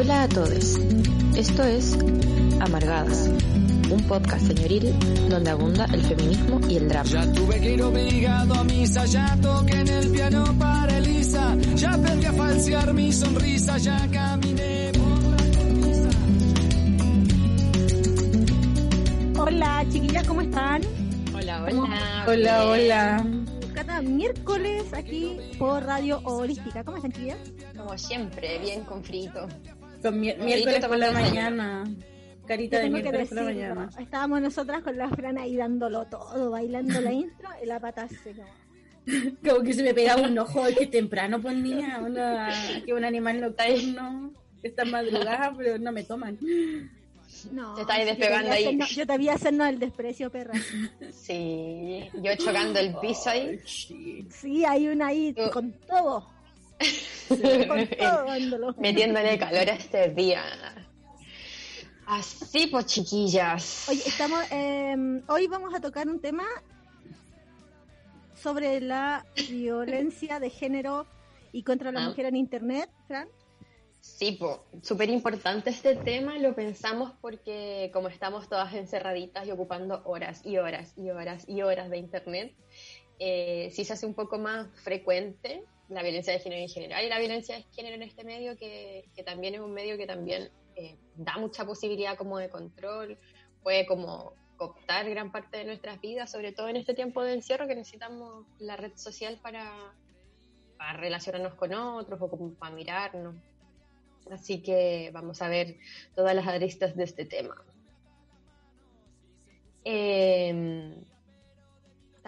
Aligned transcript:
Hola 0.00 0.22
a 0.22 0.28
todos. 0.28 0.78
Esto 1.34 1.64
es 1.64 1.98
Amargadas, 2.60 3.28
un 3.90 4.00
podcast 4.06 4.46
señoril 4.46 4.94
donde 5.28 5.50
abunda 5.50 5.86
el 5.86 6.00
feminismo 6.02 6.60
y 6.68 6.76
el 6.76 6.88
drama. 6.88 7.10
Ya 7.10 7.32
tuve 7.32 7.60
que 7.60 7.72
ir 7.72 7.82
obligado 7.82 8.54
a 8.54 8.62
misa, 8.62 9.06
ya 9.06 9.36
toqué 9.42 9.80
en 9.80 9.88
el 9.88 10.08
piano 10.12 10.56
para 10.56 10.98
Elisa, 10.98 11.56
ya 11.74 11.94
aprendí 11.94 12.26
a 12.26 12.32
falsear 12.32 12.94
mi 12.94 13.12
sonrisa, 13.12 13.76
ya 13.78 14.08
caminé 14.08 14.92
por 14.92 15.20
la 15.20 15.36
cornisa. 15.58 16.10
Hola 19.42 19.84
chiquillas, 19.90 20.28
¿cómo 20.28 20.42
están? 20.42 20.82
Hola, 21.34 21.64
hola. 21.64 22.24
Hola, 22.28 22.66
hola. 22.66 23.26
Cada 23.74 24.00
miércoles 24.00 24.92
aquí 24.92 25.38
por 25.58 25.82
Radio 25.82 26.20
Holística. 26.22 26.84
¿Cómo 26.84 26.98
están 26.98 27.10
chiquillas? 27.10 27.38
Como 27.76 27.98
siempre, 27.98 28.60
bien 28.60 28.84
con 28.84 29.02
frito. 29.02 29.48
Con 30.02 30.20
mi- 30.20 30.34
miércoles 30.34 30.84
por 30.86 30.96
la 30.98 31.10
mañana. 31.12 31.84
Carita 32.46 32.78
de 32.78 32.90
miércoles 32.90 33.28
por 33.28 33.36
la 33.38 33.42
mañana. 33.44 33.90
Estábamos 33.98 34.40
nosotras 34.40 34.82
con 34.82 34.96
la 34.96 35.08
Fran 35.10 35.36
ahí 35.38 35.56
dándolo 35.56 36.06
todo, 36.06 36.50
bailando 36.50 37.00
la 37.00 37.12
intro 37.12 37.48
y 37.62 37.66
la 37.66 37.78
pata 37.80 38.08
seca. 38.08 38.44
Como 39.44 39.62
que 39.62 39.72
se 39.74 39.82
me 39.82 39.94
pegaba 39.94 40.22
un 40.22 40.38
ojo 40.38 40.62
que 40.78 40.86
temprano, 40.86 41.40
pues 41.40 41.56
niña. 41.56 41.98
Una, 42.04 42.50
que 42.84 42.92
un 42.92 43.04
animal 43.04 43.40
nocturno. 43.40 44.32
Esta 44.62 44.84
madrugada, 44.84 45.54
pero 45.56 45.78
no 45.78 45.92
me 45.92 46.02
toman. 46.04 46.36
No, 47.52 47.74
Te 47.74 47.82
estáis 47.82 48.00
yo 48.04 48.06
despegando 48.10 48.50
ahí. 48.50 48.64
hacernos- 48.64 48.90
yo 48.96 49.06
te 49.06 49.16
voy 49.16 49.28
a 49.28 49.34
hacernos 49.34 49.68
el 49.68 49.78
desprecio, 49.78 50.30
perra. 50.30 50.54
Sí, 51.12 52.10
yo 52.14 52.34
chocando 52.36 52.80
el 52.80 52.94
piso 52.96 53.30
ahí. 53.30 53.60
Sí. 53.64 54.26
Sí, 54.30 54.64
hay 54.64 54.88
una 54.88 55.08
ahí 55.08 55.34
con 55.52 55.72
todo. 55.86 56.26
Metiéndole 58.78 59.38
calor 59.38 59.68
a 59.68 59.74
este 59.74 60.10
día. 60.10 60.42
Así 62.06 62.68
pues, 62.68 62.86
chiquillas. 62.86 63.88
Oye, 63.88 64.02
estamos, 64.06 64.42
eh, 64.50 64.96
hoy 65.28 65.46
vamos 65.46 65.74
a 65.74 65.80
tocar 65.80 66.08
un 66.08 66.20
tema 66.20 66.44
sobre 68.34 68.80
la 68.80 69.26
violencia 69.50 70.40
de 70.40 70.48
género 70.50 71.06
y 71.52 71.62
contra 71.64 71.92
la 71.92 72.04
Ah. 72.04 72.08
mujer 72.08 72.26
en 72.26 72.36
Internet, 72.36 72.88
Fran. 73.06 73.28
Sí, 74.00 74.38
súper 74.82 75.10
importante 75.10 75.70
este 75.70 75.96
tema, 75.96 76.38
lo 76.38 76.54
pensamos 76.54 77.12
porque 77.20 77.90
como 77.92 78.08
estamos 78.08 78.48
todas 78.48 78.72
encerraditas 78.74 79.46
y 79.46 79.50
ocupando 79.50 80.02
horas 80.04 80.46
y 80.46 80.56
horas 80.56 80.94
y 80.96 81.10
horas 81.10 81.44
y 81.48 81.62
horas 81.62 81.90
de 81.90 81.98
internet, 81.98 82.54
eh, 83.18 83.70
sí 83.72 83.84
se 83.84 83.94
hace 83.94 84.06
un 84.06 84.14
poco 84.14 84.38
más 84.38 84.68
frecuente 84.82 85.64
la 85.88 86.02
violencia 86.02 86.32
de 86.32 86.38
género 86.40 86.62
en 86.62 86.68
general 86.68 87.04
y 87.04 87.08
la 87.08 87.18
violencia 87.18 87.56
de 87.56 87.62
género 87.72 87.96
en 87.96 88.02
este 88.02 88.24
medio 88.24 88.56
que, 88.56 89.08
que 89.14 89.22
también 89.22 89.54
es 89.54 89.60
un 89.60 89.72
medio 89.72 89.96
que 89.96 90.06
también 90.06 90.50
eh, 90.76 90.96
da 91.16 91.36
mucha 91.38 91.64
posibilidad 91.64 92.16
como 92.16 92.38
de 92.38 92.50
control, 92.50 93.18
puede 93.62 93.86
como 93.86 94.34
cooptar 94.56 95.08
gran 95.08 95.32
parte 95.32 95.58
de 95.58 95.64
nuestras 95.64 96.00
vidas, 96.00 96.30
sobre 96.30 96.52
todo 96.52 96.68
en 96.68 96.76
este 96.76 96.94
tiempo 96.94 97.22
de 97.22 97.34
encierro 97.34 97.66
que 97.66 97.74
necesitamos 97.74 98.46
la 98.58 98.76
red 98.76 98.92
social 98.96 99.38
para, 99.42 99.72
para 100.76 100.98
relacionarnos 100.98 101.54
con 101.54 101.72
otros 101.72 102.20
o 102.20 102.28
como 102.28 102.54
para 102.54 102.74
mirarnos. 102.74 103.36
Así 104.30 104.60
que 104.60 105.10
vamos 105.12 105.40
a 105.40 105.48
ver 105.48 105.78
todas 106.14 106.34
las 106.34 106.46
aristas 106.46 106.94
de 106.94 107.04
este 107.04 107.24
tema. 107.24 107.64
Eh, 109.84 110.94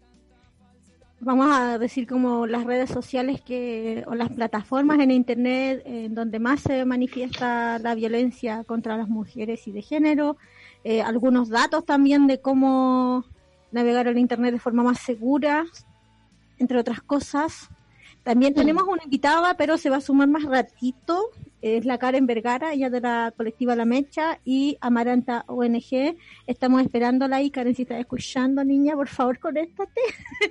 vamos 1.20 1.48
a 1.50 1.80
decir 1.80 2.08
como 2.08 2.46
las 2.46 2.66
redes 2.66 2.92
sociales 2.92 3.42
que 3.42 4.04
o 4.06 4.14
las 4.14 4.30
plataformas 4.30 5.00
en 5.00 5.10
internet 5.10 5.82
en 5.86 6.14
donde 6.14 6.38
más 6.38 6.62
se 6.62 6.86
manifiesta 6.86 7.80
la 7.80 7.96
violencia 7.96 8.64
contra 8.64 8.96
las 8.96 9.10
mujeres 9.10 9.68
y 9.68 9.72
de 9.72 9.82
género, 9.82 10.38
eh, 10.84 11.02
algunos 11.02 11.50
datos 11.50 11.84
también 11.84 12.28
de 12.28 12.40
cómo 12.40 13.26
navegar 13.76 14.08
el 14.08 14.18
internet 14.18 14.54
de 14.54 14.60
forma 14.60 14.82
más 14.84 15.00
segura, 15.00 15.66
entre 16.58 16.80
otras 16.80 17.02
cosas. 17.02 17.70
También 18.24 18.56
tenemos 18.56 18.84
una 18.88 19.04
invitada, 19.04 19.56
pero 19.56 19.78
se 19.78 19.92
va 19.92 19.98
a 19.98 20.02
sumar 20.02 20.28
más 20.28 20.44
ratito. 20.46 21.30
Es 21.62 21.86
la 21.86 22.00
Karen 22.00 22.26
Vergara, 22.26 22.74
ella 22.74 22.90
de 22.90 23.00
la 23.00 23.32
colectiva 23.38 23.76
La 23.76 23.86
Mecha 23.86 24.40
y 24.44 24.78
Amaranta 24.82 25.44
ONG. 25.48 26.16
Estamos 26.48 26.82
esperándola 26.82 27.36
ahí. 27.36 27.52
Karen, 27.52 27.76
si 27.76 27.84
estás 27.84 28.00
escuchando, 28.00 28.64
niña, 28.64 28.96
por 28.96 29.10
favor, 29.10 29.38
conéctate. 29.38 30.02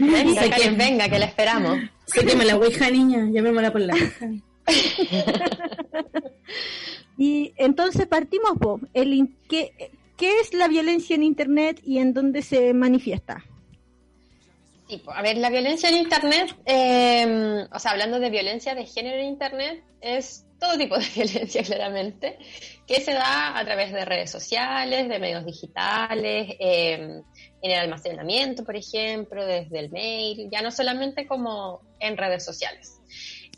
venga, 0.00 0.40
Sé 0.42 0.50
Karen, 0.50 0.70
que- 0.76 0.84
venga, 0.84 1.08
que 1.10 1.18
la 1.18 1.26
esperamos. 1.26 1.78
Se 2.06 2.24
quema 2.24 2.44
la 2.44 2.56
ouija, 2.56 2.90
niña. 2.90 3.28
Llamémosla 3.30 3.70
por 3.72 3.80
la 3.82 3.92
ouija. 3.94 4.30
Y 7.16 7.52
entonces 7.56 8.06
partimos, 8.08 8.58
po. 8.60 8.80
El 8.92 9.12
in- 9.14 9.36
¿qué, 10.16 10.26
¿Qué 10.26 10.40
es 10.40 10.54
la 10.54 10.68
violencia 10.68 11.16
en 11.16 11.22
Internet 11.22 11.80
y 11.84 11.98
en 11.98 12.14
dónde 12.14 12.42
se 12.42 12.72
manifiesta? 12.74 13.44
Sí, 14.88 15.00
pues, 15.04 15.16
a 15.16 15.22
ver, 15.22 15.38
la 15.38 15.50
violencia 15.50 15.88
en 15.88 15.96
Internet, 15.96 16.54
eh, 16.66 17.66
o 17.72 17.78
sea, 17.78 17.92
hablando 17.92 18.20
de 18.20 18.30
violencia 18.30 18.74
de 18.74 18.84
género 18.84 19.16
en 19.16 19.26
Internet, 19.26 19.82
es 20.00 20.44
todo 20.58 20.76
tipo 20.76 20.98
de 20.98 21.06
violencia, 21.14 21.62
claramente, 21.62 22.38
que 22.86 23.00
se 23.00 23.12
da 23.12 23.58
a 23.58 23.64
través 23.64 23.92
de 23.92 24.04
redes 24.04 24.30
sociales, 24.30 25.08
de 25.08 25.18
medios 25.18 25.44
digitales, 25.44 26.54
eh, 26.58 27.22
en 27.62 27.70
el 27.70 27.78
almacenamiento, 27.78 28.62
por 28.62 28.76
ejemplo, 28.76 29.44
desde 29.46 29.78
el 29.78 29.90
mail, 29.90 30.48
ya 30.52 30.60
no 30.60 30.70
solamente 30.70 31.26
como 31.26 31.80
en 31.98 32.16
redes 32.16 32.44
sociales. 32.44 33.00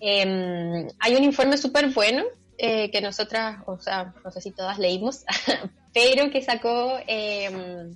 Eh, 0.00 0.86
hay 1.00 1.14
un 1.16 1.24
informe 1.24 1.56
súper 1.56 1.88
bueno 1.88 2.22
eh, 2.58 2.90
que 2.90 3.00
nosotras, 3.00 3.58
o 3.66 3.78
sea, 3.78 4.14
no 4.24 4.30
sé 4.30 4.40
si 4.40 4.50
todas 4.52 4.78
leímos, 4.78 5.24
pero 5.96 6.30
que 6.30 6.42
sacó... 6.42 6.98
eh, 7.06 7.90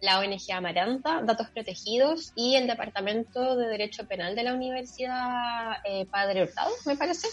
la 0.00 0.20
ONG 0.20 0.52
Amaranta, 0.52 1.22
Datos 1.22 1.48
Protegidos 1.50 2.32
y 2.36 2.54
el 2.54 2.66
Departamento 2.68 3.56
de 3.56 3.66
Derecho 3.66 4.06
Penal 4.06 4.36
de 4.36 4.44
la 4.44 4.54
Universidad 4.54 5.78
eh, 5.84 6.06
Padre 6.06 6.42
Hurtado, 6.44 6.70
me 6.86 6.96
parece, 6.96 7.26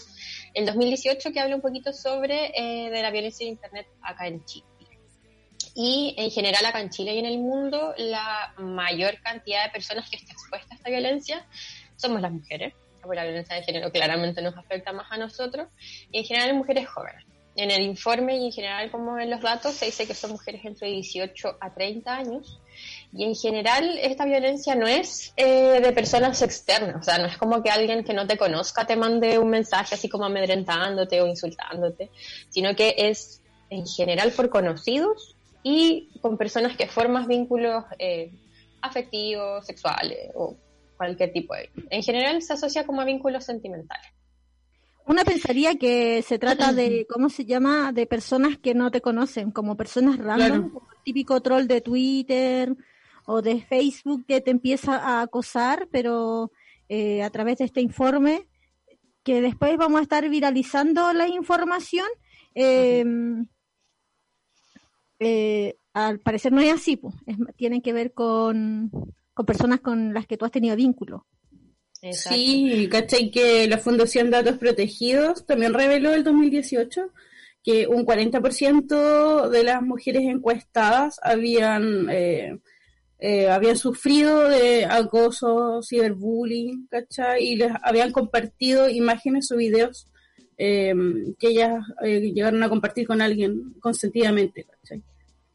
el 0.52 0.66
2018, 0.66 1.32
que 1.32 1.38
habla 1.38 1.54
un 1.54 1.60
poquito 1.60 1.92
sobre 1.92 2.50
eh, 2.56 2.90
de 2.90 3.02
la 3.02 3.12
violencia 3.12 3.44
en 3.44 3.52
Internet 3.52 3.86
acá 4.02 4.26
en 4.26 4.44
Chile. 4.44 4.66
Y 5.76 6.14
en 6.18 6.30
general 6.30 6.64
acá 6.64 6.80
en 6.80 6.90
Chile 6.90 7.14
y 7.14 7.18
en 7.18 7.26
el 7.26 7.38
mundo, 7.38 7.94
la 7.98 8.52
mayor 8.58 9.20
cantidad 9.20 9.64
de 9.64 9.70
personas 9.70 10.10
que 10.10 10.16
está 10.16 10.32
expuesta 10.32 10.74
a 10.74 10.76
esta 10.76 10.90
violencia 10.90 11.46
somos 11.96 12.20
las 12.20 12.32
mujeres. 12.32 12.74
Porque 13.00 13.16
la 13.16 13.24
violencia 13.24 13.54
de 13.54 13.62
género 13.62 13.92
claramente 13.92 14.42
nos 14.42 14.56
afecta 14.56 14.92
más 14.92 15.06
a 15.12 15.18
nosotros, 15.18 15.68
y 16.10 16.18
en 16.18 16.24
general 16.24 16.54
mujeres 16.54 16.88
jóvenes. 16.88 17.24
En 17.56 17.70
el 17.70 17.82
informe 17.82 18.36
y 18.36 18.46
en 18.46 18.52
general 18.52 18.90
como 18.90 19.18
en 19.18 19.30
los 19.30 19.40
datos 19.40 19.74
se 19.74 19.86
dice 19.86 20.06
que 20.06 20.14
son 20.14 20.32
mujeres 20.32 20.64
entre 20.64 20.88
18 20.88 21.56
a 21.60 21.72
30 21.72 22.14
años 22.14 22.60
y 23.12 23.24
en 23.24 23.34
general 23.34 23.98
esta 23.98 24.26
violencia 24.26 24.74
no 24.74 24.86
es 24.86 25.32
eh, 25.36 25.80
de 25.80 25.92
personas 25.92 26.42
externas, 26.42 26.96
o 27.00 27.02
sea, 27.02 27.18
no 27.18 27.26
es 27.26 27.38
como 27.38 27.62
que 27.62 27.70
alguien 27.70 28.04
que 28.04 28.12
no 28.12 28.26
te 28.26 28.36
conozca 28.36 28.86
te 28.86 28.96
mande 28.96 29.38
un 29.38 29.48
mensaje 29.48 29.94
así 29.94 30.08
como 30.08 30.26
amedrentándote 30.26 31.22
o 31.22 31.26
insultándote, 31.26 32.10
sino 32.50 32.76
que 32.76 32.94
es 32.96 33.42
en 33.70 33.86
general 33.86 34.32
por 34.32 34.50
conocidos 34.50 35.34
y 35.62 36.10
con 36.20 36.36
personas 36.36 36.76
que 36.76 36.86
formas 36.86 37.26
vínculos 37.26 37.84
eh, 37.98 38.30
afectivos, 38.82 39.66
sexuales 39.66 40.30
o 40.34 40.56
cualquier 40.96 41.32
tipo 41.32 41.54
de... 41.54 41.70
En 41.90 42.02
general 42.02 42.40
se 42.42 42.52
asocia 42.52 42.86
como 42.86 43.00
a 43.00 43.04
vínculos 43.04 43.44
sentimentales. 43.44 44.15
Una 45.06 45.24
pensaría 45.24 45.76
que 45.76 46.20
se 46.22 46.38
trata 46.38 46.72
de, 46.72 47.06
¿cómo 47.08 47.28
se 47.30 47.44
llama? 47.44 47.92
De 47.92 48.06
personas 48.06 48.58
que 48.58 48.74
no 48.74 48.90
te 48.90 49.00
conocen, 49.00 49.52
como 49.52 49.76
personas 49.76 50.18
random, 50.18 50.46
Claro. 50.48 50.70
como 50.72 50.90
el 50.90 51.02
típico 51.04 51.40
troll 51.40 51.66
de 51.66 51.80
Twitter 51.80 52.74
o 53.24 53.40
de 53.40 53.60
Facebook 53.62 54.24
que 54.26 54.40
te 54.40 54.50
empieza 54.50 54.96
a 54.96 55.22
acosar, 55.22 55.88
pero 55.92 56.50
eh, 56.88 57.22
a 57.22 57.30
través 57.30 57.58
de 57.58 57.64
este 57.66 57.80
informe, 57.80 58.48
que 59.22 59.40
después 59.40 59.76
vamos 59.76 60.00
a 60.00 60.02
estar 60.02 60.28
viralizando 60.28 61.12
la 61.12 61.28
información, 61.28 62.06
eh, 62.54 63.04
eh, 65.20 65.76
al 65.94 66.20
parecer 66.20 66.52
no 66.52 66.60
es 66.60 66.72
así, 66.72 66.96
pues. 66.96 67.14
Es- 67.26 67.36
tienen 67.56 67.80
que 67.80 67.92
ver 67.92 68.12
con, 68.12 68.90
con 69.34 69.46
personas 69.46 69.80
con 69.80 70.12
las 70.14 70.26
que 70.26 70.36
tú 70.36 70.44
has 70.44 70.50
tenido 70.52 70.76
vínculo. 70.76 71.26
Sí, 72.12 72.88
¿cachai? 72.90 73.30
Que 73.30 73.66
la 73.66 73.78
Fundación 73.78 74.30
Datos 74.30 74.58
Protegidos 74.58 75.46
también 75.46 75.74
reveló 75.74 76.12
el 76.12 76.24
2018 76.24 77.10
que 77.64 77.86
un 77.88 78.06
40% 78.06 79.48
de 79.48 79.64
las 79.64 79.82
mujeres 79.82 80.22
encuestadas 80.22 81.18
habían 81.22 82.08
eh, 82.10 82.58
eh, 83.18 83.48
habían 83.48 83.76
sufrido 83.76 84.48
de 84.48 84.84
acoso, 84.84 85.80
ciberbullying, 85.82 86.86
¿cachai? 86.88 87.42
Y 87.42 87.56
les 87.56 87.72
habían 87.82 88.12
compartido 88.12 88.88
imágenes 88.88 89.50
o 89.50 89.56
videos 89.56 90.06
eh, 90.58 90.94
que 91.38 91.48
ellas 91.48 91.84
eh, 92.02 92.20
llegaron 92.20 92.62
a 92.62 92.68
compartir 92.68 93.06
con 93.06 93.20
alguien 93.20 93.74
consentidamente, 93.80 94.64
¿cachai? 94.64 95.02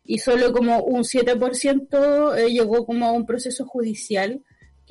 Y 0.03 0.17
solo 0.17 0.51
como 0.51 0.83
un 0.83 1.03
7% 1.03 2.37
eh, 2.37 2.49
llegó 2.49 2.85
como 2.85 3.05
a 3.07 3.11
un 3.11 3.25
proceso 3.25 3.65
judicial 3.65 4.41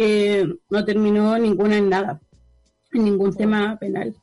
que 0.00 0.46
no 0.70 0.82
terminó 0.82 1.36
ninguna 1.38 1.76
en 1.76 1.90
nada, 1.90 2.22
en 2.90 3.04
ningún 3.04 3.36
tema 3.36 3.76
penal. 3.78 4.16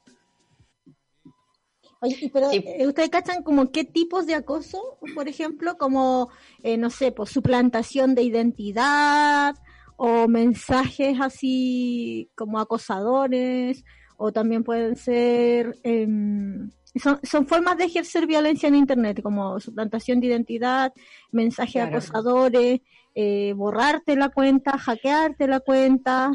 Oye, 2.01 2.31
pero 2.33 2.51
eh, 2.51 2.87
¿ustedes 2.87 3.11
cachan 3.11 3.43
como 3.43 3.71
qué 3.71 3.83
tipos 3.83 4.25
de 4.25 4.33
acoso, 4.33 4.97
por 5.13 5.27
ejemplo, 5.27 5.77
como, 5.77 6.29
eh, 6.63 6.77
no 6.77 6.89
sé, 6.89 7.11
pues 7.11 7.29
suplantación 7.29 8.15
de 8.15 8.23
identidad 8.23 9.55
o 9.97 10.27
mensajes 10.27 11.19
así 11.21 12.31
como 12.33 12.59
acosadores 12.59 13.85
o 14.17 14.31
también 14.31 14.63
pueden 14.63 14.95
ser... 14.95 15.77
em, 15.83 16.71
son, 16.95 17.19
son 17.21 17.45
formas 17.45 17.77
de 17.77 17.83
ejercer 17.83 18.25
violencia 18.25 18.67
en 18.67 18.73
Internet, 18.73 19.21
como 19.21 19.59
suplantación 19.59 20.19
de 20.19 20.25
identidad, 20.27 20.91
mensajes 21.31 21.73
Claro. 21.73 21.89
acosadores, 21.89 22.81
eh, 23.19 23.53
borrarte 23.53 24.15
la 24.15 24.29
cuenta, 24.29 24.77
hackearte 24.77 25.47
la 25.47 25.59
cuenta, 25.59 26.33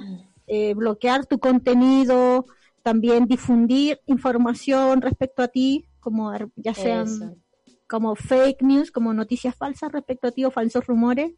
eh, 0.49 0.75
bloquear 0.75 1.27
tu 1.27 1.39
contenido, 1.39 2.47
también 2.83 3.27
difundir 3.27 4.01
información 4.07 5.01
respecto 5.01 5.45
a 5.45 5.49
ti, 5.49 5.87
como 6.01 6.33
ya 6.57 6.75
sean 6.75 7.07
Eso. 7.07 7.37
como 7.89 8.17
fake 8.17 8.63
news, 8.63 8.91
como 8.91 9.15
noticias 9.15 9.55
falsas 9.55 9.93
respecto 9.93 10.27
a 10.27 10.33
ti 10.33 10.45
o 10.45 10.51
falsos 10.51 10.85
rumores, 10.85 11.31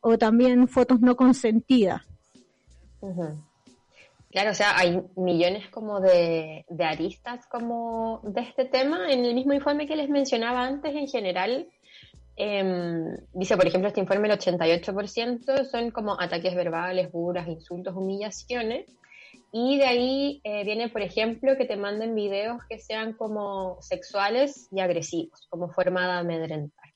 o 0.00 0.18
también 0.18 0.66
fotos 0.66 1.00
no 1.00 1.14
consentidas. 1.14 2.02
Claro, 4.32 4.50
o 4.50 4.54
sea, 4.54 4.76
hay 4.76 5.00
millones 5.14 5.68
como 5.68 6.00
de, 6.00 6.66
de 6.68 6.84
aristas 6.84 7.46
como 7.46 8.20
de 8.24 8.40
este 8.40 8.64
tema. 8.64 9.12
En 9.12 9.24
el 9.24 9.36
mismo 9.36 9.52
informe 9.52 9.86
que 9.86 9.94
les 9.94 10.08
mencionaba 10.08 10.64
antes, 10.64 10.92
en 10.96 11.06
general, 11.06 11.68
em, 12.38 13.16
dice, 13.32 13.56
por 13.56 13.66
ejemplo, 13.66 13.88
este 13.88 14.00
informe, 14.00 14.28
el 14.28 14.38
88% 14.38 15.64
son 15.64 15.90
como 15.90 16.18
ataques 16.18 16.54
verbales, 16.54 17.10
burlas, 17.12 17.48
insultos, 17.48 17.94
humillaciones. 17.94 18.86
Y 19.50 19.78
de 19.78 19.84
ahí 19.84 20.40
eh, 20.44 20.64
viene, 20.64 20.88
por 20.88 21.02
ejemplo, 21.02 21.56
que 21.56 21.64
te 21.64 21.76
manden 21.76 22.14
videos 22.14 22.62
que 22.68 22.78
sean 22.78 23.14
como 23.14 23.78
sexuales 23.80 24.68
y 24.70 24.80
agresivos, 24.80 25.46
como 25.50 25.70
forma 25.70 26.06
de 26.06 26.12
amedrentar. 26.20 26.88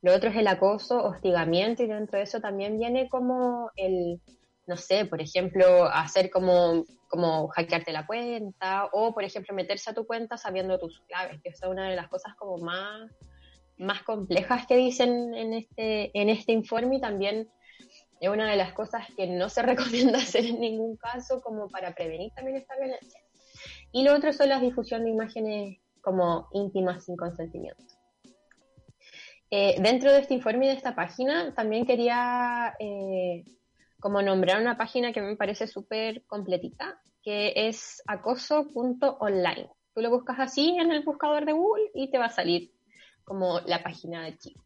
Lo 0.00 0.14
otro 0.14 0.30
es 0.30 0.36
el 0.36 0.48
acoso, 0.48 1.04
hostigamiento, 1.04 1.82
y 1.82 1.86
dentro 1.86 2.18
de 2.18 2.24
eso 2.24 2.40
también 2.40 2.78
viene 2.78 3.08
como 3.08 3.70
el, 3.76 4.20
no 4.66 4.76
sé, 4.76 5.04
por 5.06 5.20
ejemplo, 5.20 5.84
hacer 5.84 6.30
como, 6.30 6.84
como 7.08 7.48
hackearte 7.48 7.92
la 7.92 8.06
cuenta, 8.06 8.88
o 8.92 9.12
por 9.12 9.22
ejemplo, 9.22 9.54
meterse 9.54 9.90
a 9.90 9.94
tu 9.94 10.06
cuenta 10.06 10.36
sabiendo 10.36 10.78
tus 10.78 11.00
claves, 11.02 11.40
que 11.42 11.50
es 11.50 11.60
una 11.62 11.88
de 11.88 11.96
las 11.96 12.08
cosas 12.08 12.34
como 12.36 12.58
más, 12.58 13.10
más 13.82 14.02
complejas 14.02 14.66
que 14.66 14.76
dicen 14.76 15.34
en 15.34 15.52
este, 15.52 16.10
en 16.18 16.28
este 16.28 16.52
informe 16.52 16.96
y 16.96 17.00
también 17.00 17.48
es 18.20 18.28
una 18.28 18.48
de 18.50 18.56
las 18.56 18.72
cosas 18.72 19.06
que 19.16 19.26
no 19.26 19.48
se 19.48 19.62
recomienda 19.62 20.18
hacer 20.18 20.46
en 20.46 20.60
ningún 20.60 20.96
caso 20.96 21.40
como 21.42 21.68
para 21.68 21.94
prevenir 21.94 22.32
también 22.34 22.56
esta 22.56 22.76
violencia. 22.76 23.20
Y 23.92 24.04
lo 24.04 24.14
otro 24.14 24.32
son 24.32 24.48
las 24.48 24.60
difusión 24.60 25.04
de 25.04 25.10
imágenes 25.10 25.78
como 26.00 26.48
íntimas 26.52 27.04
sin 27.04 27.16
consentimiento. 27.16 27.84
Eh, 29.50 29.76
dentro 29.80 30.10
de 30.10 30.20
este 30.20 30.34
informe 30.34 30.64
y 30.64 30.68
de 30.68 30.74
esta 30.74 30.94
página 30.94 31.52
también 31.54 31.84
quería 31.84 32.74
eh, 32.78 33.44
como 34.00 34.22
nombrar 34.22 34.60
una 34.60 34.78
página 34.78 35.12
que 35.12 35.20
me 35.20 35.36
parece 35.36 35.66
súper 35.66 36.24
completita, 36.24 36.98
que 37.22 37.52
es 37.54 38.02
acoso.online. 38.06 39.68
Tú 39.94 40.00
lo 40.00 40.10
buscas 40.10 40.40
así 40.40 40.76
en 40.78 40.90
el 40.90 41.02
buscador 41.02 41.44
de 41.44 41.52
Google 41.52 41.90
y 41.94 42.10
te 42.10 42.18
va 42.18 42.26
a 42.26 42.30
salir 42.30 42.72
como 43.24 43.60
la 43.60 43.82
página 43.82 44.24
de 44.24 44.36
Chile. 44.38 44.56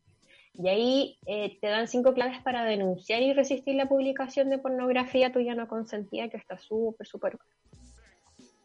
Y 0.58 0.68
ahí 0.68 1.18
eh, 1.26 1.58
te 1.60 1.66
dan 1.68 1.86
cinco 1.86 2.14
claves 2.14 2.40
para 2.42 2.64
denunciar 2.64 3.20
y 3.22 3.32
resistir 3.34 3.74
la 3.74 3.88
publicación 3.88 4.48
de 4.48 4.58
pornografía 4.58 5.30
tuya 5.32 5.54
no 5.54 5.68
consentida, 5.68 6.28
que 6.28 6.38
está 6.38 6.56
súper, 6.58 7.06
súper 7.06 7.38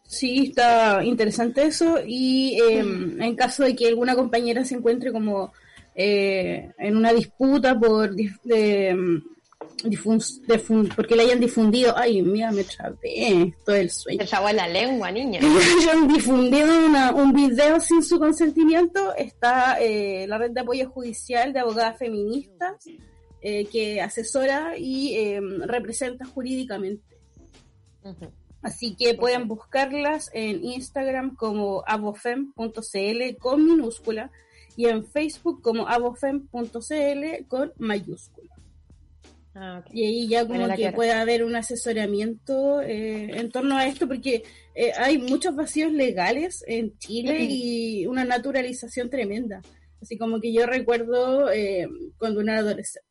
Sí, 0.03 0.47
está 0.47 1.03
interesante 1.03 1.63
eso. 1.65 1.97
Y 2.05 2.59
eh, 2.61 2.79
en 2.79 3.35
caso 3.35 3.63
de 3.63 3.75
que 3.75 3.87
alguna 3.87 4.15
compañera 4.15 4.65
se 4.65 4.75
encuentre 4.75 5.11
como 5.11 5.53
eh, 5.95 6.71
en 6.77 6.97
una 6.97 7.13
disputa 7.13 7.79
por 7.79 8.13
de, 8.15 8.23
difun- 8.93 9.23
porque 10.95 11.15
le 11.15 11.23
hayan 11.23 11.39
difundido, 11.39 11.93
ay, 11.97 12.21
mira, 12.21 12.51
me 12.51 12.63
trabé, 12.63 13.43
esto 13.43 13.73
es 13.73 13.81
el 13.81 13.89
sueño. 13.89 14.19
Te 14.19 14.25
trabó 14.25 14.49
la 14.51 14.67
lengua, 14.67 15.11
niña. 15.11 15.39
hayan 15.79 16.07
difundido 16.07 16.85
una- 16.87 17.11
un 17.13 17.33
video 17.33 17.79
sin 17.79 18.03
su 18.03 18.19
consentimiento, 18.19 19.13
está 19.15 19.77
eh, 19.81 20.25
la 20.27 20.37
red 20.37 20.51
de 20.51 20.61
apoyo 20.61 20.89
judicial 20.89 21.51
de 21.53 21.59
abogadas 21.59 21.97
feministas 21.97 22.75
eh, 23.41 23.65
que 23.65 24.01
asesora 24.01 24.77
y 24.77 25.15
eh, 25.15 25.41
representa 25.65 26.25
jurídicamente. 26.25 27.17
Así 28.61 28.95
que 28.95 29.15
pueden 29.15 29.47
buscarlas 29.47 30.29
en 30.33 30.63
Instagram 30.63 31.35
como 31.35 31.83
abofem.cl 31.87 33.37
con 33.39 33.65
minúscula 33.65 34.29
y 34.77 34.85
en 34.85 35.05
Facebook 35.05 35.61
como 35.63 35.87
abofem.cl 35.87 37.45
con 37.47 37.73
mayúscula. 37.79 38.50
Ah. 39.53 39.83
Y 39.91 40.05
ahí 40.05 40.27
ya 40.27 40.47
como 40.47 40.67
que 40.69 40.75
clara. 40.75 40.95
puede 40.95 41.11
haber 41.11 41.43
un 41.43 41.55
asesoramiento 41.55 42.81
eh, 42.81 43.37
en 43.37 43.51
torno 43.51 43.77
a 43.77 43.85
esto, 43.85 44.07
porque 44.07 44.43
eh, 44.75 44.91
hay 44.97 45.17
muchos 45.17 45.55
vacíos 45.55 45.91
legales 45.91 46.63
en 46.67 46.97
Chile 46.97 47.39
y 47.41 48.05
una 48.07 48.23
naturalización 48.23 49.09
tremenda. 49.09 49.61
Así 50.01 50.17
como 50.17 50.39
que 50.39 50.53
yo 50.53 50.65
recuerdo 50.65 51.51
eh, 51.51 51.87
cuando 52.17 52.39
una 52.39 52.53
era 52.53 52.61
adolescente. 52.61 53.07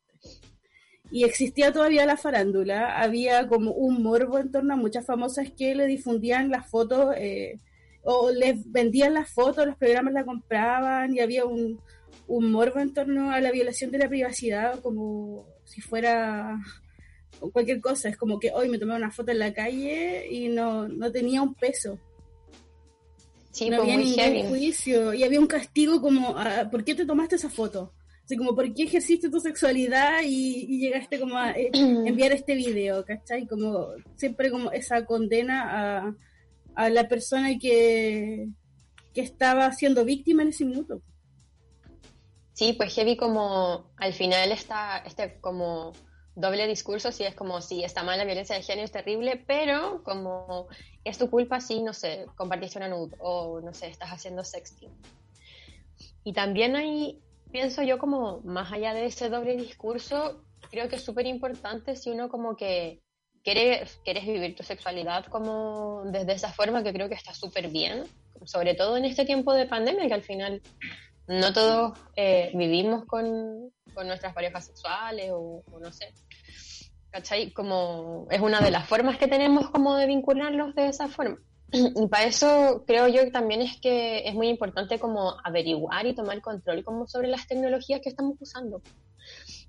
Y 1.12 1.24
existía 1.24 1.72
todavía 1.72 2.06
la 2.06 2.16
farándula, 2.16 3.00
había 3.00 3.48
como 3.48 3.72
un 3.72 4.02
morbo 4.02 4.38
en 4.38 4.50
torno 4.50 4.74
a 4.74 4.76
muchas 4.76 5.04
famosas 5.04 5.50
que 5.50 5.74
le 5.74 5.86
difundían 5.86 6.50
las 6.50 6.70
fotos 6.70 7.16
o 8.02 8.30
les 8.30 8.70
vendían 8.70 9.14
las 9.14 9.28
fotos, 9.28 9.66
los 9.66 9.76
programas 9.76 10.14
la 10.14 10.24
compraban 10.24 11.12
y 11.12 11.18
había 11.18 11.44
un, 11.44 11.80
un 12.28 12.52
morbo 12.52 12.78
en 12.78 12.94
torno 12.94 13.32
a 13.32 13.40
la 13.40 13.50
violación 13.50 13.90
de 13.90 13.98
la 13.98 14.08
privacidad 14.08 14.78
como 14.80 15.46
si 15.70 15.80
fuera 15.80 16.60
cualquier 17.52 17.80
cosa. 17.80 18.08
Es 18.08 18.16
como 18.16 18.38
que 18.40 18.50
hoy 18.52 18.68
me 18.68 18.78
tomé 18.78 18.96
una 18.96 19.10
foto 19.10 19.30
en 19.30 19.38
la 19.38 19.54
calle 19.54 20.26
y 20.28 20.48
no, 20.48 20.88
no 20.88 21.12
tenía 21.12 21.42
un 21.42 21.54
peso. 21.54 21.98
Sí, 23.52 23.70
no 23.70 23.82
había 23.82 23.96
ningún 23.96 24.14
heavy. 24.14 24.48
juicio 24.48 25.14
y 25.14 25.22
había 25.24 25.40
un 25.40 25.46
castigo 25.46 26.00
como, 26.00 26.36
ah, 26.36 26.68
¿por 26.70 26.84
qué 26.84 26.94
te 26.94 27.06
tomaste 27.06 27.36
esa 27.36 27.50
foto? 27.50 27.92
Así 28.24 28.36
como, 28.36 28.54
¿por 28.54 28.72
qué 28.74 28.84
ejerciste 28.84 29.28
tu 29.28 29.40
sexualidad 29.40 30.22
y, 30.24 30.66
y 30.68 30.78
llegaste 30.78 31.18
como 31.18 31.36
a 31.36 31.52
eh, 31.52 31.70
enviar 31.72 32.32
este 32.32 32.54
video? 32.54 33.04
¿Cachai? 33.04 33.46
Como 33.46 33.88
siempre 34.16 34.50
como 34.50 34.72
esa 34.72 35.04
condena 35.04 36.04
a, 36.04 36.14
a 36.74 36.90
la 36.90 37.08
persona 37.08 37.58
que, 37.58 38.48
que 39.14 39.20
estaba 39.20 39.72
siendo 39.72 40.04
víctima 40.04 40.42
en 40.42 40.48
ese 40.48 40.64
minuto. 40.64 41.02
Sí, 42.60 42.74
pues 42.74 42.94
heavy 42.94 43.16
como 43.16 43.90
al 43.96 44.12
final 44.12 44.52
está 44.52 44.98
este 45.06 45.40
como 45.40 45.94
doble 46.34 46.66
discurso, 46.66 47.10
si 47.10 47.24
es 47.24 47.34
como 47.34 47.62
si 47.62 47.84
está 47.84 48.02
mal 48.02 48.18
la 48.18 48.26
violencia 48.26 48.54
de 48.54 48.60
género 48.60 48.84
es 48.84 48.92
terrible, 48.92 49.42
pero 49.46 50.02
como 50.04 50.68
es 51.02 51.16
tu 51.16 51.30
culpa 51.30 51.62
si, 51.62 51.82
no 51.82 51.94
sé, 51.94 52.26
compartiste 52.36 52.76
una 52.76 52.88
nude 52.88 53.16
o, 53.18 53.62
no 53.62 53.72
sé, 53.72 53.86
estás 53.86 54.10
haciendo 54.10 54.44
sexting. 54.44 54.90
Y 56.22 56.34
también 56.34 56.76
hay, 56.76 57.22
pienso 57.50 57.82
yo 57.82 57.98
como 57.98 58.42
más 58.42 58.70
allá 58.70 58.92
de 58.92 59.06
ese 59.06 59.30
doble 59.30 59.56
discurso, 59.56 60.44
creo 60.70 60.90
que 60.90 60.96
es 60.96 61.02
súper 61.02 61.24
importante 61.24 61.96
si 61.96 62.10
uno 62.10 62.28
como 62.28 62.58
que 62.58 63.00
quiere, 63.42 63.86
quieres 64.04 64.26
vivir 64.26 64.54
tu 64.54 64.64
sexualidad 64.64 65.24
como 65.28 66.02
desde 66.12 66.34
esa 66.34 66.52
forma 66.52 66.82
que 66.82 66.92
creo 66.92 67.08
que 67.08 67.14
está 67.14 67.32
súper 67.32 67.68
bien, 67.68 68.04
sobre 68.44 68.74
todo 68.74 68.98
en 68.98 69.06
este 69.06 69.24
tiempo 69.24 69.54
de 69.54 69.64
pandemia 69.64 70.08
que 70.08 70.14
al 70.14 70.22
final 70.22 70.60
no 71.30 71.52
todos 71.52 71.96
eh, 72.16 72.50
vivimos 72.54 73.04
con, 73.04 73.70
con 73.94 74.08
nuestras 74.08 74.34
parejas 74.34 74.66
sexuales 74.66 75.30
o, 75.32 75.62
o 75.70 75.78
no 75.78 75.92
sé. 75.92 76.12
¿Cachai? 77.10 77.52
Como 77.52 78.26
es 78.30 78.40
una 78.40 78.60
de 78.60 78.70
las 78.70 78.88
formas 78.88 79.16
que 79.16 79.28
tenemos 79.28 79.70
como 79.70 79.96
de 79.96 80.06
vincularlos 80.06 80.74
de 80.74 80.88
esa 80.88 81.08
forma. 81.08 81.38
Y 81.72 82.08
para 82.08 82.24
eso 82.24 82.82
creo 82.84 83.06
yo 83.06 83.22
que 83.24 83.30
también 83.30 83.62
es 83.62 83.80
que 83.80 84.28
es 84.28 84.34
muy 84.34 84.48
importante 84.48 84.98
como 84.98 85.36
averiguar 85.44 86.04
y 86.06 86.14
tomar 86.14 86.40
control 86.40 86.82
como 86.82 87.06
sobre 87.06 87.28
las 87.28 87.46
tecnologías 87.46 88.00
que 88.00 88.08
estamos 88.08 88.36
usando. 88.40 88.82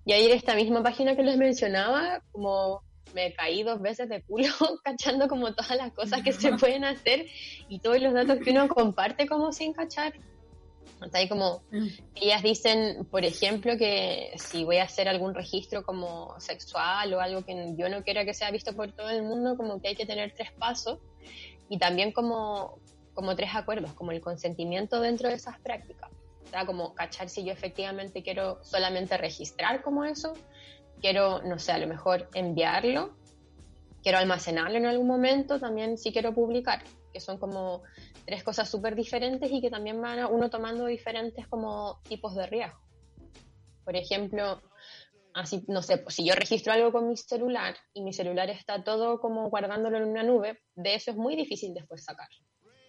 Y 0.03 0.13
ahí 0.13 0.25
en 0.25 0.35
esta 0.35 0.55
misma 0.55 0.81
página 0.81 1.15
que 1.15 1.21
les 1.21 1.37
mencionaba, 1.37 2.23
como 2.31 2.81
me 3.13 3.33
caí 3.33 3.61
dos 3.61 3.79
veces 3.81 4.09
de 4.09 4.23
culo 4.23 4.47
cachando 4.83 5.27
como 5.27 5.53
todas 5.53 5.77
las 5.77 5.93
cosas 5.93 6.23
que 6.23 6.31
se 6.31 6.53
pueden 6.57 6.85
hacer 6.85 7.27
y 7.69 7.79
todos 7.79 8.01
los 8.01 8.13
datos 8.13 8.39
que 8.39 8.49
uno 8.49 8.67
comparte 8.67 9.27
como 9.27 9.51
sin 9.51 9.73
cachar. 9.73 10.13
Ahí 11.13 11.27
como, 11.27 11.63
Mm. 11.71 11.87
ellas 12.15 12.43
dicen, 12.43 13.05
por 13.09 13.25
ejemplo, 13.25 13.77
que 13.77 14.31
si 14.37 14.63
voy 14.63 14.77
a 14.77 14.83
hacer 14.83 15.07
algún 15.07 15.33
registro 15.33 15.83
como 15.83 16.39
sexual 16.39 17.13
o 17.13 17.21
algo 17.21 17.43
que 17.43 17.73
yo 17.77 17.89
no 17.89 18.03
quiera 18.03 18.25
que 18.25 18.33
sea 18.33 18.51
visto 18.51 18.75
por 18.75 18.91
todo 18.91 19.09
el 19.09 19.23
mundo, 19.23 19.57
como 19.57 19.81
que 19.81 19.89
hay 19.89 19.95
que 19.95 20.05
tener 20.05 20.33
tres 20.35 20.51
pasos 20.51 20.99
y 21.69 21.77
también 21.77 22.11
como, 22.11 22.79
como 23.13 23.35
tres 23.35 23.51
acuerdos, 23.55 23.93
como 23.93 24.11
el 24.11 24.21
consentimiento 24.21 25.01
dentro 25.01 25.29
de 25.29 25.35
esas 25.35 25.59
prácticas. 25.59 26.11
O 26.45 26.49
sea, 26.49 26.65
como 26.65 26.93
cachar 26.93 27.29
si 27.29 27.43
yo 27.43 27.53
efectivamente 27.53 28.23
quiero 28.23 28.63
solamente 28.63 29.17
registrar 29.17 29.81
como 29.81 30.03
eso, 30.03 30.33
quiero, 31.01 31.41
no 31.43 31.57
sé, 31.57 31.71
a 31.71 31.77
lo 31.77 31.87
mejor 31.87 32.29
enviarlo, 32.33 33.15
quiero 34.03 34.17
almacenarlo 34.17 34.77
en 34.77 34.85
algún 34.85 35.07
momento, 35.07 35.59
también 35.59 35.97
si 35.97 36.11
quiero 36.11 36.33
publicar, 36.33 36.83
que 37.13 37.19
son 37.19 37.37
como 37.37 37.83
tres 38.25 38.43
cosas 38.43 38.69
súper 38.69 38.95
diferentes 38.95 39.51
y 39.51 39.61
que 39.61 39.69
también 39.69 40.01
van 40.01 40.19
a 40.19 40.27
uno 40.27 40.49
tomando 40.49 40.85
diferentes 40.85 41.47
como 41.47 42.01
tipos 42.07 42.35
de 42.35 42.45
riesgo. 42.47 42.79
Por 43.83 43.95
ejemplo, 43.95 44.61
así, 45.33 45.63
no 45.67 45.81
sé, 45.81 45.97
pues, 45.97 46.15
si 46.15 46.25
yo 46.25 46.35
registro 46.35 46.73
algo 46.73 46.91
con 46.91 47.07
mi 47.07 47.17
celular 47.17 47.75
y 47.93 48.01
mi 48.03 48.13
celular 48.13 48.49
está 48.49 48.83
todo 48.83 49.19
como 49.19 49.49
guardándolo 49.49 49.97
en 49.97 50.05
una 50.05 50.23
nube, 50.23 50.59
de 50.75 50.95
eso 50.95 51.11
es 51.11 51.17
muy 51.17 51.35
difícil 51.35 51.73
después 51.73 52.03
sacar. 52.03 52.29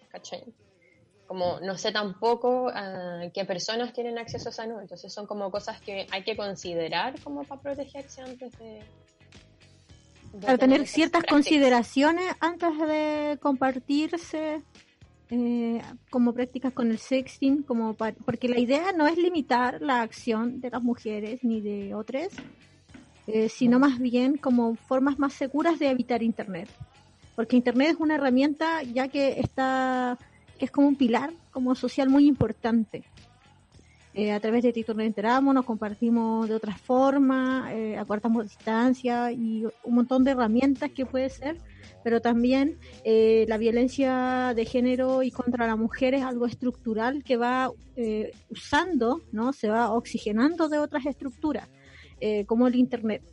¿Cachai? 0.09 0.43
Como 1.25 1.59
no 1.61 1.77
sé 1.77 1.91
tampoco 1.91 2.69
ah, 2.73 3.23
qué 3.33 3.45
personas 3.45 3.93
tienen 3.93 4.17
acceso 4.17 4.49
a 4.49 4.51
esa 4.51 4.67
nube, 4.67 4.81
entonces 4.81 5.11
son 5.11 5.25
como 5.25 5.49
cosas 5.49 5.81
que 5.81 6.05
hay 6.11 6.23
que 6.23 6.35
considerar 6.35 7.19
como 7.21 7.43
para 7.43 7.61
protegerse 7.61 8.21
antes 8.21 8.51
de... 8.59 8.83
de 10.33 10.45
Para 10.45 10.57
tener 10.57 10.85
ciertas 10.85 11.23
prácticas. 11.23 11.33
consideraciones 11.33 12.35
antes 12.39 12.77
de 12.77 13.39
compartirse 13.41 14.61
eh, 15.35 15.81
como 16.11 16.33
prácticas 16.33 16.73
con 16.73 16.91
el 16.91 16.99
sexting, 16.99 17.63
como 17.63 17.95
pa- 17.95 18.13
porque 18.25 18.47
la 18.47 18.59
idea 18.59 18.91
no 18.93 19.07
es 19.07 19.17
limitar 19.17 19.81
la 19.81 20.01
acción 20.01 20.61
de 20.61 20.69
las 20.69 20.83
mujeres 20.83 21.39
ni 21.43 21.59
de 21.61 21.95
otros, 21.95 22.43
eh, 23.27 23.49
sino 23.49 23.79
más 23.79 23.99
bien 23.99 24.37
como 24.37 24.75
formas 24.75 25.17
más 25.19 25.33
seguras 25.33 25.79
de 25.79 25.89
evitar 25.89 26.21
Internet. 26.23 26.69
Porque 27.35 27.55
Internet 27.57 27.89
es 27.91 27.97
una 27.99 28.15
herramienta 28.15 28.83
ya 28.83 29.07
que 29.09 29.39
está, 29.39 30.19
que 30.57 30.65
es 30.65 30.71
como 30.71 30.87
un 30.87 30.97
pilar 30.97 31.33
como 31.51 31.73
social 31.75 32.09
muy 32.09 32.27
importante. 32.27 33.05
Eh, 34.13 34.31
a 34.31 34.39
través 34.39 34.61
de 34.63 34.71
TikTok 34.73 34.95
nos 34.97 35.07
enteramos, 35.07 35.55
nos 35.55 35.65
compartimos 35.65 36.47
de 36.47 36.53
otras 36.55 36.79
formas, 36.79 37.71
eh, 37.73 37.97
acortamos 37.97 38.43
distancia 38.43 39.31
y 39.31 39.65
un 39.81 39.95
montón 39.95 40.23
de 40.23 40.31
herramientas 40.31 40.91
que 40.93 41.07
puede 41.07 41.29
ser, 41.29 41.59
pero 42.03 42.21
también 42.21 42.77
eh, 43.03 43.45
la 43.47 43.57
violencia 43.57 44.53
de 44.55 44.65
género 44.65 45.23
y 45.23 45.31
contra 45.31 45.67
la 45.67 45.75
mujer 45.75 46.13
es 46.13 46.23
algo 46.23 46.45
estructural 46.45 47.23
que 47.23 47.37
va 47.37 47.71
eh, 47.95 48.31
usando, 48.49 49.21
¿no? 49.31 49.53
Se 49.53 49.69
va 49.69 49.91
oxigenando 49.91 50.69
de 50.69 50.79
otras 50.79 51.05
estructuras, 51.05 51.69
eh, 52.19 52.45
como 52.45 52.67
el 52.67 52.75
Internet. 52.75 53.23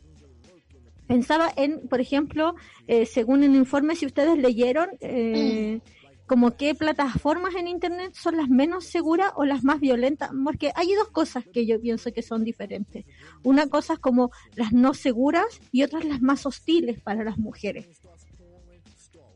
Pensaba 1.07 1.51
en, 1.57 1.87
por 1.89 1.99
ejemplo, 1.99 2.55
eh, 2.87 3.05
según 3.05 3.43
el 3.43 3.53
informe, 3.55 3.97
si 3.97 4.05
ustedes 4.05 4.37
leyeron, 4.37 4.89
eh, 5.01 5.81
como 6.25 6.55
qué 6.55 6.73
plataformas 6.73 7.55
en 7.55 7.67
Internet 7.67 8.13
son 8.13 8.37
las 8.37 8.47
menos 8.47 8.85
seguras 8.85 9.33
o 9.35 9.43
las 9.43 9.65
más 9.65 9.81
violentas, 9.81 10.31
porque 10.45 10.71
hay 10.75 10.93
dos 10.93 11.09
cosas 11.09 11.43
que 11.51 11.65
yo 11.65 11.81
pienso 11.81 12.13
que 12.13 12.21
son 12.21 12.45
diferentes. 12.45 13.03
Una 13.43 13.67
cosa 13.67 13.95
es 13.95 13.99
como 13.99 14.31
las 14.55 14.71
no 14.71 14.93
seguras 14.93 15.59
y 15.73 15.83
otras 15.83 16.05
las 16.05 16.21
más 16.21 16.45
hostiles 16.45 17.01
para 17.01 17.25
las 17.25 17.37
mujeres. 17.37 17.89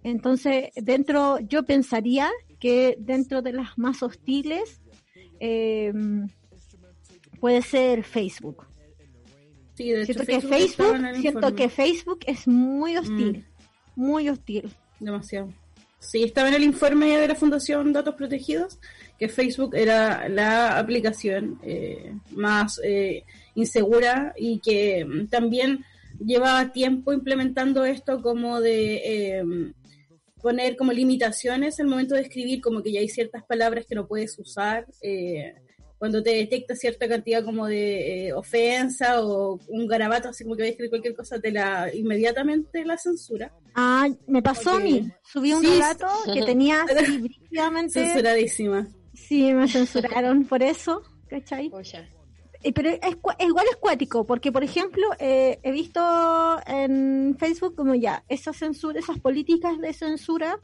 Entonces, 0.06 0.70
dentro, 0.76 1.40
yo 1.40 1.64
pensaría 1.64 2.30
que 2.60 2.96
dentro 3.00 3.42
de 3.42 3.54
las 3.54 3.76
más 3.76 4.04
hostiles 4.04 4.80
eh, 5.40 5.92
puede 7.40 7.64
ser 7.64 8.04
Facebook. 8.04 8.68
Sí, 9.74 9.90
de 9.90 10.04
hecho, 10.04 10.14
Siento 10.14 10.26
que 10.28 10.42
Facebook, 10.42 10.98
siento 11.20 11.56
que 11.56 11.70
Facebook 11.70 12.20
es 12.28 12.48
muy 12.48 12.96
hostil, 12.98 13.46
muy 13.96 14.30
hostil. 14.30 14.72
Demasiado. 15.00 15.52
Sí, 15.98 16.22
estaba 16.22 16.50
en 16.50 16.54
el 16.54 16.64
informe 16.64 17.18
de 17.18 17.28
la 17.28 17.34
Fundación 17.34 17.92
Datos 17.92 18.14
Protegidos 18.14 18.78
que 19.18 19.28
Facebook 19.28 19.74
era 19.76 20.30
la 20.30 20.78
aplicación 20.78 21.60
eh, 21.64 22.14
más 22.32 22.80
eh, 22.84 23.24
insegura 23.56 24.36
y 24.38 24.60
que 24.60 25.04
mm, 25.04 25.28
también 25.30 25.84
llevaba 26.24 26.72
tiempo 26.72 27.12
implementando 27.12 27.86
esto 27.86 28.22
como 28.22 28.62
de 28.62 29.40
eh, 29.40 29.44
poner 30.46 30.76
como 30.78 30.92
limitaciones 30.94 31.80
al 31.80 31.88
momento 31.88 32.14
de 32.14 32.22
escribir, 32.22 32.62
como 32.62 32.84
que 32.84 32.92
ya 32.92 33.00
hay 33.00 33.10
ciertas 33.10 33.44
palabras 33.46 33.86
que 33.88 33.96
no 33.96 34.06
puedes 34.08 34.38
usar. 34.38 34.86
eh, 35.02 35.56
cuando 35.98 36.22
te 36.22 36.32
detecta 36.36 36.76
cierta 36.76 37.08
cantidad 37.08 37.44
como 37.44 37.66
de 37.68 38.28
eh, 38.28 38.34
ofensa 38.34 39.24
o 39.26 39.58
un 39.70 39.88
garabato, 39.88 40.28
así 40.30 40.44
como 40.44 40.56
que 40.56 40.62
vas 40.64 40.68
a 40.68 40.72
escribir 40.72 40.90
cualquier 40.92 41.16
cosa, 41.16 41.40
te 41.40 41.52
la 41.52 41.90
inmediatamente 41.96 42.86
la 42.86 42.98
censura. 42.98 43.52
Ah, 43.74 44.08
me 44.28 44.42
pasó 44.44 44.72
a 44.72 44.80
mí. 44.80 45.10
Subí 45.24 45.54
un 45.54 45.62
Sí, 45.62 45.68
relato 45.70 46.06
que 46.34 46.44
tenía 46.52 46.84
así. 46.84 47.30
Censuradísima. 47.90 48.88
Sí, 49.14 49.52
me 49.54 49.68
censuraron 49.68 50.46
por 50.46 50.62
eso, 50.62 51.02
¿cachai? 51.28 51.70
Pucha. 51.70 52.08
Eh, 52.64 52.74
Pero 52.74 52.90
es, 52.90 53.18
igual 53.40 53.66
es 53.70 53.76
cuático, 53.78 54.26
porque 54.26 54.52
por 54.52 54.64
ejemplo, 54.64 55.08
eh, 55.20 55.60
he 55.64 55.72
visto 55.72 56.02
en 56.68 57.36
Facebook 57.38 57.76
como 57.76 57.96
ya, 57.96 58.24
esas 58.28 58.58
censura, 58.58 59.00
esas 59.00 59.20
políticas 59.20 59.80
de 59.80 59.94
censura 59.94 60.60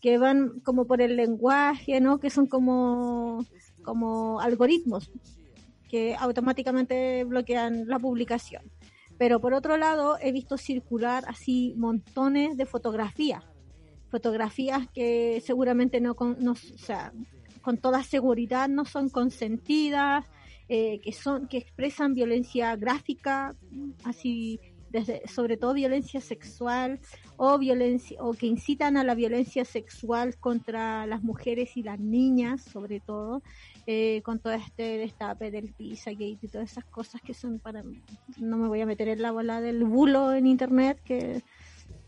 que 0.00 0.18
van 0.18 0.60
como 0.60 0.86
por 0.86 1.00
el 1.00 1.16
lenguaje, 1.16 2.00
¿no? 2.00 2.18
Que 2.18 2.30
son 2.30 2.46
como, 2.46 3.44
como 3.82 4.40
algoritmos 4.40 5.10
que 5.88 6.16
automáticamente 6.18 7.22
bloquean 7.24 7.86
la 7.86 7.98
publicación. 7.98 8.62
Pero 9.18 9.40
por 9.40 9.52
otro 9.52 9.76
lado, 9.76 10.16
he 10.20 10.32
visto 10.32 10.56
circular 10.56 11.22
así 11.28 11.74
montones 11.76 12.56
de 12.56 12.64
fotografías. 12.64 13.44
Fotografías 14.08 14.88
que 14.94 15.42
seguramente 15.44 16.00
no, 16.00 16.14
con, 16.14 16.36
no 16.40 16.52
o 16.52 16.78
sea, 16.78 17.12
con 17.60 17.76
toda 17.76 18.02
seguridad 18.02 18.68
no 18.68 18.86
son 18.86 19.10
consentidas, 19.10 20.24
eh, 20.74 21.00
que 21.00 21.12
son 21.12 21.48
que 21.48 21.58
expresan 21.58 22.14
violencia 22.14 22.74
gráfica, 22.76 23.54
así 24.04 24.58
desde 24.88 25.20
sobre 25.28 25.58
todo 25.58 25.74
violencia 25.74 26.18
sexual 26.22 26.98
o 27.36 27.58
violencia 27.58 28.16
o 28.22 28.32
que 28.32 28.46
incitan 28.46 28.96
a 28.96 29.04
la 29.04 29.14
violencia 29.14 29.66
sexual 29.66 30.38
contra 30.38 31.06
las 31.06 31.22
mujeres 31.22 31.76
y 31.76 31.82
las 31.82 32.00
niñas, 32.00 32.62
sobre 32.62 33.00
todo 33.00 33.42
eh, 33.86 34.22
con 34.24 34.38
todo 34.38 34.54
este 34.54 34.96
destape 34.96 35.50
del 35.50 35.74
Pizzagate 35.74 36.38
y 36.40 36.48
todas 36.48 36.72
esas 36.72 36.86
cosas 36.86 37.20
que 37.20 37.34
son 37.34 37.58
para 37.58 37.84
no 38.38 38.56
me 38.56 38.68
voy 38.68 38.80
a 38.80 38.86
meter 38.86 39.08
en 39.08 39.20
la 39.20 39.30
bola 39.30 39.60
del 39.60 39.84
bulo 39.84 40.32
en 40.32 40.46
internet 40.46 40.98
que 41.04 41.42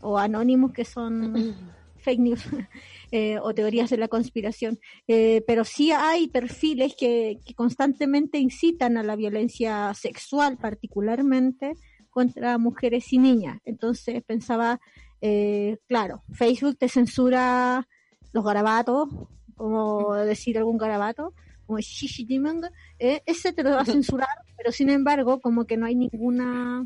o 0.01 0.17
anónimos 0.17 0.71
que 0.71 0.85
son 0.85 1.53
fake 2.05 2.19
news 2.19 2.41
eh, 3.11 3.37
o 3.41 3.53
teorías 3.53 3.89
de 3.89 3.97
la 3.97 4.07
conspiración, 4.07 4.79
eh, 5.07 5.43
pero 5.47 5.65
sí 5.65 5.91
hay 5.91 6.27
perfiles 6.27 6.93
que, 6.97 7.39
que 7.45 7.53
constantemente 7.53 8.37
incitan 8.37 8.97
a 8.97 9.03
la 9.03 9.15
violencia 9.15 9.93
sexual, 9.93 10.57
particularmente 10.57 11.73
contra 12.15 12.57
mujeres 12.57 13.11
y 13.11 13.17
niñas. 13.17 13.59
Entonces 13.65 14.23
pensaba, 14.23 14.79
eh, 15.19 15.77
claro, 15.85 16.23
Facebook 16.31 16.77
te 16.77 16.87
censura 16.87 17.87
los 18.31 18.45
garabatos, 18.45 19.09
como 19.55 20.13
decir 20.13 20.57
algún 20.57 20.77
garabato, 20.77 21.33
como 21.65 21.79
shishitimanga, 21.79 22.71
eh, 22.99 23.21
ese 23.25 23.51
te 23.51 23.63
lo 23.63 23.71
va 23.71 23.81
a 23.81 23.85
censurar, 23.85 24.29
pero 24.55 24.71
sin 24.71 24.89
embargo, 24.89 25.41
como 25.41 25.65
que 25.65 25.75
no 25.75 25.87
hay 25.87 25.95
ninguna 25.95 26.85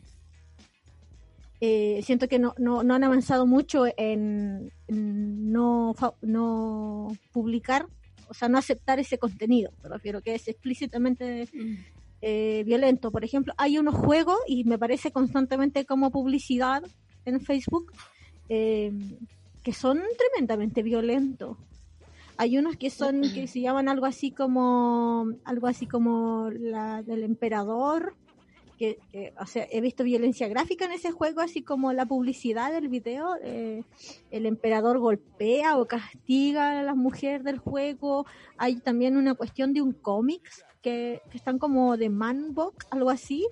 eh, 1.62 2.02
siento 2.04 2.28
que 2.28 2.40
no, 2.40 2.54
no, 2.58 2.84
no 2.84 2.94
han 2.94 3.04
avanzado 3.04 3.46
mucho 3.46 3.86
en, 3.98 4.72
en 4.88 5.52
no, 5.52 5.94
no 6.22 7.08
publicar, 7.34 7.88
o 8.30 8.34
sea, 8.34 8.48
no 8.48 8.58
aceptar 8.58 9.00
ese 9.00 9.18
contenido. 9.18 9.72
Me 9.84 9.90
refiero 9.90 10.22
que 10.22 10.36
es 10.36 10.48
explícitamente 10.48 11.50
eh, 12.22 12.64
violento. 12.66 13.12
Por 13.12 13.26
ejemplo, 13.26 13.54
hay 13.58 13.78
unos 13.78 13.96
juegos 13.96 14.38
y 14.48 14.64
me 14.64 14.78
parece 14.78 15.12
constantemente 15.12 15.86
como 15.86 16.12
publicidad 16.12 16.84
en 17.26 17.42
Facebook 17.42 17.92
eh, 18.48 18.92
que 19.64 19.74
son 19.74 20.02
tremendamente 20.18 20.82
violentos. 20.82 21.58
Hay 22.38 22.58
unos 22.58 22.78
que 22.78 22.90
son 22.90 23.22
que 23.34 23.48
se 23.48 23.60
llaman 23.60 23.90
algo 23.90 24.06
así 24.06 24.32
como 24.32 25.28
algo 25.44 25.68
así 25.68 25.88
como 25.88 26.50
la 26.52 27.04
del 27.04 27.24
emperador 27.24 28.16
que, 28.80 29.34
o 29.38 29.46
sea, 29.46 29.68
he 29.70 29.82
visto 29.82 30.06
violencia 30.06 30.48
gráfica 30.48 30.86
en 30.86 30.94
ese 30.94 31.12
juego, 31.12 31.42
así 31.42 31.62
como 31.62 31.92
la 31.92 32.06
publicidad 32.06 32.72
del 32.72 32.88
video, 32.88 33.36
eh, 33.44 33.84
el 34.32 34.46
emperador 34.46 35.00
golpea 35.00 35.78
o 35.78 35.86
castiga 35.86 36.80
a 36.80 36.84
las 36.84 36.96
mujeres 36.96 37.44
del 37.44 37.58
juego, 37.58 38.26
hay 38.58 38.78
también 38.78 39.18
una 39.18 39.36
cuestión 39.36 39.74
de 39.74 39.82
un 39.82 39.92
cómics 39.92 40.64
que, 40.82 41.22
que 41.30 41.38
están 41.38 41.60
como 41.60 41.98
de 41.98 42.10
manbox, 42.10 42.88
algo 42.90 43.10
así, 43.10 43.46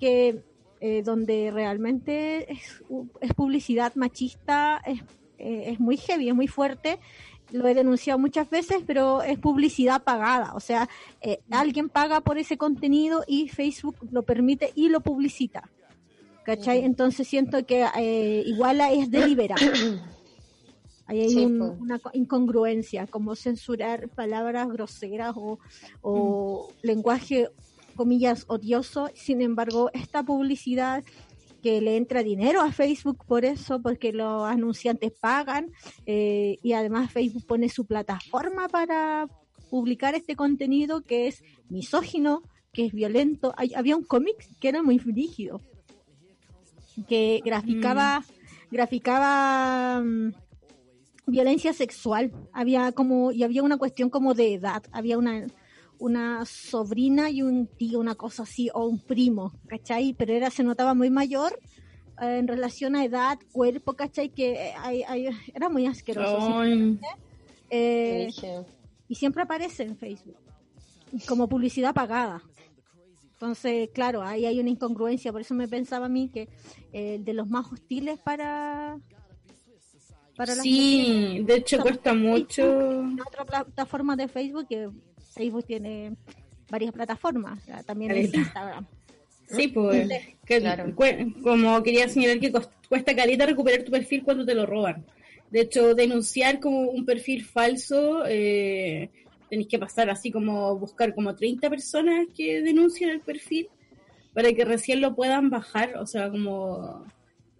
que 0.00 0.42
eh, 0.80 1.02
donde 1.02 1.50
realmente 1.52 2.50
es, 2.50 2.82
es 3.20 3.34
publicidad 3.34 3.94
machista, 3.96 4.80
es, 4.86 5.02
eh, 5.36 5.72
es 5.72 5.80
muy 5.80 5.98
heavy, 5.98 6.30
es 6.30 6.34
muy 6.34 6.48
fuerte, 6.48 6.98
lo 7.52 7.68
he 7.68 7.74
denunciado 7.74 8.18
muchas 8.18 8.48
veces, 8.50 8.82
pero 8.86 9.22
es 9.22 9.38
publicidad 9.38 10.02
pagada. 10.02 10.54
O 10.54 10.60
sea, 10.60 10.88
eh, 11.20 11.40
alguien 11.50 11.88
paga 11.88 12.20
por 12.20 12.38
ese 12.38 12.56
contenido 12.56 13.24
y 13.26 13.48
Facebook 13.48 13.96
lo 14.10 14.22
permite 14.22 14.72
y 14.74 14.88
lo 14.88 15.00
publicita. 15.00 15.70
¿Cachai? 16.44 16.84
Entonces 16.84 17.28
siento 17.28 17.64
que 17.66 17.86
eh, 17.98 18.42
igual 18.46 18.80
es 18.80 19.10
deliberado. 19.10 19.60
Ahí 21.06 21.20
hay 21.22 21.44
una 21.44 22.00
incongruencia, 22.12 23.06
como 23.08 23.34
censurar 23.34 24.08
palabras 24.08 24.68
groseras 24.68 25.34
o, 25.36 25.58
o 26.02 26.68
lenguaje, 26.82 27.48
comillas, 27.96 28.44
odioso. 28.46 29.10
Sin 29.14 29.42
embargo, 29.42 29.90
esta 29.92 30.22
publicidad 30.22 31.02
que 31.60 31.80
le 31.80 31.96
entra 31.96 32.22
dinero 32.22 32.60
a 32.60 32.72
Facebook 32.72 33.24
por 33.26 33.44
eso, 33.44 33.80
porque 33.80 34.12
los 34.12 34.44
anunciantes 34.44 35.12
pagan 35.12 35.72
eh, 36.06 36.58
y 36.62 36.72
además 36.72 37.12
Facebook 37.12 37.46
pone 37.46 37.68
su 37.68 37.86
plataforma 37.86 38.68
para 38.68 39.28
publicar 39.70 40.14
este 40.14 40.36
contenido 40.36 41.02
que 41.02 41.28
es 41.28 41.42
misógino, 41.68 42.42
que 42.72 42.86
es 42.86 42.92
violento. 42.92 43.54
había 43.76 43.96
un 43.96 44.04
cómic 44.04 44.36
que 44.60 44.68
era 44.68 44.82
muy 44.82 44.98
rígido, 44.98 45.60
que 47.08 47.40
graficaba, 47.44 48.20
mm. 48.20 48.24
graficaba 48.70 50.02
mm, 50.02 50.32
violencia 51.26 51.72
sexual. 51.72 52.32
Había 52.52 52.92
como, 52.92 53.32
y 53.32 53.44
había 53.44 53.62
una 53.62 53.78
cuestión 53.78 54.10
como 54.10 54.34
de 54.34 54.54
edad, 54.54 54.82
había 54.92 55.18
una 55.18 55.46
una 56.00 56.44
sobrina 56.46 57.30
y 57.30 57.42
un 57.42 57.66
tío, 57.66 58.00
una 58.00 58.14
cosa 58.14 58.42
así, 58.42 58.70
o 58.72 58.86
un 58.86 58.98
primo, 58.98 59.52
¿cachai? 59.68 60.14
Pero 60.14 60.32
era, 60.32 60.50
se 60.50 60.64
notaba 60.64 60.94
muy 60.94 61.10
mayor 61.10 61.60
eh, 62.20 62.38
en 62.38 62.48
relación 62.48 62.96
a 62.96 63.04
edad, 63.04 63.38
cuerpo, 63.52 63.92
¿cachai? 63.92 64.30
Que 64.30 64.72
eh, 64.92 65.30
era 65.54 65.68
muy 65.68 65.86
asqueroso. 65.86 66.64
Eh, 67.68 68.30
y 69.08 69.14
siempre 69.14 69.42
aparece 69.42 69.82
en 69.84 69.96
Facebook, 69.96 70.38
como 71.28 71.48
publicidad 71.48 71.94
pagada. 71.94 72.42
Entonces, 73.32 73.90
claro, 73.92 74.22
ahí 74.22 74.46
hay 74.46 74.58
una 74.58 74.70
incongruencia, 74.70 75.32
por 75.32 75.42
eso 75.42 75.54
me 75.54 75.68
pensaba 75.68 76.06
a 76.06 76.08
mí 76.08 76.30
que 76.30 76.48
el 76.92 77.24
de 77.24 77.34
los 77.34 77.48
más 77.48 77.70
hostiles 77.70 78.18
para 78.18 78.98
para 80.36 80.54
sí, 80.54 81.42
de 81.44 81.56
hecho 81.56 81.78
cuesta 81.80 82.14
mucho. 82.14 82.62
Otra 83.26 83.44
plataforma 83.44 84.16
de 84.16 84.26
Facebook 84.26 84.66
que 84.68 84.88
Facebook 85.30 85.64
tiene 85.64 86.16
varias 86.70 86.92
plataformas, 86.92 87.60
también 87.86 88.12
es 88.12 88.34
Instagram. 88.34 88.86
Sí, 89.48 89.68
pues, 89.68 90.08
como 91.42 91.82
quería 91.82 92.08
señalar 92.08 92.38
que 92.38 92.52
cuesta 92.88 93.16
caleta 93.16 93.46
recuperar 93.46 93.82
tu 93.82 93.90
perfil 93.90 94.22
cuando 94.22 94.44
te 94.44 94.54
lo 94.54 94.66
roban. 94.66 95.04
De 95.50 95.62
hecho, 95.62 95.94
denunciar 95.94 96.60
como 96.60 96.82
un 96.82 97.04
perfil 97.04 97.44
falso, 97.44 98.24
eh, 98.26 99.10
tenéis 99.48 99.68
que 99.68 99.78
pasar 99.80 100.08
así 100.08 100.30
como 100.30 100.78
buscar 100.78 101.14
como 101.14 101.34
30 101.34 101.68
personas 101.68 102.26
que 102.36 102.62
denuncien 102.62 103.10
el 103.10 103.20
perfil 103.20 103.68
para 104.32 104.52
que 104.52 104.64
recién 104.64 105.00
lo 105.00 105.16
puedan 105.16 105.50
bajar. 105.50 105.96
O 105.96 106.06
sea, 106.06 106.30
como 106.30 107.04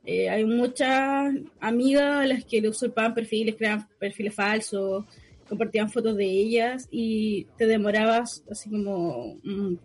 eh, 0.04 0.30
hay 0.30 0.44
muchas 0.44 1.34
amigas 1.58 2.24
a 2.24 2.26
las 2.26 2.44
que 2.44 2.60
le 2.60 2.68
usurpaban 2.68 3.14
perfiles, 3.14 3.56
crean 3.56 3.88
perfiles 3.98 4.34
falsos, 4.34 5.04
compartían 5.50 5.90
fotos 5.90 6.16
de 6.16 6.25
ellas 6.25 6.88
y 6.92 7.45
te 7.59 7.66
demorabas 7.66 8.45
así 8.49 8.71
como 8.71 9.37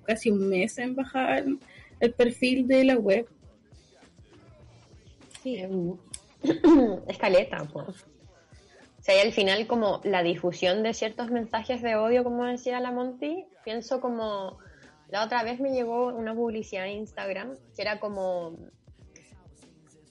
casi 0.05 0.29
un 0.29 0.47
mes 0.47 0.77
en 0.77 0.95
bajar 0.95 1.43
el 1.99 2.13
perfil 2.13 2.67
de 2.67 2.83
la 2.83 2.95
web. 2.95 3.27
Sí, 5.41 5.61
escaleta, 7.07 7.65
pues. 7.73 7.87
O 7.87 9.01
sea, 9.01 9.17
y 9.17 9.19
al 9.27 9.33
final 9.33 9.65
como 9.65 10.01
la 10.03 10.21
difusión 10.21 10.83
de 10.83 10.93
ciertos 10.93 11.31
mensajes 11.31 11.81
de 11.81 11.95
odio, 11.95 12.23
como 12.23 12.45
decía 12.45 12.79
la 12.79 12.91
Monty, 12.91 13.45
pienso 13.63 13.99
como 13.99 14.57
la 15.09 15.25
otra 15.25 15.43
vez 15.43 15.59
me 15.59 15.71
llegó 15.71 16.07
una 16.07 16.35
publicidad 16.35 16.85
en 16.85 16.99
Instagram 16.99 17.55
que 17.75 17.81
era 17.81 17.99
como 17.99 18.55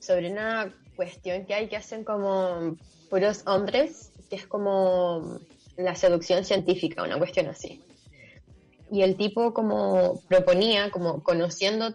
sobre 0.00 0.30
una 0.30 0.74
cuestión 0.96 1.44
que 1.46 1.54
hay 1.54 1.68
que 1.68 1.76
hacen 1.76 2.04
como 2.04 2.76
puros 3.08 3.42
hombres 3.46 4.12
que 4.28 4.36
es 4.36 4.46
como 4.46 5.38
la 5.76 5.94
seducción 5.94 6.44
científica, 6.44 7.02
una 7.02 7.18
cuestión 7.18 7.46
así. 7.46 7.80
Y 8.90 9.02
el 9.02 9.16
tipo 9.16 9.54
como 9.54 10.20
proponía, 10.28 10.90
como 10.90 11.22
conociendo 11.22 11.94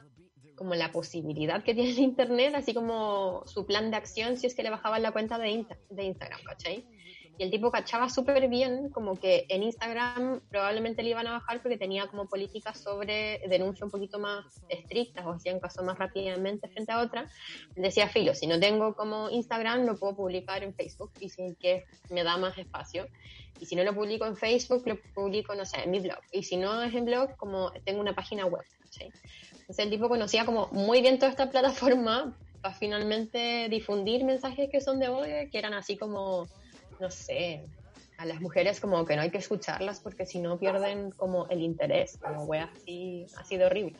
como 0.55 0.75
la 0.75 0.91
posibilidad 0.91 1.63
que 1.63 1.73
tiene 1.73 1.91
el 1.91 1.99
Internet, 1.99 2.53
así 2.55 2.73
como 2.73 3.43
su 3.45 3.65
plan 3.65 3.91
de 3.91 3.97
acción 3.97 4.35
si 4.37 4.47
es 4.47 4.55
que 4.55 4.63
le 4.63 4.69
bajaban 4.69 5.01
la 5.01 5.11
cuenta 5.13 5.37
de, 5.37 5.65
de 5.89 6.03
Instagram, 6.03 6.41
¿cachai? 6.43 6.85
Y 7.39 7.43
el 7.43 7.51
tipo 7.51 7.71
cachaba 7.71 8.09
súper 8.09 8.49
bien 8.49 8.89
como 8.89 9.17
que 9.17 9.45
en 9.47 9.63
Instagram 9.63 10.41
probablemente 10.49 11.03
le 11.03 11.11
iban 11.11 11.25
a 11.25 11.31
bajar 11.31 11.61
porque 11.61 11.77
tenía 11.77 12.05
como 12.07 12.25
políticas 12.25 12.77
sobre 12.77 13.39
denuncia 13.47 13.85
un 13.85 13.91
poquito 13.91 14.19
más 14.19 14.61
estrictas 14.67 15.25
o 15.25 15.31
hacían 15.31 15.61
caso 15.61 15.81
más 15.81 15.97
rápidamente 15.97 16.67
frente 16.67 16.91
a 16.91 16.99
otra. 16.99 17.29
Decía, 17.77 18.09
filo, 18.09 18.35
si 18.35 18.45
no 18.45 18.59
tengo 18.59 18.93
como 18.93 19.29
Instagram 19.29 19.85
lo 19.85 19.95
puedo 19.95 20.17
publicar 20.17 20.65
en 20.65 20.73
Facebook 20.73 21.13
y 21.21 21.29
sin 21.29 21.55
que 21.55 21.85
me 22.09 22.25
da 22.25 22.35
más 22.35 22.57
espacio. 22.57 23.07
Y 23.61 23.65
si 23.65 23.77
no 23.77 23.85
lo 23.85 23.95
publico 23.95 24.25
en 24.25 24.35
Facebook, 24.35 24.83
lo 24.85 24.97
publico, 25.15 25.55
no 25.55 25.63
sé, 25.63 25.83
en 25.83 25.91
mi 25.91 26.01
blog. 26.01 26.19
Y 26.33 26.43
si 26.43 26.57
no 26.57 26.83
es 26.83 26.93
en 26.93 27.05
blog, 27.05 27.37
como 27.37 27.71
tengo 27.85 28.01
una 28.01 28.13
página 28.13 28.47
web. 28.47 28.65
Entonces 28.99 29.79
el 29.85 29.89
tipo 29.89 30.09
conocía 30.09 30.43
como 30.43 30.67
muy 30.73 31.01
bien 31.01 31.19
toda 31.19 31.31
esta 31.31 31.49
plataforma 31.49 32.35
para 32.61 32.75
finalmente 32.75 33.69
difundir 33.69 34.25
mensajes 34.25 34.69
que 34.69 34.81
son 34.81 34.99
de 34.99 35.07
odio, 35.07 35.49
que 35.49 35.57
eran 35.57 35.73
así 35.73 35.95
como 35.95 36.49
no 36.99 37.09
sé, 37.09 37.65
a 38.17 38.25
las 38.25 38.41
mujeres 38.41 38.79
como 38.79 39.05
que 39.05 39.15
no 39.15 39.21
hay 39.21 39.31
que 39.31 39.37
escucharlas 39.37 40.01
porque 40.01 40.25
si 40.25 40.39
no 40.39 40.59
pierden 40.59 41.11
como 41.11 41.47
el 41.47 41.61
interés, 41.61 42.17
como 42.21 42.43
wea 42.43 42.69
así, 42.75 43.25
ha 43.37 43.43
sido 43.45 43.67
horrible. 43.67 43.97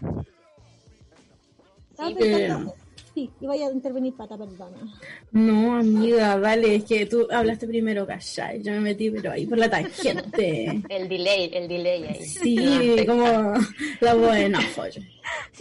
Sí, 1.96 2.16
sí, 3.14 3.30
iba 3.40 3.54
a 3.54 3.72
intervenir 3.72 4.14
pata, 4.14 4.36
perdona. 4.36 4.76
No, 5.32 5.76
amiga, 5.76 6.36
vale, 6.36 6.76
es 6.76 6.84
que 6.84 7.06
tú 7.06 7.26
hablaste 7.30 7.66
primero, 7.66 8.06
callay, 8.06 8.62
yo 8.62 8.72
me 8.72 8.80
metí, 8.80 9.10
pero 9.10 9.32
ahí 9.32 9.46
por 9.46 9.58
la 9.58 9.70
tangente. 9.70 10.82
el 10.88 11.08
delay, 11.08 11.50
el 11.52 11.68
delay 11.68 12.04
ahí. 12.04 12.24
Sí, 12.24 13.04
como 13.06 13.24
la 14.00 14.14
buena, 14.14 14.60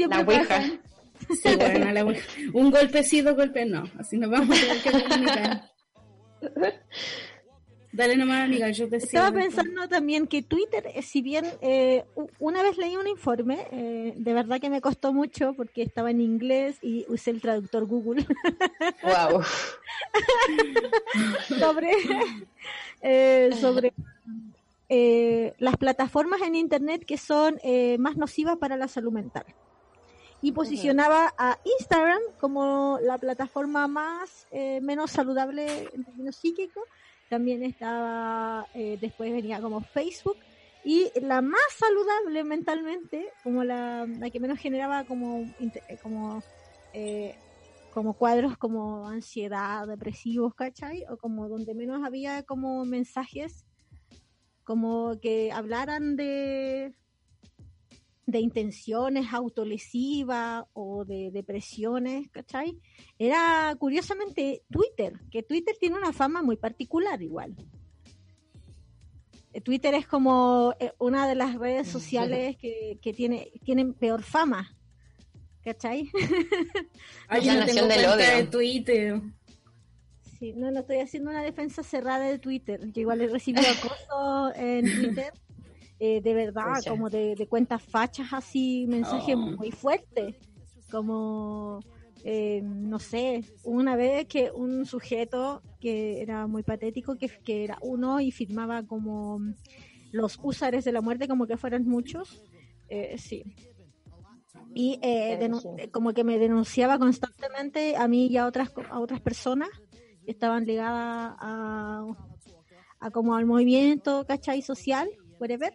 La 0.10 0.22
ouija. 0.22 0.80
Sí, 1.44 1.56
bueno, 1.56 2.14
un 2.54 2.72
golpecito, 2.72 3.36
golpe 3.36 3.66
no. 3.66 3.84
Así 3.98 4.18
nos 4.18 4.30
vamos 4.30 4.58
a 4.58 4.62
tener 4.62 4.82
que 4.82 4.92
comunicar. 4.92 5.72
Dale 7.94 8.16
nomás, 8.16 8.46
amiga, 8.46 8.70
yo 8.70 8.88
te 8.88 8.98
Estaba 8.98 9.34
pensando 9.34 9.86
también 9.90 10.26
que 10.26 10.42
Twitter, 10.42 10.88
eh, 10.96 11.02
si 11.02 11.22
bien 11.22 11.46
eh, 11.62 12.06
una 12.40 12.64
vez 12.64 12.78
leí 12.78 12.96
un 12.96 13.06
informe, 13.08 13.68
eh, 13.72 14.14
de 14.16 14.34
verdad 14.34 14.62
que 14.62 14.70
me 14.70 14.80
costó 14.80 15.12
mucho 15.12 15.54
porque 15.56 15.82
estaba 15.82 16.10
en 16.10 16.22
inglés 16.22 16.78
y 16.82 17.06
usé 17.10 17.32
el 17.32 17.42
traductor 17.42 17.86
Google. 17.86 18.26
Wow. 19.04 19.44
sobre 21.60 21.92
sobre 23.60 23.94
las 25.60 25.76
plataformas 25.78 26.42
en 26.44 26.56
Internet 26.56 27.04
que 27.06 27.18
son 27.18 27.60
más 28.00 28.16
nocivas 28.16 28.58
para 28.58 28.78
la 28.78 28.88
salud 28.88 29.12
mental 29.12 29.46
y 30.42 30.52
posicionaba 30.52 31.34
a 31.38 31.60
Instagram 31.80 32.22
como 32.40 32.98
la 33.02 33.18
plataforma 33.18 33.88
más 33.88 34.48
eh, 34.52 34.82
menos 34.82 35.12
saludable 35.12 35.90
en 35.94 36.04
términos 36.04 36.36
psíquicos. 36.36 36.84
También 37.30 37.64
estaba, 37.64 38.68
eh, 38.74 38.98
después 39.00 39.32
venía 39.32 39.62
como 39.62 39.82
Facebook 39.82 40.38
y 40.84 41.12
la 41.22 41.42
más 41.42 41.62
saludable 41.78 42.44
mentalmente, 42.44 43.30
como 43.44 43.64
la, 43.64 44.08
la 44.08 44.30
que 44.30 44.40
menos 44.40 44.60
generaba 44.60 45.04
como, 45.06 45.46
eh, 45.60 45.98
como, 46.02 46.44
como 47.94 48.14
cuadros 48.14 48.58
como 48.58 49.08
ansiedad, 49.08 49.88
depresivos, 49.88 50.56
¿cachai? 50.56 51.06
O 51.10 51.18
como 51.18 51.48
donde 51.48 51.76
menos 51.76 52.04
había 52.04 52.44
como 52.44 52.84
mensajes 52.84 53.66
como 54.64 55.20
que 55.22 55.52
hablaran 55.52 56.16
de 56.16 56.94
de 58.32 58.40
intenciones 58.40 59.32
autolesivas 59.34 60.64
o 60.74 61.06
de 61.06 61.30
depresiones, 61.32 62.30
¿cachai? 62.30 62.80
Era 63.20 63.76
curiosamente 63.78 64.64
Twitter, 64.72 65.20
que 65.30 65.44
Twitter 65.44 65.76
tiene 65.80 65.98
una 65.98 66.14
fama 66.14 66.42
muy 66.42 66.56
particular 66.58 67.22
igual. 67.22 67.56
Eh, 69.54 69.62
Twitter 69.62 69.94
es 69.94 70.08
como 70.08 70.74
eh, 70.80 70.94
una 70.98 71.28
de 71.28 71.36
las 71.36 71.56
redes 71.56 71.88
sociales 71.88 72.58
que, 72.58 72.98
que 73.02 73.14
tiene, 73.14 73.52
tienen 73.64 73.94
peor 73.94 74.24
fama. 74.24 74.76
¿Cachai? 75.64 76.10
Ay, 77.28 77.46
La 77.46 77.54
yo 77.54 77.54
no 77.54 77.60
nación 77.60 77.88
tengo 77.88 78.02
del 78.02 78.06
odio. 78.06 78.38
de 78.38 78.44
Twitter. 78.46 79.22
Sí, 80.40 80.54
no, 80.54 80.72
no 80.72 80.80
estoy 80.80 80.98
haciendo 80.98 81.30
una 81.30 81.44
defensa 81.44 81.84
cerrada 81.84 82.26
de 82.26 82.40
Twitter. 82.40 82.80
Yo 82.92 83.02
igual 83.02 83.22
he 83.22 83.28
recibido 83.28 83.68
acoso 83.78 84.56
en 84.56 84.86
Twitter, 84.86 85.34
eh, 86.04 86.20
de 86.20 86.34
verdad, 86.34 86.82
como 86.90 87.10
de, 87.12 87.36
de 87.36 87.48
cuentas 87.48 87.82
fachas 87.84 88.34
así, 88.34 88.86
mensajes 88.88 89.36
Oh. 89.36 89.40
muy 89.60 89.72
fuertes. 89.72 90.36
Como, 90.90 91.80
eh, 92.24 92.62
no 92.64 92.98
sé, 93.00 93.44
una 93.64 93.96
vez 93.96 94.26
que 94.28 94.52
un 94.52 94.86
sujeto 94.86 95.62
que 95.80 96.22
era 96.22 96.48
muy 96.48 96.64
patético, 96.64 97.18
que, 97.18 97.30
que 97.46 97.64
era 97.64 97.78
uno 97.82 98.20
y 98.20 98.32
firmaba 98.32 98.84
como 98.84 99.40
los 100.12 100.38
usares 100.44 100.84
de 100.84 100.92
la 100.92 101.02
muerte, 101.02 101.28
como 101.28 101.46
que 101.48 101.56
fueran 101.58 101.86
muchos. 101.88 102.42
eh, 102.90 103.16
sí. 103.18 103.44
Y 104.74 105.00
eh, 105.02 105.38
brígido. 105.38 105.76
como 105.92 106.14
que 106.14 106.24
me 106.24 106.38
denunciaba 106.40 106.98
constantemente 106.98 107.96
a 107.96 108.08
mí 108.08 108.28
y 108.28 108.38
a 108.38 108.46
otras, 108.48 108.72
a 108.90 109.00
otras 109.00 109.22
personas 109.22 109.70
que 110.26 110.32
estaban 110.32 110.66
ligadas 110.66 111.36
a, 111.40 112.06
a 113.00 113.12
como 113.12 113.36
al 113.36 113.46
movimiento, 113.46 114.26
¿cachai? 114.28 114.62
Social, 114.62 115.10
whatever. 115.40 115.74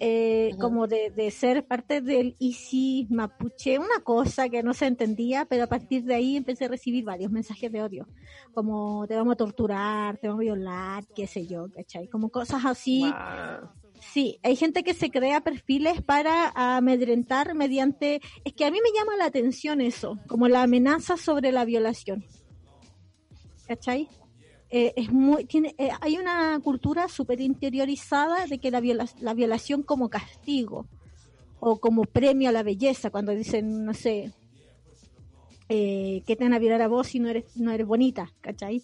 Eh, 0.00 0.56
como 0.58 0.88
de, 0.88 1.10
de 1.10 1.30
ser 1.30 1.66
parte 1.66 2.00
del 2.00 2.34
ICI 2.40 3.06
mapuche, 3.10 3.78
una 3.78 4.00
cosa 4.02 4.48
que 4.48 4.64
no 4.64 4.74
se 4.74 4.86
entendía, 4.86 5.44
pero 5.44 5.64
a 5.64 5.66
partir 5.68 6.02
de 6.02 6.14
ahí 6.14 6.36
empecé 6.36 6.64
a 6.64 6.68
recibir 6.68 7.04
varios 7.04 7.30
mensajes 7.30 7.70
de 7.70 7.80
odio, 7.80 8.08
como 8.52 9.06
te 9.06 9.14
vamos 9.14 9.34
a 9.34 9.36
torturar, 9.36 10.18
te 10.18 10.26
vamos 10.26 10.40
a 10.40 10.44
violar, 10.44 11.04
qué 11.14 11.28
sé 11.28 11.46
yo, 11.46 11.68
¿cachai? 11.72 12.08
Como 12.08 12.30
cosas 12.30 12.64
así. 12.64 13.04
Sí, 14.00 14.38
hay 14.42 14.56
gente 14.56 14.82
que 14.82 14.94
se 14.94 15.10
crea 15.10 15.40
perfiles 15.40 16.02
para 16.02 16.50
amedrentar 16.76 17.54
mediante... 17.54 18.20
Es 18.44 18.52
que 18.52 18.64
a 18.64 18.70
mí 18.70 18.78
me 18.82 18.98
llama 18.98 19.16
la 19.16 19.26
atención 19.26 19.80
eso, 19.80 20.18
como 20.26 20.48
la 20.48 20.62
amenaza 20.62 21.16
sobre 21.16 21.52
la 21.52 21.64
violación. 21.64 22.24
¿Cachai? 23.66 24.08
Eh, 24.76 24.92
es 24.96 25.12
muy, 25.12 25.44
tiene, 25.46 25.74
eh, 25.78 25.90
hay 26.00 26.18
una 26.18 26.58
cultura 26.60 27.06
súper 27.08 27.40
interiorizada 27.40 28.46
de 28.46 28.58
que 28.58 28.70
la, 28.72 28.80
viola- 28.80 29.06
la 29.20 29.32
violación 29.34 29.82
como 29.84 30.10
castigo 30.10 30.88
o 31.60 31.80
como 31.80 32.04
premio 32.04 32.48
a 32.50 32.52
la 32.52 32.62
belleza, 32.64 33.10
cuando 33.10 33.32
dicen, 33.32 33.84
no 33.86 33.94
sé, 33.94 34.32
eh, 35.68 36.22
que 36.26 36.36
te 36.36 36.44
van 36.44 36.52
a 36.54 36.58
violar 36.58 36.82
a 36.82 36.88
vos 36.88 37.06
si 37.08 37.20
no 37.20 37.28
eres, 37.28 37.44
no 37.54 37.70
eres 37.72 37.86
bonita, 37.86 38.32
¿cachai? 38.40 38.82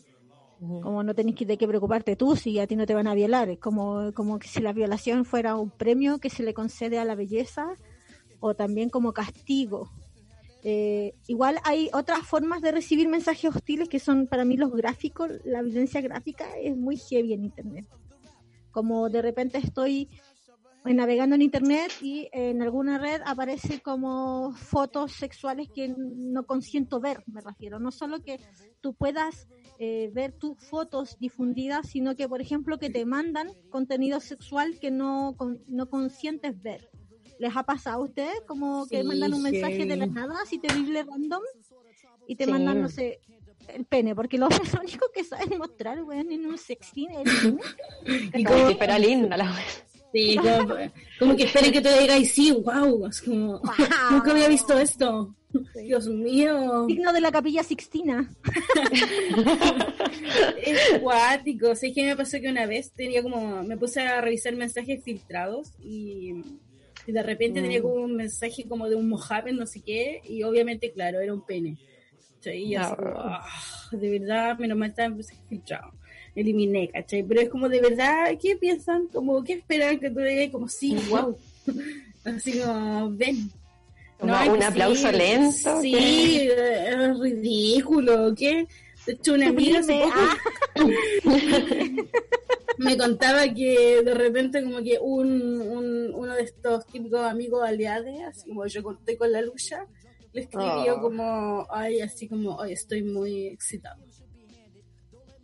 Como 0.80 1.02
no 1.02 1.14
tenés 1.14 1.34
que, 1.36 1.46
de 1.46 1.58
qué 1.58 1.68
preocuparte 1.68 2.16
tú 2.16 2.36
si 2.36 2.58
a 2.58 2.66
ti 2.66 2.76
no 2.76 2.86
te 2.86 2.94
van 2.94 3.06
a 3.08 3.14
violar. 3.14 3.50
Es 3.50 3.58
como, 3.60 4.12
como 4.14 4.38
que 4.38 4.48
si 4.48 4.60
la 4.62 4.72
violación 4.72 5.24
fuera 5.24 5.56
un 5.56 5.70
premio 5.70 6.18
que 6.20 6.30
se 6.30 6.42
le 6.42 6.54
concede 6.54 6.98
a 6.98 7.04
la 7.04 7.14
belleza 7.16 7.66
o 8.40 8.54
también 8.54 8.90
como 8.90 9.12
castigo. 9.12 9.90
Eh, 10.62 11.14
igual 11.26 11.58
hay 11.64 11.88
otras 11.92 12.20
formas 12.26 12.60
de 12.60 12.72
recibir 12.72 13.08
mensajes 13.08 13.54
hostiles 13.54 13.88
que 13.88 13.98
son 13.98 14.26
para 14.26 14.44
mí 14.44 14.56
los 14.56 14.72
gráficos. 14.72 15.30
La 15.44 15.62
violencia 15.62 16.00
gráfica 16.00 16.46
es 16.62 16.76
muy 16.76 16.96
heavy 16.96 17.32
en 17.32 17.44
Internet. 17.44 17.86
Como 18.70 19.08
de 19.08 19.22
repente 19.22 19.58
estoy 19.58 20.08
navegando 20.84 21.34
en 21.34 21.42
Internet 21.42 21.90
y 22.00 22.28
en 22.32 22.62
alguna 22.62 22.98
red 22.98 23.20
aparece 23.24 23.80
como 23.80 24.52
fotos 24.54 25.12
sexuales 25.12 25.68
que 25.74 25.88
no 25.96 26.44
consiento 26.46 27.00
ver, 27.00 27.22
me 27.26 27.40
refiero. 27.40 27.78
No 27.78 27.90
solo 27.90 28.22
que 28.22 28.38
tú 28.80 28.94
puedas 28.94 29.46
eh, 29.78 30.10
ver 30.14 30.32
tus 30.32 30.58
fotos 30.58 31.16
difundidas, 31.18 31.88
sino 31.88 32.14
que, 32.16 32.28
por 32.28 32.40
ejemplo, 32.42 32.78
que 32.78 32.90
te 32.90 33.04
mandan 33.06 33.48
contenido 33.70 34.20
sexual 34.20 34.78
que 34.78 34.90
no, 34.90 35.34
con- 35.38 35.62
no 35.68 35.88
consientes 35.88 36.60
ver. 36.62 36.89
¿Les 37.40 37.56
ha 37.56 37.62
pasado 37.64 38.02
a 38.02 38.04
ustedes 38.04 38.40
como 38.46 38.86
que 38.86 39.00
Sí, 39.00 39.06
mandan 39.08 39.32
un 39.34 39.42
mensaje 39.42 39.86
de 39.86 39.96
la 39.96 40.06
nada, 40.06 40.34
así 40.42 40.58
terrible 40.58 41.02
random, 41.04 41.42
y 42.28 42.36
te 42.36 42.44
Sí. 42.44 42.50
mandan, 42.50 42.80
no 42.82 42.88
sé, 42.88 43.18
el 43.68 43.84
pene? 43.86 44.14
Porque 44.14 44.36
los 44.38 44.50
hombres 44.52 44.74
lo 44.74 44.80
único 44.82 45.06
que 45.14 45.24
saben 45.24 45.58
mostrar, 45.58 46.02
weón, 46.04 46.30
en 46.30 46.44
un 46.46 46.58
sexting 46.58 47.10
es 47.12 47.44
el 47.44 47.56
pene. 47.56 47.60
Y 48.40 48.44
Como 48.44 48.70
fuera 48.76 48.98
linda 48.98 49.36
la 49.38 49.44
wea. 49.44 49.64
sí, 50.12 50.36
como, 50.36 50.74
como 51.18 51.36
que 51.36 51.44
esperen 51.44 51.72
que 51.72 51.80
te 51.80 51.98
diga 52.00 52.18
y 52.18 52.26
sí, 52.26 52.52
wow, 52.52 53.06
es 53.06 53.22
como, 53.22 53.60
nunca 54.10 54.30
había 54.32 54.48
visto 54.48 54.78
esto. 54.78 55.34
Dios 55.74 56.06
mío, 56.08 56.86
Signo 56.86 57.12
de 57.12 57.20
la 57.20 57.32
capilla 57.32 57.62
sixtina. 57.64 58.30
es 60.62 60.98
cuático. 61.00 61.74
Sé 61.74 61.92
que 61.92 62.04
me 62.04 62.16
pasó 62.16 62.38
que 62.40 62.48
una 62.50 62.66
vez 62.66 62.92
tenía 62.92 63.22
como, 63.22 63.62
me 63.64 63.76
puse 63.76 64.00
a 64.00 64.20
revisar 64.20 64.54
mensajes 64.54 65.02
filtrados 65.02 65.72
y, 65.82 66.34
y 67.10 67.12
de 67.12 67.22
repente 67.22 67.60
Mm. 67.60 67.62
tenía 67.64 67.82
como 67.82 67.94
un 67.94 68.14
mensaje 68.16 68.64
como 68.68 68.88
de 68.88 68.94
un 68.94 69.08
Mohammed, 69.08 69.52
no 69.54 69.66
sé 69.66 69.80
qué, 69.80 70.20
y 70.28 70.42
obviamente, 70.44 70.92
claro, 70.92 71.20
era 71.20 71.34
un 71.34 71.44
pene. 71.44 71.76
Y 72.44 72.74
así 72.76 72.90
No. 72.92 72.96
como, 72.96 73.18
ah, 73.18 73.46
de 73.92 74.18
verdad, 74.18 74.58
menos 74.58 74.78
mal 74.78 74.90
estaba 74.90 75.14
filtrado. 75.48 75.92
Eliminé, 76.34 76.88
¿cachai? 76.88 77.22
Pero 77.24 77.40
es 77.40 77.48
como 77.50 77.68
de 77.68 77.80
verdad, 77.80 78.30
¿qué 78.40 78.56
piensan? 78.56 79.08
Como, 79.08 79.42
¿qué 79.44 79.54
esperan 79.54 79.98
que 79.98 80.08
tú 80.10 80.20
le 80.20 80.30
digas? 80.30 80.50
Como, 80.52 80.68
sí, 80.68 80.96
wow. 81.10 81.36
Así 82.24 82.58
como, 82.60 83.10
ven. 83.10 83.50
No, 84.22 84.52
un 84.52 84.62
aplauso 84.62 85.10
sí, 85.10 85.16
lento. 85.16 85.80
Sí, 85.80 85.92
que- 85.92 86.88
es 86.88 87.18
ridículo. 87.18 88.34
¿Qué? 88.34 88.66
De 89.06 89.12
hecho, 89.14 89.32
una 89.34 89.48
amiga 89.48 89.80
hace 89.80 89.98
poco 89.98 90.14
me 92.78 92.96
contaba 92.96 93.42
que 93.52 94.02
de 94.02 94.14
repente 94.14 94.62
como 94.62 94.78
que 94.82 94.98
un, 95.00 95.60
un- 95.60 96.14
uno 96.14 96.34
de 96.34 96.42
estos 96.42 96.86
típicos 96.86 97.20
amigos 97.20 97.62
aliados, 97.66 98.08
así 98.28 98.48
como 98.48 98.66
yo 98.66 98.82
conté 98.82 99.16
con 99.16 99.30
la 99.32 99.42
lucha, 99.42 99.86
le 100.32 100.42
escribió 100.42 100.96
Oh. 100.96 101.00
como, 101.00 101.66
ay, 101.70 102.00
así 102.00 102.28
como, 102.28 102.60
ay, 102.60 102.72
estoy 102.72 103.02
muy 103.02 103.46
excitado. 103.48 104.00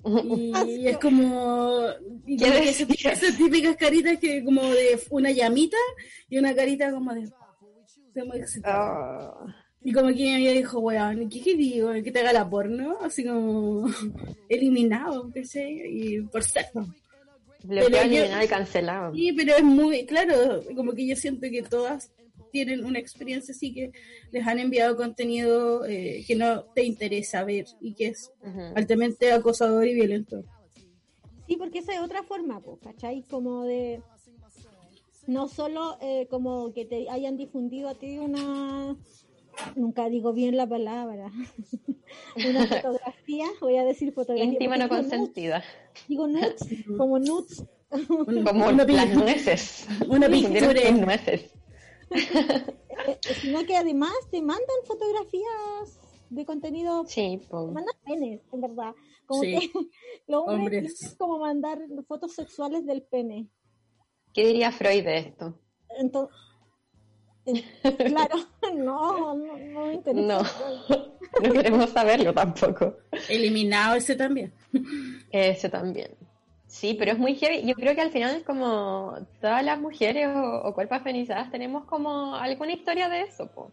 Y 0.07 0.53
Ah, 0.55 0.65
es 0.91 0.99
como, 0.99 1.83
y 2.27 2.37
¿Qué 2.37 2.45
como 2.47 2.61
que 2.61 2.69
esas, 3.11 3.37
típicas 3.37 3.75
caritas 3.77 4.19
que 4.21 4.45
como 4.45 4.63
de 4.63 5.01
una 5.11 5.33
llamita 5.33 5.77
y 6.31 6.39
una 6.39 6.55
carita 6.55 6.93
como 6.93 7.13
de, 7.13 7.23
estoy 7.23 8.23
muy 8.29 8.39
excitado. 8.39 9.35
Oh. 9.43 9.47
Y 9.83 9.93
como 9.93 10.09
que 10.15 10.33
amiga 10.35 10.53
dijo, 10.53 10.79
weón, 10.79 11.29
¿qué, 11.29 11.41
qué 11.43 11.55
digo? 11.57 11.93
¿Que 12.05 12.13
te 12.13 12.21
haga 12.21 12.33
la 12.33 12.49
porno? 12.49 12.99
Así 13.03 13.25
como 13.25 13.89
eliminado, 14.49 15.29
qué 15.35 15.45
sé, 15.45 15.69
y 15.69 16.21
por 16.23 16.45
sexo. 16.45 16.87
Bloqueado, 17.67 17.91
Pero 17.91 17.97
yo- 18.13 18.19
eliminado 18.19 18.45
y 18.45 18.49
cancelado. 18.49 19.15
Sí, 19.15 19.33
pero 19.33 19.57
es 19.57 19.63
muy, 19.65 20.07
claro, 20.07 20.63
como 20.75 20.93
que 20.93 21.07
yo 21.07 21.17
siento 21.17 21.47
que 21.51 21.63
todas 21.63 22.13
tienen 22.53 22.85
una 22.85 22.99
experiencia 22.99 23.53
así 23.55 23.73
que 23.75 23.93
les 24.31 24.47
han 24.47 24.59
enviado 24.59 24.97
contenido 24.97 25.85
eh, 25.85 26.25
que 26.27 26.37
no 26.37 26.63
te 26.75 26.85
interesa 26.85 27.45
ver 27.45 27.67
y 27.81 27.95
que 27.95 28.09
es 28.09 28.31
altamente 28.75 29.33
acosador 29.33 29.87
y 29.87 29.95
violento. 29.95 30.43
Sí, 31.47 31.57
porque 31.57 31.79
esa 31.81 31.95
es 31.95 32.01
otra 32.01 32.23
forma, 32.23 32.61
pues, 32.61 32.79
¿cachai? 32.83 33.23
Como 33.23 33.65
de. 33.65 34.01
No 35.27 35.49
solo 35.49 35.97
eh, 36.01 36.27
como 36.31 36.73
que 36.73 36.85
te 36.85 37.09
hayan 37.11 37.37
difundido 37.37 37.89
a 37.89 37.95
ti 37.95 38.19
una. 38.19 38.97
Nunca 39.75 40.09
digo 40.09 40.33
bien 40.33 40.57
la 40.57 40.67
palabra. 40.69 41.31
una 42.37 42.67
fotografía, 42.67 43.15
voy 43.61 43.77
a 43.77 43.85
decir 43.85 44.13
fotografía. 44.13 44.45
Íntima 44.53 44.77
no 44.77 44.89
consentida. 44.89 45.63
Digo 46.09 46.27
nudes, 46.27 46.57
como. 46.99 47.15
Un- 47.15 48.45
Como 48.45 48.67
una, 48.69 48.85
las 48.85 49.15
nueces. 49.15 49.87
una 50.09 50.29
pintura. 50.29 50.83
con 50.87 51.01
nueces. 51.03 51.51
Eh, 52.11 53.19
sino 53.41 53.65
que 53.65 53.77
además 53.77 54.13
te 54.31 54.41
mandan 54.41 54.77
fotografías 54.85 56.01
de 56.31 56.45
contenido 56.45 57.05
Sí, 57.07 57.41
po. 57.49 57.67
mandan 57.69 57.95
penes, 58.05 58.41
en 58.53 58.61
verdad. 58.61 58.93
Como 59.27 59.43
Sí. 59.43 59.59
que 59.59 59.71
los 60.27 60.43
hombres 60.47 60.59
Hombres. 60.83 60.99
tienen 60.99 61.17
como 61.17 61.39
mandar 61.39 61.79
fotos 62.09 62.35
sexuales 62.35 62.85
del 62.87 63.03
pene. 63.03 63.49
¿Qué 64.33 64.47
diría 64.47 64.73
Freud 64.73 65.05
de 65.05 65.19
esto? 65.19 65.59
Entonces, 65.99 66.37
claro, 67.97 68.37
no, 68.75 69.35
no, 69.37 69.57
no 69.57 69.87
me 69.87 69.95
interesa. 69.95 70.27
No. 70.27 71.07
No 71.43 71.53
queremos 71.53 71.91
saberlo 71.91 72.33
tampoco. 72.33 72.97
Eliminado 73.29 73.97
ese 73.97 74.17
también. 74.17 74.55
Ese 75.31 75.69
también. 75.69 76.13
Sí, 76.67 76.97
pero 76.99 77.13
es 77.13 77.19
muy 77.19 77.35
heavy. 77.35 77.67
Yo 77.67 77.75
creo 77.75 77.95
que 77.95 78.01
al 78.01 78.11
final 78.11 78.37
es 78.37 78.43
como 78.43 79.19
todas 79.41 79.63
las 79.63 79.79
mujeres 79.79 80.29
o, 80.29 80.63
o 80.63 80.73
cuerpos 80.73 81.03
feminizadas 81.03 81.51
tenemos 81.51 81.85
como 81.85 82.37
alguna 82.37 82.73
historia 82.73 83.11
de 83.11 83.23
eso, 83.23 83.49
po. 83.49 83.71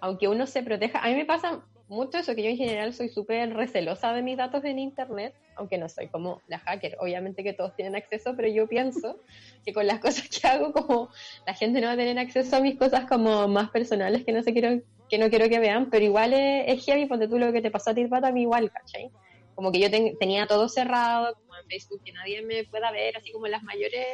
Aunque 0.00 0.28
uno 0.28 0.46
se 0.46 0.62
proteja. 0.62 1.00
A 1.00 1.08
mí 1.08 1.14
me 1.14 1.26
pasa 1.26 1.60
mucho 1.88 2.18
eso, 2.18 2.34
que 2.34 2.42
yo 2.42 2.48
en 2.48 2.56
general 2.56 2.92
soy 2.94 3.08
súper 3.08 3.54
recelosa 3.54 4.12
de 4.12 4.22
mis 4.22 4.36
datos 4.36 4.64
en 4.64 4.78
Internet, 4.78 5.34
aunque 5.56 5.78
no 5.78 5.88
soy 5.88 6.08
como 6.08 6.40
la 6.48 6.58
hacker, 6.58 6.96
obviamente 7.00 7.44
que 7.44 7.52
todos 7.52 7.76
tienen 7.76 7.94
acceso, 7.94 8.34
pero 8.36 8.48
yo 8.48 8.66
pienso 8.66 9.20
que 9.64 9.72
con 9.72 9.86
las 9.86 9.98
cosas 9.98 10.28
que 10.28 10.46
hago, 10.46 10.72
como 10.72 11.10
la 11.46 11.54
gente 11.54 11.80
no 11.80 11.88
va 11.88 11.92
a 11.92 11.96
tener 11.96 12.18
acceso 12.18 12.56
a 12.56 12.60
mis 12.60 12.78
cosas 12.78 13.06
como 13.06 13.48
más 13.48 13.70
personales 13.70 14.24
que 14.24 14.32
no, 14.32 14.42
se 14.42 14.52
quiero, 14.52 14.80
que, 15.08 15.18
no 15.18 15.28
quiero 15.28 15.48
que 15.48 15.58
vean, 15.58 15.90
pero 15.90 16.04
igual 16.04 16.32
es, 16.32 16.64
es 16.68 16.84
heavy, 16.84 17.06
ponte 17.06 17.28
tú 17.28 17.38
lo 17.38 17.52
que 17.52 17.62
te 17.62 17.70
pasó 17.70 17.90
a 17.90 17.94
ti, 17.94 18.06
a 18.10 18.32
mí 18.32 18.42
igual, 18.42 18.70
¿cachai? 18.70 19.10
Como 19.54 19.70
que 19.70 19.78
yo 19.78 19.88
tenía 20.18 20.46
todo 20.46 20.68
cerrado, 20.68 21.34
como 21.34 21.56
en 21.56 21.66
Facebook, 21.68 22.02
que 22.04 22.12
nadie 22.12 22.42
me 22.42 22.64
pueda 22.64 22.90
ver, 22.90 23.16
así 23.16 23.30
como 23.30 23.46
las 23.46 23.62
mayores 23.62 24.06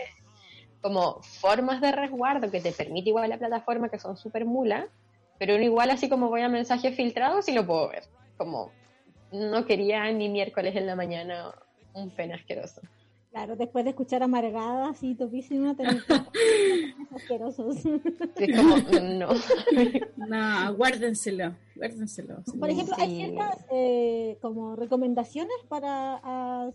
como 0.82 1.22
formas 1.22 1.80
de 1.80 1.92
resguardo 1.92 2.50
que 2.50 2.60
te 2.60 2.72
permite 2.72 3.10
igual 3.10 3.28
la 3.28 3.38
plataforma, 3.38 3.90
que 3.90 3.98
son 3.98 4.16
súper 4.16 4.44
mulas, 4.44 4.86
pero 5.40 5.56
igual 5.56 5.88
así 5.88 6.10
como 6.10 6.28
voy 6.28 6.42
a 6.42 6.50
mensajes 6.50 6.94
filtrados 6.94 7.46
sí 7.46 7.52
lo 7.52 7.66
puedo 7.66 7.88
ver. 7.88 8.04
Como 8.36 8.70
no 9.32 9.64
quería 9.64 10.12
ni 10.12 10.28
miércoles 10.28 10.76
en 10.76 10.86
la 10.86 10.94
mañana 10.94 11.54
un 11.94 12.10
pena 12.10 12.34
asqueroso. 12.34 12.82
Claro, 13.30 13.56
después 13.56 13.84
de 13.84 13.90
escuchar 13.90 14.22
amargadas 14.22 15.02
y 15.02 15.14
topísimas, 15.14 15.78
tenés 15.78 16.04
asquerosos. 17.16 17.76
Es 18.36 18.56
como, 18.56 18.76
no. 19.00 19.28
no, 20.28 20.74
guárdenselo, 20.74 21.56
guárdenselo. 21.74 22.42
Por 22.58 22.68
ejemplo, 22.68 22.96
hay 22.98 23.16
ciertas 23.16 23.64
eh, 23.72 24.36
como 24.42 24.76
recomendaciones 24.76 25.56
para 25.70 26.70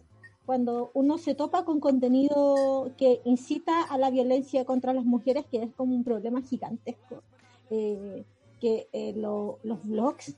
cuando 0.47 0.89
uno 0.95 1.19
se 1.19 1.35
topa 1.35 1.65
con 1.65 1.79
contenido 1.79 2.93
que 2.97 3.21
incita 3.25 3.83
a 3.83 3.99
la 3.99 4.09
violencia 4.09 4.65
contra 4.65 4.91
las 4.93 5.05
mujeres, 5.05 5.45
que 5.51 5.61
es 5.61 5.73
como 5.75 5.93
un 5.93 6.03
problema 6.03 6.41
gigantesco. 6.41 7.21
Eh, 7.69 8.23
que 8.65 8.89
eh, 8.93 9.13
los 9.15 9.83
blogs 9.83 10.35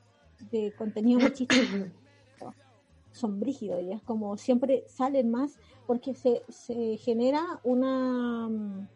de 0.51 0.73
contenido 0.77 1.17
machista 1.21 1.55
son 3.13 3.39
brígidos 3.39 3.81
y 3.81 3.93
es 3.93 4.03
como 4.03 4.35
siempre 4.35 4.83
salen 4.89 5.31
más 5.31 5.57
porque 5.85 6.13
se, 6.13 6.43
se 6.49 6.97
genera 6.97 7.61
una 7.63 8.49
mm, 8.49 8.89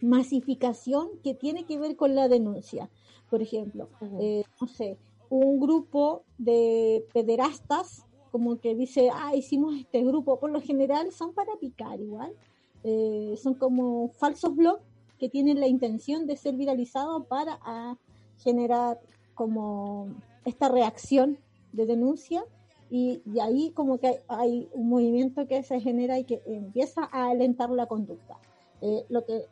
masificación 0.00 1.10
que 1.22 1.34
tiene 1.34 1.66
que 1.66 1.78
ver 1.78 1.94
con 1.94 2.14
la 2.14 2.28
denuncia. 2.28 2.88
Por 3.28 3.42
ejemplo, 3.42 3.90
eh, 4.18 4.44
no 4.58 4.66
sé, 4.66 4.96
un 5.28 5.60
grupo 5.60 6.24
de 6.38 7.04
pederastas 7.12 8.06
como 8.30 8.56
que 8.60 8.74
dice, 8.74 9.10
ah, 9.12 9.36
hicimos 9.36 9.74
este 9.74 10.02
grupo, 10.02 10.40
por 10.40 10.50
lo 10.50 10.62
general 10.62 11.12
son 11.12 11.34
para 11.34 11.54
picar 11.56 12.00
igual, 12.00 12.34
eh, 12.82 13.34
son 13.36 13.52
como 13.52 14.08
falsos 14.08 14.56
blogs 14.56 14.82
que 15.18 15.28
tienen 15.28 15.60
la 15.60 15.68
intención 15.68 16.26
de 16.26 16.36
ser 16.36 16.56
viralizados 16.56 17.26
para 17.26 17.58
ah, 17.62 17.96
generar 18.38 19.00
como 19.34 20.08
esta 20.44 20.68
reacción 20.68 21.38
de 21.72 21.86
denuncia 21.86 22.44
y, 22.90 23.22
ahí 23.40 23.70
como 23.70 23.98
que 23.98 24.20
hay, 24.28 24.68
un 24.72 24.90
movimiento 24.90 25.46
que 25.46 25.62
se 25.62 25.80
genera 25.80 26.18
y 26.18 26.24
que 26.24 26.42
empieza 26.44 27.08
a 27.10 27.30
alentar 27.30 27.70
la 27.70 27.86
conducta. 27.86 28.36
Eh, 28.82 29.04
lo 29.08 29.24
que 29.24 29.46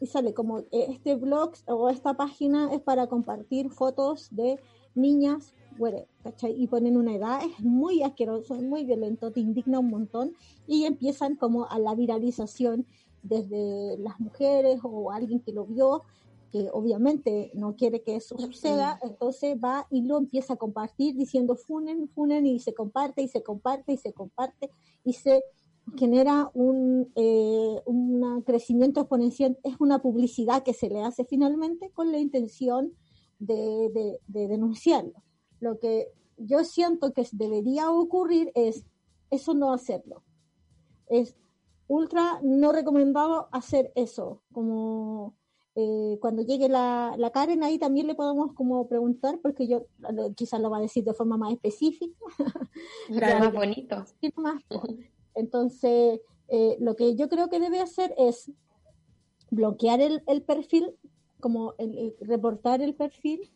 y 0.00 0.06
sale 0.06 0.32
como 0.32 0.60
eh, 0.60 0.86
este 0.88 1.14
blog 1.14 1.52
o 1.66 1.90
esta 1.90 2.14
página 2.14 2.72
es 2.72 2.80
para 2.80 3.06
compartir 3.06 3.70
fotos 3.70 4.28
de 4.30 4.58
niñas, 4.94 5.54
Y 6.42 6.66
ponen 6.66 6.96
una 6.96 7.14
edad, 7.14 7.40
es 7.42 7.64
muy 7.64 8.02
asqueroso, 8.02 8.54
es 8.54 8.62
muy 8.62 8.84
violento, 8.84 9.30
te 9.30 9.40
indigna 9.40 9.78
un 9.78 9.88
montón 9.88 10.32
y 10.66 10.84
empiezan 10.84 11.36
como 11.36 11.66
a 11.70 11.78
la 11.78 11.94
viralización 11.94 12.86
desde 13.22 13.96
las 13.98 14.20
mujeres 14.20 14.80
o 14.82 15.10
alguien 15.10 15.40
que 15.40 15.52
lo 15.52 15.64
vio 15.64 16.02
que 16.50 16.68
obviamente 16.72 17.50
no 17.54 17.76
quiere 17.76 18.02
que 18.02 18.16
eso 18.16 18.36
suceda, 18.38 18.98
entonces 19.02 19.56
va 19.62 19.86
y 19.90 20.02
lo 20.02 20.18
empieza 20.18 20.54
a 20.54 20.56
compartir 20.56 21.16
diciendo 21.16 21.56
funen, 21.56 22.08
funen 22.08 22.46
y 22.46 22.58
se 22.58 22.74
comparte 22.74 23.22
y 23.22 23.28
se 23.28 23.42
comparte 23.42 23.92
y 23.92 23.96
se 23.96 24.12
comparte 24.12 24.70
y 25.04 25.12
se 25.12 25.42
genera 25.96 26.50
un, 26.54 27.10
eh, 27.14 27.80
un 27.86 28.42
crecimiento 28.42 29.00
exponencial, 29.00 29.58
es 29.62 29.74
una 29.78 30.00
publicidad 30.00 30.62
que 30.62 30.74
se 30.74 30.88
le 30.88 31.02
hace 31.02 31.24
finalmente 31.24 31.90
con 31.90 32.12
la 32.12 32.18
intención 32.18 32.92
de, 33.38 34.18
de 34.26 34.48
denunciarlo. 34.48 35.22
Lo 35.60 35.78
que 35.78 36.08
yo 36.36 36.64
siento 36.64 37.12
que 37.12 37.26
debería 37.32 37.90
ocurrir 37.90 38.50
es 38.54 38.84
eso 39.30 39.54
no 39.54 39.72
hacerlo. 39.72 40.24
Es 41.06 41.36
ultra 41.86 42.40
no 42.42 42.72
recomendado 42.72 43.48
hacer 43.52 43.92
eso, 43.94 44.42
como 44.52 45.34
eh, 45.76 46.18
cuando 46.20 46.42
llegue 46.42 46.68
la, 46.68 47.14
la, 47.16 47.30
Karen 47.30 47.62
ahí 47.62 47.78
también 47.78 48.08
le 48.08 48.16
podemos 48.16 48.52
como 48.54 48.88
preguntar, 48.88 49.38
porque 49.40 49.68
yo 49.68 49.86
quizás 50.34 50.60
lo 50.60 50.68
va 50.68 50.78
a 50.78 50.82
decir 50.82 51.04
de 51.04 51.14
forma 51.14 51.36
más 51.36 51.52
específica. 51.52 52.16
más 54.36 54.62
bonito. 54.68 55.06
Entonces, 55.34 56.20
eh, 56.48 56.76
lo 56.80 56.96
que 56.96 57.14
yo 57.14 57.28
creo 57.28 57.48
que 57.48 57.60
debe 57.60 57.80
hacer 57.80 58.12
es 58.18 58.50
bloquear 59.50 60.00
el, 60.00 60.22
el 60.26 60.42
perfil, 60.42 60.96
como 61.38 61.74
el, 61.78 62.16
reportar 62.20 62.82
el 62.82 62.94
perfil, 62.94 63.52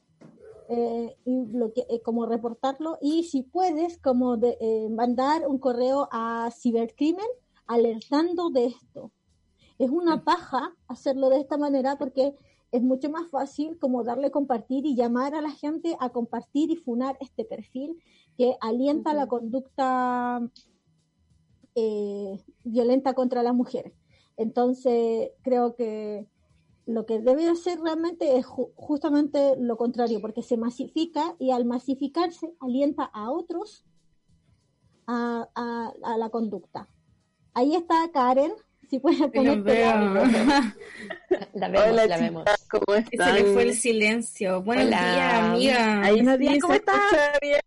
eh, 0.69 1.17
y 1.25 2.01
como 2.05 2.27
reportarlo, 2.27 2.97
y 3.01 3.25
si 3.25 3.43
puedes, 3.43 3.99
como 3.99 4.37
de, 4.37 4.89
mandar 4.91 5.49
un 5.49 5.59
correo 5.59 6.09
a 6.13 6.51
cibercrimen 6.53 7.27
alertando 7.67 8.51
de 8.51 8.67
esto 8.67 9.11
es 9.79 9.91
una 9.91 10.25
paja 10.25 10.75
hacerlo 10.89 11.31
de 11.31 11.41
esta 11.41 11.57
manera 11.57 11.97
porque 11.97 12.35
es 12.73 12.83
mucho 12.83 13.09
más 13.09 13.29
fácil 13.31 13.79
como 13.79 14.03
darle 14.03 14.31
compartir 14.31 14.85
y 14.85 14.97
llamar 14.97 15.35
a 15.35 15.41
la 15.41 15.51
gente 15.51 15.97
a 16.01 16.11
compartir 16.11 16.71
y 16.71 16.77
funar 16.77 17.17
este 17.21 17.45
perfil 17.45 17.97
que 18.37 18.57
alienta 18.61 19.15
la 19.15 19.29
conducta 19.29 20.41
eh, 21.77 22.41
violenta 22.65 23.15
contra 23.15 23.43
las 23.43 23.55
mujeres. 23.55 23.93
Entonces, 24.37 25.31
creo 25.43 25.77
que 25.77 26.29
lo 26.87 27.07
que 27.07 27.21
debe 27.21 27.49
hacer 27.49 27.81
realmente 27.81 28.37
es 28.37 28.47
justamente 28.47 29.57
lo 29.57 29.77
contrario, 29.77 30.21
porque 30.21 30.43
se 30.43 30.57
masifica 30.57 31.37
y 31.39 31.53
al 31.53 31.65
masificarse 31.65 32.55
alienta 32.61 33.05
a 33.05 33.31
otros 33.31 33.85
a, 35.07 35.49
a 35.55 36.19
la 36.19 36.29
conducta. 36.31 36.89
Ahí 37.53 37.75
está 37.77 38.11
Karen, 38.13 38.53
si 38.89 38.99
puedes 38.99 39.21
poner 39.31 39.59
La 41.55 41.69
vemos, 41.69 41.89
Hola, 41.89 42.07
la 42.07 42.19
vemos. 42.19 42.45
¿Cómo 42.71 42.97
están? 42.97 43.35
Se 43.35 43.43
le 43.43 43.53
fue 43.53 43.63
el 43.63 43.75
silencio. 43.75 44.63
Buenos 44.63 44.89
días, 44.89 45.35
amiga. 45.43 46.03
Ahí 46.03 46.61
¿cómo 46.61 46.75
estás? 46.75 47.01
Bien. 47.41 47.61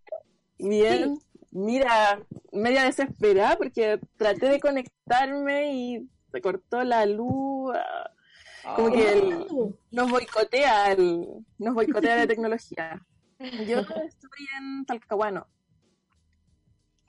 Bien. 0.57 1.19
Mira, 1.51 2.21
media 2.51 2.83
desesperada 2.83 3.57
porque 3.57 3.99
traté 4.17 4.49
de 4.49 4.59
conectarme 4.59 5.73
y 5.73 6.09
se 6.31 6.41
cortó 6.41 6.83
la 6.83 7.05
luz. 7.05 7.75
Como 8.75 8.91
que 8.91 9.13
el, 9.13 9.45
nos 9.91 10.11
boicotea 10.11 10.91
el, 10.91 11.25
nos 11.57 11.73
boicotea 11.73 12.17
la 12.17 12.27
tecnología. 12.27 13.05
Yo 13.39 13.79
estoy 14.05 14.47
en 14.59 14.85
Talcahuano. 14.85 15.47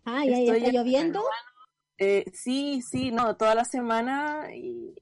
Ah, 0.05 0.25
¿y 0.25 0.33
ahí 0.33 0.49
está 0.49 0.71
lloviendo? 0.71 1.23
Eh, 1.98 2.24
sí, 2.32 2.80
sí, 2.82 3.11
no, 3.11 3.37
toda 3.37 3.54
la 3.54 3.64
semana 3.64 4.54
y 4.54 4.94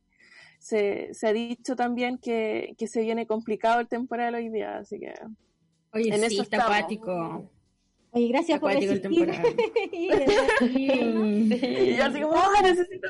se, 0.58 1.12
se 1.12 1.28
ha 1.28 1.32
dicho 1.32 1.76
también 1.76 2.18
que, 2.18 2.74
que, 2.78 2.86
se 2.86 3.02
viene 3.02 3.26
complicado 3.26 3.80
el 3.80 3.88
temporal 3.88 4.34
hoy 4.34 4.48
día, 4.48 4.78
así 4.78 4.98
que... 4.98 5.14
Oye, 5.92 6.14
en 6.14 6.20
sí, 6.28 6.34
eso 6.34 6.42
está 6.42 6.64
apático. 6.64 7.50
Oye, 8.16 8.28
gracias 8.28 8.58
por 8.60 8.72
temporal. 8.72 9.42
y 10.62 11.96
yo 11.96 12.04
así 12.04 12.20
como, 12.22 12.32
oh, 12.32 12.62
necesito 12.62 13.08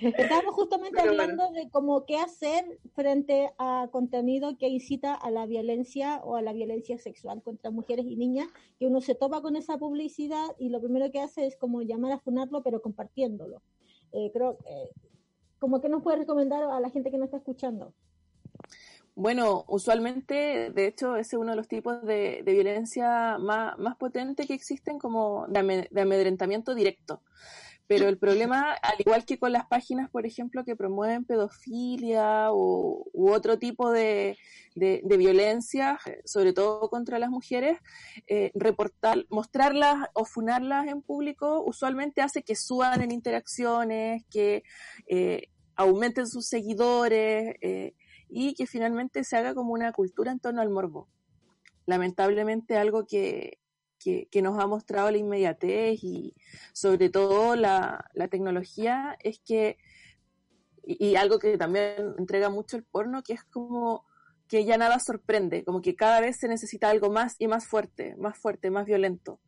Estábamos 0.00 0.54
justamente 0.56 1.00
hablando 1.00 1.52
de 1.52 1.70
cómo 1.70 2.04
qué 2.04 2.16
hacer 2.16 2.80
frente 2.96 3.52
a 3.58 3.88
contenido 3.92 4.58
que 4.58 4.66
incita 4.66 5.14
a 5.14 5.30
la 5.30 5.46
violencia 5.46 6.20
o 6.24 6.34
a 6.34 6.42
la 6.42 6.52
violencia 6.52 6.98
sexual 6.98 7.44
contra 7.44 7.70
mujeres 7.70 8.06
y 8.06 8.16
niñas, 8.16 8.48
que 8.80 8.88
uno 8.88 9.00
se 9.00 9.14
topa 9.14 9.40
con 9.40 9.54
esa 9.54 9.78
publicidad 9.78 10.56
y 10.58 10.70
lo 10.70 10.80
primero 10.80 11.12
que 11.12 11.20
hace 11.20 11.46
es 11.46 11.54
como 11.54 11.82
llamar 11.82 12.10
a 12.10 12.18
funarlo, 12.18 12.64
pero 12.64 12.82
compartiéndolo. 12.82 13.62
Eh, 14.10 14.32
creo, 14.32 14.58
eh, 14.66 14.90
como 15.60 15.80
que 15.80 15.88
nos 15.88 16.02
puede 16.02 16.18
recomendar 16.18 16.64
a 16.64 16.80
la 16.80 16.90
gente 16.90 17.12
que 17.12 17.18
nos 17.18 17.26
está 17.26 17.36
escuchando. 17.36 17.94
Bueno, 19.14 19.64
usualmente, 19.68 20.70
de 20.70 20.86
hecho, 20.86 21.16
ese 21.16 21.36
es 21.36 21.40
uno 21.40 21.50
de 21.50 21.56
los 21.56 21.68
tipos 21.68 22.02
de, 22.02 22.42
violencia 22.46 23.36
más, 23.38 23.76
potentes 23.98 24.46
que 24.46 24.54
existen 24.54 24.98
como 24.98 25.46
de, 25.48 25.88
amedrentamiento 26.00 26.74
directo. 26.74 27.22
Pero 27.86 28.08
el 28.08 28.16
problema, 28.16 28.72
al 28.72 28.94
igual 28.98 29.26
que 29.26 29.38
con 29.38 29.52
las 29.52 29.66
páginas, 29.66 30.08
por 30.08 30.24
ejemplo, 30.24 30.64
que 30.64 30.76
promueven 30.76 31.26
pedofilia 31.26 32.52
o, 32.52 33.04
u 33.12 33.30
otro 33.30 33.58
tipo 33.58 33.90
de, 33.90 34.38
de, 34.74 35.16
violencia, 35.18 35.98
sobre 36.24 36.54
todo 36.54 36.88
contra 36.88 37.18
las 37.18 37.28
mujeres, 37.28 37.78
eh, 38.28 38.50
reportar, 38.54 39.26
mostrarlas 39.28 40.08
o 40.14 40.24
funarlas 40.24 40.86
en 40.86 41.02
público 41.02 41.62
usualmente 41.66 42.22
hace 42.22 42.42
que 42.42 42.56
suban 42.56 43.02
en 43.02 43.10
interacciones, 43.10 44.24
que 44.30 44.62
eh, 45.06 45.48
aumenten 45.76 46.26
sus 46.26 46.46
seguidores. 46.46 47.56
Eh, 47.60 47.94
y 48.34 48.54
que 48.54 48.66
finalmente 48.66 49.24
se 49.24 49.36
haga 49.36 49.54
como 49.54 49.74
una 49.74 49.92
cultura 49.92 50.32
en 50.32 50.40
torno 50.40 50.62
al 50.62 50.70
morbo. 50.70 51.08
lamentablemente 51.84 52.76
algo 52.76 53.06
que, 53.06 53.58
que, 53.98 54.42
nos 54.42 54.58
ha 54.58 54.66
mostrado 54.66 55.10
la 55.10 55.18
inmediatez 55.18 56.02
y 56.02 56.34
sobre 56.72 57.10
todo 57.10 57.56
la, 57.56 58.08
la 58.14 58.28
tecnología 58.28 59.16
es 59.22 59.40
que, 59.40 59.76
y, 60.84 61.16
algo 61.16 61.38
que 61.38 61.58
también 61.58 62.14
entrega 62.18 62.48
mucho 62.48 62.76
el 62.76 62.84
porno, 62.84 63.22
que 63.22 63.34
es 63.34 63.44
como 63.44 64.06
que 64.48 64.64
ya 64.64 64.78
nada 64.78 64.98
sorprende, 64.98 65.64
como 65.64 65.82
que 65.82 65.94
cada 65.94 66.20
vez 66.20 66.38
se 66.38 66.48
necesita 66.48 66.88
algo 66.88 67.10
más 67.10 67.36
y 67.38 67.48
más 67.48 67.66
fuerte, 67.66 68.16
más 68.16 68.38
fuerte, 68.38 68.70
más 68.70 68.86
violento. 68.86 69.40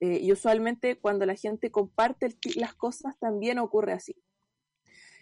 Eh, 0.00 0.18
y 0.20 0.32
usualmente 0.32 0.98
cuando 0.98 1.26
la 1.26 1.36
gente 1.36 1.70
comparte 1.70 2.36
las 2.56 2.74
cosas 2.74 3.18
también 3.18 3.58
ocurre 3.58 3.92
así. 3.92 4.16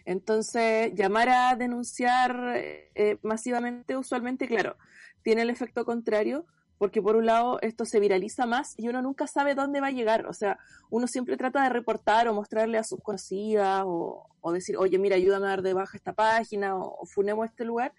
Entonces, 0.05 0.93
llamar 0.95 1.29
a 1.29 1.55
denunciar 1.55 2.53
eh, 2.55 3.17
masivamente, 3.21 3.97
usualmente, 3.97 4.47
claro, 4.47 4.77
tiene 5.21 5.43
el 5.43 5.49
efecto 5.49 5.85
contrario, 5.85 6.45
porque 6.81 6.99
por 6.99 7.15
un 7.15 7.27
lado 7.27 7.59
esto 7.61 7.85
se 7.85 7.99
viraliza 7.99 8.47
más 8.47 8.73
y 8.75 8.87
uno 8.87 9.03
nunca 9.03 9.27
sabe 9.27 9.53
dónde 9.53 9.81
va 9.81 9.87
a 9.87 9.91
llegar. 9.91 10.25
O 10.25 10.33
sea, 10.33 10.57
uno 10.89 11.05
siempre 11.05 11.37
trata 11.37 11.61
de 11.61 11.69
reportar 11.69 12.27
o 12.27 12.33
mostrarle 12.33 12.79
a 12.79 12.83
sus 12.83 12.99
conocidas 13.01 13.83
o, 13.85 14.51
decir, 14.51 14.77
oye, 14.77 14.97
mira, 14.97 15.15
ayúdame 15.15 15.45
a 15.45 15.49
dar 15.49 15.61
de 15.61 15.73
baja 15.73 15.95
esta 15.95 16.13
página 16.13 16.75
o, 16.75 17.05
funemos 17.05 17.45
este 17.45 17.65
lugar, 17.65 17.93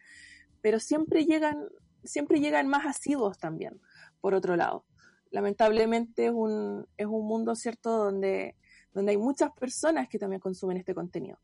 pero 0.62 0.80
siempre 0.80 1.24
llegan, 1.26 1.68
siempre 2.02 2.40
llegan 2.40 2.66
más 2.66 2.84
asiduos 2.84 3.38
también, 3.38 3.80
por 4.20 4.34
otro 4.34 4.56
lado. 4.56 4.84
Lamentablemente 5.30 6.26
es 6.26 6.32
un, 6.32 6.84
es 6.96 7.06
un 7.06 7.24
mundo, 7.24 7.54
¿cierto?, 7.54 7.96
donde, 7.96 8.56
donde 8.92 9.12
hay 9.12 9.16
muchas 9.16 9.52
personas 9.52 10.08
que 10.08 10.18
también 10.18 10.40
consumen 10.40 10.76
este 10.76 10.92
contenido. 10.92 11.38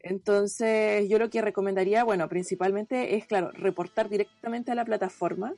Entonces, 0.00 1.08
yo 1.08 1.18
lo 1.18 1.30
que 1.30 1.42
recomendaría, 1.42 2.04
bueno, 2.04 2.28
principalmente 2.28 3.16
es, 3.16 3.26
claro, 3.26 3.50
reportar 3.52 4.08
directamente 4.08 4.72
a 4.72 4.74
la 4.74 4.84
plataforma, 4.84 5.54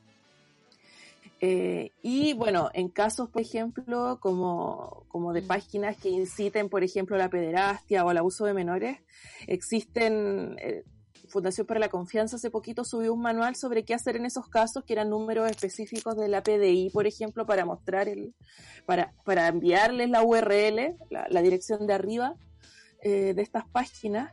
eh, 1.41 1.93
y 2.03 2.33
bueno, 2.33 2.69
en 2.75 2.89
casos, 2.89 3.29
por 3.29 3.43
ejemplo, 3.43 4.19
como, 4.21 5.05
como 5.09 5.33
de 5.33 5.43
páginas 5.43 5.97
que 5.97 6.09
inciten, 6.09 6.69
por 6.69 6.83
ejemplo, 6.83 7.17
la 7.17 7.31
pederastia 7.31 8.05
o 8.05 8.11
el 8.11 8.19
abuso 8.19 8.45
de 8.45 8.55
menores, 8.55 8.99
existen, 9.47 10.57
eh, 10.61 10.83
Fundación 11.29 11.67
para 11.67 11.81
la 11.81 11.91
Confianza 11.91 12.37
hace 12.37 12.51
poquito 12.51 12.85
subió 12.85 13.13
un 13.13 13.21
manual 13.21 13.55
sobre 13.55 13.85
qué 13.85 13.95
hacer 13.95 14.17
en 14.17 14.25
esos 14.25 14.49
casos, 14.49 14.85
que 14.85 14.95
eran 14.95 15.11
números 15.11 15.51
específicos 15.51 16.17
de 16.17 16.29
la 16.29 16.43
PDI, 16.43 16.91
por 16.91 17.07
ejemplo, 17.07 17.47
para 17.47 17.65
mostrar 17.65 18.09
el, 18.09 18.35
para, 18.87 19.13
para 19.25 19.49
enviarles 19.49 20.09
la 20.09 20.23
URL, 20.23 20.97
la, 21.11 21.43
dirección 21.43 21.87
de 21.87 21.93
arriba 21.93 22.35
eh, 23.03 23.35
de 23.35 23.43
estas 23.43 23.67
páginas, 23.69 24.33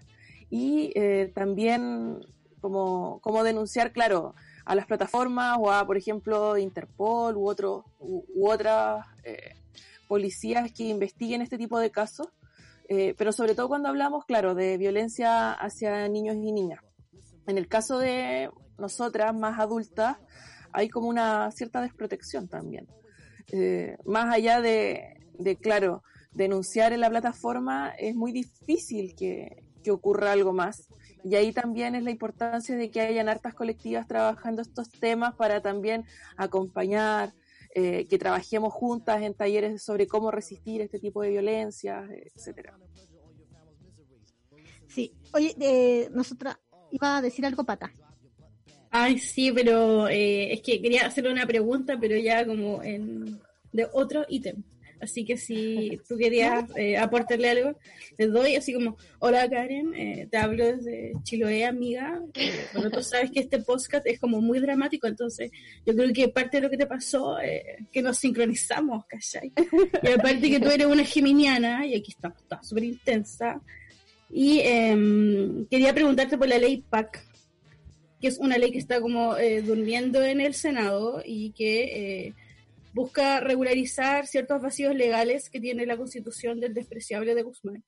y 0.50 0.94
también 1.34 2.20
como, 2.62 3.20
como 3.22 3.44
denunciar, 3.44 3.92
claro, 3.92 4.36
a 4.66 4.74
las 4.74 4.88
plataformas 4.88 5.58
o 5.60 5.72
a, 5.72 5.86
por 5.86 5.98
ejemplo, 5.98 6.58
Interpol 6.58 7.38
u, 7.38 7.48
otro, 7.48 7.86
u, 8.00 8.50
otras 8.50 9.06
eh, 9.24 9.54
policías 10.08 10.72
que 10.72 10.86
investiguen 10.86 11.42
este 11.42 11.58
tipo 11.58 11.78
de 11.80 11.92
casos, 11.92 12.28
eh, 12.90 13.14
pero 13.18 13.32
sobre 13.32 13.54
todo 13.54 13.68
cuando 13.68 13.90
hablamos, 13.90 14.26
claro, 14.26 14.56
de 14.56 14.78
violencia 14.78 15.54
hacia 15.54 16.08
niños 16.08 16.36
y 16.38 16.52
niñas. 16.52 16.82
En 17.48 17.60
el 17.60 17.68
caso 17.68 18.00
de 18.00 18.50
nosotras, 18.80 19.34
más 19.36 19.60
adultas, 19.60 20.18
hay 20.72 20.90
como 20.90 21.08
una 21.08 21.52
cierta 21.52 21.82
desprotección 21.82 22.48
también. 22.48 22.88
Eh, 23.52 23.98
más 24.06 24.34
allá 24.34 24.62
de, 24.62 25.18
de, 25.38 25.56
claro, 25.56 26.02
denunciar 26.36 26.94
en 26.94 27.02
la 27.02 27.10
plataforma, 27.10 27.94
es 27.98 28.16
muy 28.16 28.32
difícil 28.32 29.16
que, 29.16 29.64
que 29.84 29.92
ocurra 29.92 30.32
algo 30.32 30.54
más. 30.54 30.88
Y 31.24 31.36
ahí 31.36 31.52
también 31.52 31.96
es 31.96 32.04
la 32.04 32.12
importancia 32.12 32.76
de 32.76 32.92
que 32.92 33.02
hayan 33.02 33.30
hartas 33.30 33.56
colectivas 33.56 34.08
trabajando 34.08 34.62
estos 34.62 34.92
temas 34.92 35.34
para 35.36 35.62
también 35.62 36.06
acompañar, 36.38 37.34
eh, 37.74 38.06
que 38.08 38.18
trabajemos 38.18 38.74
juntas 38.74 39.22
en 39.22 39.34
talleres 39.34 39.84
sobre 39.84 40.08
cómo 40.08 40.32
resistir 40.32 40.82
este 40.82 41.00
tipo 41.00 41.22
de 41.22 41.32
violencia, 41.32 42.08
etcétera. 42.34 42.78
Sí, 44.88 45.14
oye, 45.34 45.56
eh, 45.60 46.10
nosotras 46.12 46.58
iba 46.92 47.18
a 47.18 47.22
decir 47.22 47.46
algo 47.46 47.64
pata. 47.64 47.92
Ay, 48.92 49.20
sí, 49.20 49.52
pero 49.52 50.08
eh, 50.08 50.54
es 50.54 50.62
que 50.62 50.82
quería 50.82 51.06
hacerle 51.06 51.34
una 51.34 51.46
pregunta, 51.46 51.98
pero 52.00 52.16
ya 52.16 52.46
como 52.46 52.82
en 52.82 53.42
de 53.74 53.90
otro 53.92 54.26
ítem. 54.30 54.64
Así 55.02 55.26
que 55.26 55.38
si 55.38 56.00
tú 56.08 56.18
querías 56.18 56.66
eh, 56.76 56.98
aportarle 56.98 57.50
algo, 57.50 57.78
te 58.18 58.28
doy 58.28 58.56
así 58.56 58.74
como, 58.74 58.98
hola 59.20 59.50
Karen, 59.50 59.94
eh, 59.96 60.28
te 60.30 60.38
hablo 60.38 60.66
desde 60.66 61.14
Chiloé, 61.24 61.66
amiga. 61.66 62.22
Eh, 62.34 62.66
bueno, 62.74 62.90
tú 62.90 63.04
sabes 63.04 63.32
que 63.32 63.42
este 63.42 63.60
podcast 63.60 64.06
es 64.08 64.20
como 64.20 64.42
muy 64.42 64.60
dramático, 64.60 65.08
entonces 65.08 65.52
yo 65.86 65.96
creo 65.96 66.14
que 66.14 66.30
parte 66.30 66.58
de 66.58 66.64
lo 66.64 66.70
que 66.70 66.78
te 66.78 66.86
pasó 66.86 67.40
eh, 67.40 67.78
que 67.92 68.02
nos 68.02 68.18
sincronizamos, 68.18 69.06
¿cachai? 69.06 69.52
Y 70.04 70.08
aparte 70.08 70.50
que 70.50 70.60
tú 70.60 70.70
eres 70.70 70.88
una 70.88 71.04
geminiana, 71.04 71.86
y 71.86 71.96
aquí 71.96 72.12
está, 72.12 72.34
está 72.38 72.64
súper 72.64 72.86
intensa. 72.86 73.62
Y 74.30 74.60
em, 74.62 75.66
quería 75.68 75.94
preguntarte 75.94 76.38
por 76.38 76.48
la 76.48 76.58
ley 76.58 76.84
PAC, 76.90 77.24
que 78.20 78.28
es 78.28 78.38
una 78.38 78.58
ley 78.58 78.72
que 78.72 78.80
está 78.80 79.02
como 79.02 79.36
durmiendo 79.64 80.24
en 80.24 80.42
el 80.42 80.54
Senado 80.54 81.22
y 81.24 81.52
que 81.52 82.34
busca 82.96 83.42
regularizar 83.42 84.26
ciertos 84.26 84.62
vacíos 84.62 84.96
legales 84.96 85.50
que 85.50 85.60
tiene 85.60 85.86
la 85.86 85.98
constitución 85.98 86.62
del 86.62 86.74
despreciable 86.74 87.36
de 87.36 87.44
Guzmán, 87.44 87.84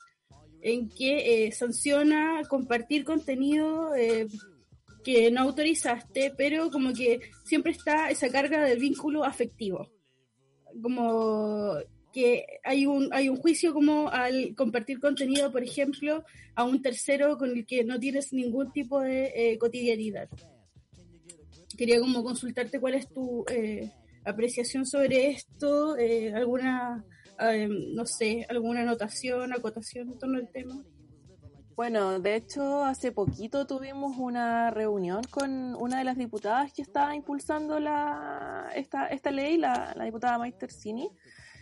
en 0.61 0.89
que 0.89 1.45
eh, 1.45 1.51
sanciona 1.53 2.41
compartir 2.49 3.05
contenido 3.05 3.95
eh, 3.95 4.27
que 5.05 5.31
no 5.31 5.43
autorizaste, 5.43 6.33
pero 6.37 6.69
como 6.71 6.91
que 6.91 7.21
siempre 7.45 7.71
está 7.71 8.09
esa 8.09 8.29
carga 8.29 8.65
del 8.65 8.79
vínculo 8.79 9.23
afectivo. 9.23 9.89
Como 10.81 11.77
que 12.11 12.45
hay 12.65 12.85
un, 12.85 13.07
hay 13.13 13.29
un 13.29 13.37
juicio 13.37 13.73
como 13.73 14.09
al 14.09 14.55
compartir 14.55 14.99
contenido, 14.99 15.53
por 15.53 15.63
ejemplo, 15.63 16.25
a 16.53 16.65
un 16.65 16.81
tercero 16.81 17.37
con 17.37 17.51
el 17.51 17.65
que 17.65 17.85
no 17.85 17.97
tienes 17.97 18.33
ningún 18.33 18.73
tipo 18.73 18.99
de 18.99 19.31
eh, 19.33 19.57
cotidianidad. 19.57 20.27
Quería 21.77 22.01
como 22.01 22.25
consultarte 22.25 22.81
cuál 22.81 22.95
es 22.95 23.07
tu 23.07 23.45
apreciación 24.27 24.85
sobre 24.85 25.29
esto, 25.29 25.97
eh, 25.97 26.33
alguna, 26.33 27.05
eh, 27.39 27.67
no 27.69 28.05
sé, 28.05 28.45
alguna 28.49 28.81
anotación, 28.81 29.53
acotación 29.53 30.09
en 30.11 30.19
torno 30.19 30.37
al 30.37 30.49
tema. 30.51 30.83
Bueno, 31.75 32.19
de 32.19 32.35
hecho, 32.35 32.83
hace 32.83 33.11
poquito 33.11 33.67
tuvimos 33.67 34.17
una 34.17 34.71
reunión 34.71 35.21
con 35.29 35.75
una 35.75 35.99
de 35.99 36.03
las 36.03 36.17
diputadas 36.17 36.73
que 36.73 36.81
está 36.81 37.13
impulsando 37.15 37.79
la, 37.79 38.67
esta, 38.75 39.07
esta 39.07 39.29
ley, 39.31 39.57
la, 39.57 39.93
la 39.95 40.05
diputada 40.05 40.39
Maister 40.39 40.71
Cini, 40.71 41.07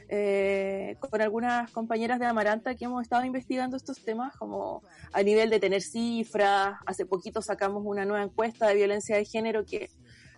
eh, 0.07 0.95
con 0.99 1.21
algunas 1.21 1.71
compañeras 1.71 2.19
de 2.19 2.27
Amaranta 2.27 2.75
que 2.75 2.85
hemos 2.85 3.01
estado 3.01 3.25
investigando 3.25 3.75
estos 3.75 4.03
temas, 4.03 4.35
como 4.37 4.83
a 5.11 5.21
nivel 5.23 5.49
de 5.49 5.59
tener 5.59 5.81
cifras. 5.81 6.77
Hace 6.85 7.05
poquito 7.05 7.41
sacamos 7.41 7.83
una 7.85 8.05
nueva 8.05 8.23
encuesta 8.23 8.67
de 8.67 8.75
violencia 8.75 9.17
de 9.17 9.25
género 9.25 9.65
que 9.65 9.89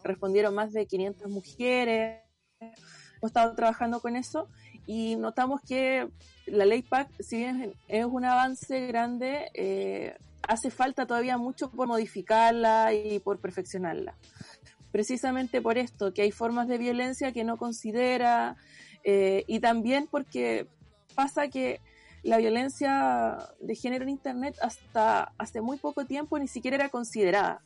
respondieron 0.03 0.53
más 0.55 0.73
de 0.73 0.85
500 0.85 1.29
mujeres. 1.29 2.21
Hemos 2.59 3.29
estado 3.29 3.55
trabajando 3.55 3.99
con 3.99 4.15
eso 4.15 4.47
y 4.85 5.15
notamos 5.15 5.61
que 5.61 6.07
la 6.45 6.65
ley 6.65 6.81
PAC, 6.81 7.09
si 7.19 7.37
bien 7.37 7.73
es 7.87 8.05
un 8.05 8.25
avance 8.25 8.87
grande, 8.87 9.49
eh, 9.53 10.15
hace 10.47 10.71
falta 10.71 11.05
todavía 11.05 11.37
mucho 11.37 11.69
por 11.69 11.87
modificarla 11.87 12.93
y 12.93 13.19
por 13.19 13.39
perfeccionarla. 13.39 14.15
Precisamente 14.91 15.61
por 15.61 15.77
esto, 15.77 16.13
que 16.13 16.21
hay 16.21 16.31
formas 16.31 16.67
de 16.67 16.77
violencia 16.77 17.33
que 17.33 17.43
no 17.43 17.57
considera 17.57 18.55
eh, 19.03 19.43
y 19.47 19.59
también 19.59 20.07
porque 20.09 20.67
pasa 21.15 21.49
que 21.49 21.81
la 22.23 22.37
violencia 22.37 23.37
de 23.59 23.75
género 23.75 24.03
en 24.03 24.09
Internet 24.09 24.55
hasta 24.61 25.33
hace 25.37 25.61
muy 25.61 25.77
poco 25.77 26.05
tiempo 26.05 26.39
ni 26.39 26.47
siquiera 26.47 26.75
era 26.75 26.89
considerada. 26.89 27.61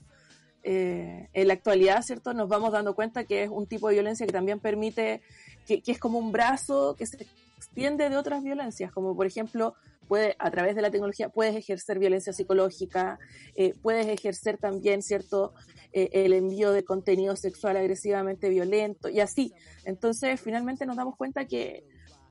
Eh, 0.64 1.28
en 1.34 1.48
la 1.48 1.54
actualidad, 1.54 2.04
¿cierto? 2.04 2.34
Nos 2.34 2.48
vamos 2.48 2.72
dando 2.72 2.94
cuenta 2.94 3.24
que 3.24 3.44
es 3.44 3.50
un 3.50 3.66
tipo 3.66 3.88
de 3.88 3.96
violencia 3.96 4.28
que 4.28 4.32
también 4.32 4.60
permite, 4.60 5.22
que, 5.66 5.82
es 5.86 5.98
como 5.98 6.20
un 6.20 6.32
brazo 6.32 6.96
que 6.96 7.08
se 7.08 7.26
extiende 7.58 8.10
de 8.10 8.18
otras 8.18 8.44
violencias, 8.44 8.92
como 8.92 9.16
por 9.16 9.26
ejemplo, 9.26 9.74
puede, 10.08 10.36
a 10.38 10.52
través 10.52 10.76
de 10.76 10.84
la 10.84 10.92
tecnología 10.92 11.30
puedes 11.30 11.56
ejercer 11.56 11.98
violencia 11.98 12.32
psicológica, 12.32 13.18
eh, 13.56 13.74
puedes 13.82 14.06
ejercer 14.08 14.60
también, 14.60 15.02
¿cierto? 15.02 15.54
Eh, 15.94 16.10
el 16.14 16.34
envío 16.34 16.72
de 16.72 16.84
contenido 16.84 17.36
sexual 17.36 17.78
agresivamente 17.78 18.48
violento 18.50 19.10
y 19.10 19.20
así. 19.20 19.54
Entonces, 19.84 20.40
finalmente 20.40 20.86
nos 20.86 20.96
damos 20.96 21.16
cuenta 21.16 21.46
que, 21.46 21.86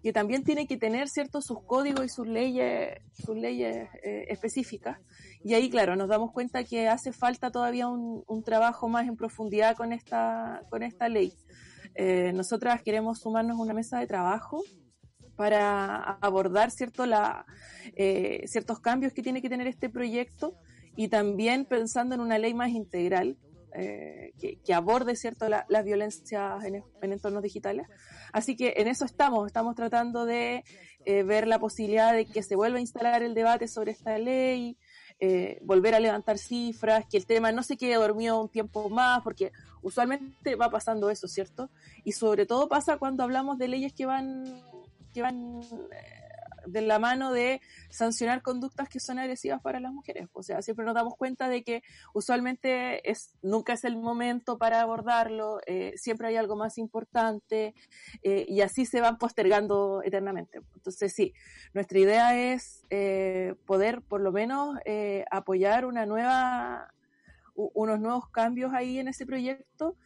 que 0.04 0.12
también 0.12 0.44
tiene 0.44 0.68
que 0.68 0.76
tener, 0.76 1.08
¿cierto? 1.08 1.40
Sus 1.40 1.62
códigos 1.64 2.04
y 2.04 2.08
sus 2.08 2.28
leyes, 2.28 3.00
sus 3.12 3.36
leyes 3.36 3.88
específicas 4.02 4.98
y 5.42 5.54
ahí, 5.54 5.70
claro, 5.70 5.96
nos 5.96 6.08
damos 6.08 6.32
cuenta 6.32 6.64
que 6.64 6.88
hace 6.88 7.12
falta 7.12 7.50
todavía 7.50 7.88
un, 7.88 8.42
trabajo 8.44 8.88
más 8.88 9.06
en 9.06 9.16
profundidad 9.16 9.76
con 9.76 9.92
esta, 9.92 10.62
con 10.70 10.82
esta 10.82 11.08
ley. 11.08 11.32
Eh, 11.94 12.32
nosotras 12.34 12.82
queremos 12.82 13.20
sumarnos 13.20 13.58
a 13.58 13.62
una 13.62 13.74
mesa 13.74 13.98
de 13.98 14.06
trabajo 14.06 14.62
para 15.36 15.96
abordar 16.20 16.70
cierto, 16.70 17.06
la, 17.06 17.46
eh, 17.96 18.42
ciertos 18.46 18.80
cambios 18.80 19.12
que 19.12 19.22
tiene 19.22 19.40
que 19.40 19.48
tener 19.48 19.66
este 19.66 19.88
proyecto 19.88 20.56
y 20.96 21.08
también 21.08 21.64
pensando 21.64 22.14
en 22.14 22.20
una 22.20 22.38
ley 22.38 22.52
más 22.52 22.70
integral 22.70 23.38
eh, 23.72 24.32
que, 24.38 24.74
aborde 24.74 25.14
cierto 25.14 25.48
las 25.48 25.84
violencias 25.84 26.64
en, 26.64 26.82
entornos 27.12 27.42
digitales. 27.42 27.86
Así 28.32 28.56
que 28.56 28.74
en 28.76 28.88
eso 28.88 29.04
estamos, 29.04 29.46
estamos 29.46 29.76
tratando 29.76 30.24
de 30.24 30.64
eh, 31.04 31.22
ver 31.22 31.46
la 31.46 31.58
posibilidad 31.58 32.12
de 32.12 32.26
que 32.26 32.42
se 32.42 32.56
vuelva 32.56 32.78
a 32.78 32.80
instalar 32.80 33.22
el 33.22 33.34
debate 33.34 33.68
sobre 33.68 33.92
esta 33.92 34.18
ley, 34.18 34.76
eh, 35.20 35.58
volver 35.62 35.94
a 35.94 36.00
levantar 36.00 36.38
cifras, 36.38 37.04
que 37.06 37.18
el 37.18 37.26
tema 37.26 37.52
no 37.52 37.62
se 37.62 37.76
quede 37.76 37.94
dormido 37.96 38.40
un 38.40 38.48
tiempo 38.48 38.88
más, 38.88 39.22
porque 39.22 39.52
usualmente 39.82 40.54
va 40.56 40.70
pasando 40.70 41.10
eso, 41.10 41.28
¿cierto? 41.28 41.68
Y 42.04 42.12
sobre 42.12 42.46
todo 42.46 42.68
pasa 42.68 42.96
cuando 42.96 43.22
hablamos 43.22 43.58
de 43.58 43.68
leyes 43.68 43.92
que 43.92 44.06
van, 44.06 44.44
que 45.12 45.20
van 45.20 45.60
de 46.66 46.82
la 46.82 46.98
mano 46.98 47.32
de 47.32 47.60
sancionar 47.90 48.42
conductas 48.42 48.88
que 48.88 49.00
son 49.00 49.18
agresivas 49.18 49.60
para 49.60 49.80
las 49.80 49.92
mujeres. 49.92 50.28
O 50.32 50.42
sea, 50.42 50.62
siempre 50.62 50.84
nos 50.84 50.94
damos 50.94 51.16
cuenta 51.16 51.48
de 51.48 51.62
que 51.62 51.82
usualmente 52.14 53.08
es, 53.10 53.34
nunca 53.42 53.72
es 53.72 53.84
el 53.84 53.96
momento 53.96 54.58
para 54.58 54.80
abordarlo, 54.80 55.60
eh, 55.66 55.92
siempre 55.96 56.28
hay 56.28 56.36
algo 56.36 56.56
más 56.56 56.78
importante 56.78 57.74
eh, 58.22 58.46
y 58.48 58.60
así 58.60 58.86
se 58.86 59.00
van 59.00 59.18
postergando 59.18 60.02
eternamente. 60.04 60.60
Entonces, 60.74 61.12
sí, 61.12 61.34
nuestra 61.74 61.98
idea 61.98 62.36
es 62.36 62.84
eh, 62.90 63.54
poder 63.66 64.02
por 64.02 64.20
lo 64.20 64.32
menos 64.32 64.78
apoyar 65.30 65.84
una 65.84 66.06
nueva 66.06 66.92
unos 67.54 68.00
nuevos 68.00 68.28
cambios 68.30 68.72
ahí 68.72 68.98
en 68.98 69.08
ese 69.08 69.26
proyecto 69.26 69.96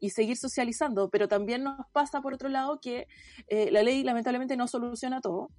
y, 0.00 0.10
seguir 0.10 0.36
socializando. 0.36 1.08
Pero 1.10 1.28
también 1.28 1.64
nos 1.64 1.86
pasa, 1.92 2.20
por 2.20 2.34
otro 2.34 2.48
lado, 2.48 2.80
que 2.80 3.08
eh, 3.48 3.70
la 3.70 3.82
ley 3.82 4.02
lamentablemente 4.02 4.56
no 4.56 4.68
soluciona 4.68 5.20
todo. 5.20 5.50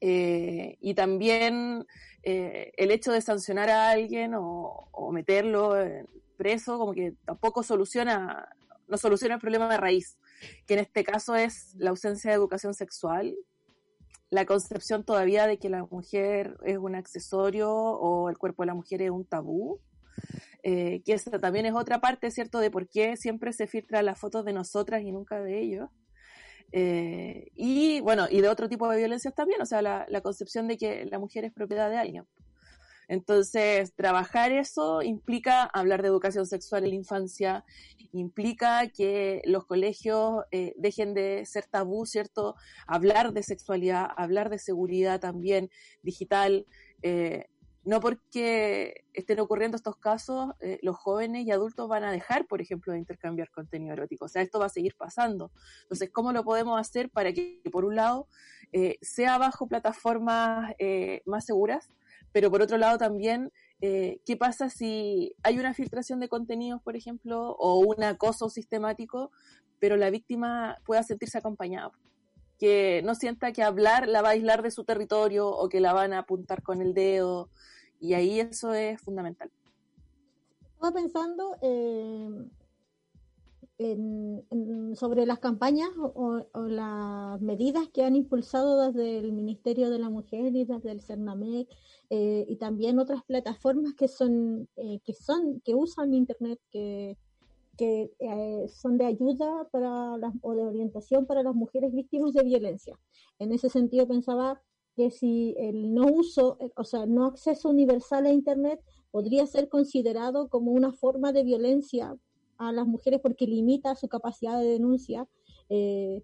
Eh, 0.00 0.76
y 0.80 0.94
también 0.94 1.86
eh, 2.22 2.72
el 2.76 2.90
hecho 2.90 3.12
de 3.12 3.20
sancionar 3.20 3.70
a 3.70 3.90
alguien 3.90 4.34
o, 4.36 5.10
meterlo 5.12 5.74
preso, 6.36 6.78
como 6.78 6.92
que 6.92 7.14
tampoco 7.24 7.62
soluciona, 7.62 8.48
no 8.88 8.98
soluciona 8.98 9.36
el 9.36 9.40
problema 9.40 9.68
de 9.68 9.76
raíz, 9.78 10.16
que 10.66 10.74
en 10.74 10.80
este 10.80 11.04
caso 11.04 11.36
es 11.36 11.74
la 11.76 11.90
ausencia 11.90 12.30
de 12.30 12.36
educación 12.36 12.74
sexual, 12.74 13.36
la 14.30 14.46
concepción 14.46 15.04
todavía 15.04 15.46
de 15.46 15.58
que 15.58 15.68
la 15.68 15.84
mujer 15.84 16.56
es 16.64 16.76
un 16.78 16.96
accesorio 16.96 17.72
o 17.72 18.28
el 18.28 18.36
cuerpo 18.36 18.64
de 18.64 18.66
la 18.66 18.74
mujer 18.74 19.00
es 19.02 19.10
un 19.10 19.24
tabú. 19.24 19.78
Eh, 20.66 21.02
que 21.04 21.12
esa 21.12 21.38
también 21.38 21.66
es 21.66 21.74
otra 21.74 22.00
parte, 22.00 22.30
¿cierto?, 22.30 22.58
de 22.58 22.70
por 22.70 22.88
qué 22.88 23.18
siempre 23.18 23.52
se 23.52 23.66
filtran 23.66 24.06
las 24.06 24.18
fotos 24.18 24.46
de 24.46 24.54
nosotras 24.54 25.02
y 25.02 25.12
nunca 25.12 25.42
de 25.42 25.60
ellos. 25.60 25.90
Eh, 26.72 27.48
y 27.54 28.00
bueno, 28.00 28.26
y 28.30 28.40
de 28.40 28.48
otro 28.48 28.66
tipo 28.66 28.88
de 28.88 28.96
violencias 28.96 29.34
también, 29.34 29.60
o 29.60 29.66
sea, 29.66 29.82
la, 29.82 30.20
concepción 30.22 30.66
de 30.66 30.78
que 30.78 31.04
la 31.04 31.18
mujer 31.18 31.44
es 31.44 31.52
propiedad 31.52 31.90
de 31.90 31.98
alguien. 31.98 32.24
Entonces, 33.08 33.92
trabajar 33.94 34.52
eso 34.52 35.02
implica 35.02 35.64
hablar 35.64 36.00
de 36.00 36.08
educación 36.08 36.46
sexual 36.46 36.84
en 36.84 36.90
la 36.90 36.96
infancia, 36.96 37.64
implica 38.12 38.88
que 38.88 39.42
los 39.44 39.66
colegios 39.66 40.44
eh, 40.50 40.72
dejen 40.78 41.12
de 41.12 41.44
ser 41.44 41.66
tabú, 41.66 42.06
¿cierto? 42.06 42.54
Hablar 42.86 43.34
de 43.34 43.42
sexualidad, 43.42 44.08
hablar 44.16 44.48
de 44.48 44.58
seguridad 44.58 45.20
también 45.20 45.68
digital, 46.02 46.64
no 47.84 48.00
porque 48.00 49.04
estén 49.12 49.40
ocurriendo 49.40 49.76
estos 49.76 49.96
casos, 49.96 50.52
eh, 50.60 50.78
los 50.82 50.96
jóvenes 50.96 51.46
y 51.46 51.50
adultos 51.50 51.88
van 51.88 52.04
a 52.04 52.10
dejar, 52.10 52.46
por 52.46 52.60
ejemplo, 52.62 52.92
de 52.92 52.98
intercambiar 52.98 53.50
contenido 53.50 53.92
erótico. 53.92 54.24
O 54.24 54.28
sea, 54.28 54.42
esto 54.42 54.58
va 54.58 54.66
a 54.66 54.70
seguir 54.70 54.94
pasando. 54.96 55.52
Entonces, 55.82 56.10
¿cómo 56.10 56.32
lo 56.32 56.44
podemos 56.44 56.80
hacer 56.80 57.10
para 57.10 57.32
que, 57.32 57.60
por 57.70 57.84
un 57.84 57.96
lado, 57.96 58.28
eh, 58.72 58.96
sea 59.02 59.36
bajo 59.38 59.66
plataformas 59.68 60.74
eh, 60.78 61.22
más 61.26 61.44
seguras, 61.44 61.90
pero 62.32 62.50
por 62.50 62.62
otro 62.62 62.78
lado 62.78 62.98
también, 62.98 63.52
¿qué 63.80 64.36
pasa 64.38 64.70
si 64.70 65.36
hay 65.42 65.58
una 65.58 65.74
filtración 65.74 66.18
de 66.18 66.28
contenidos, 66.28 66.80
por 66.82 66.96
ejemplo, 66.96 67.50
o 67.58 67.80
un 67.80 68.02
acoso 68.02 68.48
sistemático, 68.48 69.30
pero 69.78 69.96
la 69.96 70.08
víctima 70.08 70.78
pueda 70.86 71.02
sentirse 71.02 71.36
acompañada? 71.36 71.92
Que 72.64 73.02
no 73.04 73.14
sienta 73.14 73.52
que 73.52 73.62
hablar 73.62 74.08
la 74.08 74.22
va 74.22 74.28
a 74.28 74.32
aislar 74.32 74.62
de 74.62 74.70
su 74.70 74.84
territorio 74.84 75.50
o 75.50 75.68
que 75.68 75.80
la 75.80 75.92
van 75.92 76.14
a 76.14 76.20
apuntar 76.20 76.62
con 76.62 76.80
el 76.80 76.94
dedo. 76.94 77.50
Y 78.00 78.14
ahí 78.14 78.40
eso 78.40 78.72
es 78.72 79.02
fundamental. 79.02 79.50
Estaba 80.72 80.90
pensando 80.92 81.58
eh, 81.60 82.30
sobre 84.94 85.26
las 85.26 85.40
campañas 85.40 85.90
o, 85.98 86.46
las 86.54 87.38
medidas 87.42 87.86
que 87.92 88.02
han 88.02 88.16
impulsado 88.16 88.90
desde 88.90 89.18
el 89.18 89.32
Ministerio 89.32 89.90
de 89.90 89.98
la 89.98 90.08
Mujer 90.08 90.56
y 90.56 90.64
desde 90.64 90.90
el 90.90 91.02
CERNAMEC 91.02 91.68
eh, 92.08 92.46
y 92.48 92.56
también 92.56 92.98
otras 92.98 93.24
plataformas 93.24 93.92
que 93.92 94.08
son, 94.08 94.70
eh, 94.76 95.00
que 95.04 95.12
son, 95.12 95.60
que 95.60 95.74
usan 95.74 96.14
Internet, 96.14 96.58
que 96.70 97.18
que 97.76 98.12
eh, 98.18 98.66
son 98.68 98.98
de 98.98 99.06
ayuda 99.06 99.68
para 99.70 100.16
las, 100.16 100.32
o 100.42 100.54
de 100.54 100.62
orientación 100.62 101.26
para 101.26 101.42
las 101.42 101.54
mujeres 101.54 101.92
víctimas 101.92 102.32
de 102.32 102.42
violencia. 102.42 102.98
En 103.38 103.52
ese 103.52 103.68
sentido 103.68 104.06
pensaba 104.06 104.60
que 104.96 105.10
si 105.10 105.54
el 105.58 105.92
no 105.92 106.06
uso, 106.06 106.56
eh, 106.60 106.70
o 106.76 106.84
sea, 106.84 107.06
no 107.06 107.26
acceso 107.26 107.68
universal 107.68 108.26
a 108.26 108.32
Internet 108.32 108.80
podría 109.10 109.46
ser 109.46 109.68
considerado 109.68 110.48
como 110.48 110.72
una 110.72 110.92
forma 110.92 111.32
de 111.32 111.44
violencia 111.44 112.16
a 112.58 112.72
las 112.72 112.86
mujeres 112.86 113.20
porque 113.20 113.46
limita 113.46 113.96
su 113.96 114.08
capacidad 114.08 114.60
de 114.60 114.66
denuncia 114.66 115.28
eh, 115.68 116.22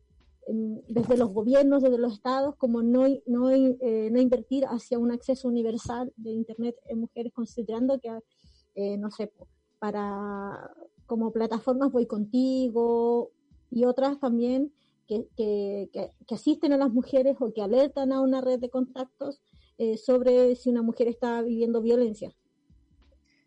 desde 0.88 1.16
los 1.16 1.32
gobiernos, 1.32 1.82
desde 1.82 1.98
los 1.98 2.14
estados, 2.14 2.56
como 2.56 2.82
no, 2.82 3.06
no, 3.26 3.50
no 3.50 4.20
invertir 4.20 4.64
hacia 4.64 4.98
un 4.98 5.12
acceso 5.12 5.46
universal 5.46 6.12
de 6.16 6.30
Internet 6.30 6.74
en 6.86 7.00
mujeres, 7.00 7.32
considerando 7.32 8.00
que, 8.00 8.96
no 8.96 9.10
sé, 9.12 9.30
para 9.78 10.70
como 11.10 11.32
plataformas 11.32 11.90
Voy 11.90 12.06
Contigo 12.06 13.32
y 13.68 13.84
otras 13.84 14.20
también 14.20 14.72
que, 15.08 15.26
que, 15.36 15.90
que, 15.92 16.34
asisten 16.36 16.72
a 16.72 16.76
las 16.76 16.92
mujeres 16.92 17.36
o 17.40 17.52
que 17.52 17.62
alertan 17.62 18.12
a 18.12 18.20
una 18.20 18.40
red 18.40 18.60
de 18.60 18.70
contactos 18.70 19.42
eh, 19.76 19.96
sobre 19.96 20.54
si 20.54 20.70
una 20.70 20.82
mujer 20.82 21.08
está 21.08 21.42
viviendo 21.42 21.82
violencia. 21.82 22.30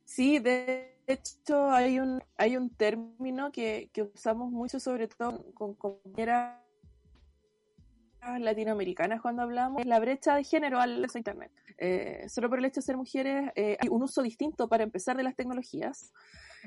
Sí, 0.03 0.39
de 0.39 0.97
hecho 1.07 1.72
hay 1.72 1.99
un, 1.99 2.22
hay 2.36 2.57
un 2.57 2.70
término 2.70 3.53
que, 3.53 3.89
que 3.93 4.03
usamos 4.03 4.51
mucho, 4.51 4.82
sobre 4.82 5.07
todo 5.07 5.45
con 5.53 5.74
compañeras 5.76 6.59
latinoamericanas 8.39 9.22
cuando 9.22 9.41
hablamos, 9.41 9.80
es 9.80 9.88
la 9.88 10.01
brecha 10.01 10.36
de 10.36 10.43
género 10.43 10.82
al 10.82 11.07
Internet. 11.16 11.51
Eh, 11.78 12.26
solo 12.28 12.49
por 12.49 12.59
el 12.59 12.66
hecho 12.66 12.82
de 12.82 12.86
ser 12.88 12.97
mujeres 12.97 13.51
eh, 13.55 13.78
hay 13.80 13.88
un 13.88 14.03
uso 14.03 14.22
distinto 14.22 14.68
para 14.68 14.84
empezar 14.84 15.16
de 15.16 15.24
las 15.24 15.36
tecnologías. 15.38 16.11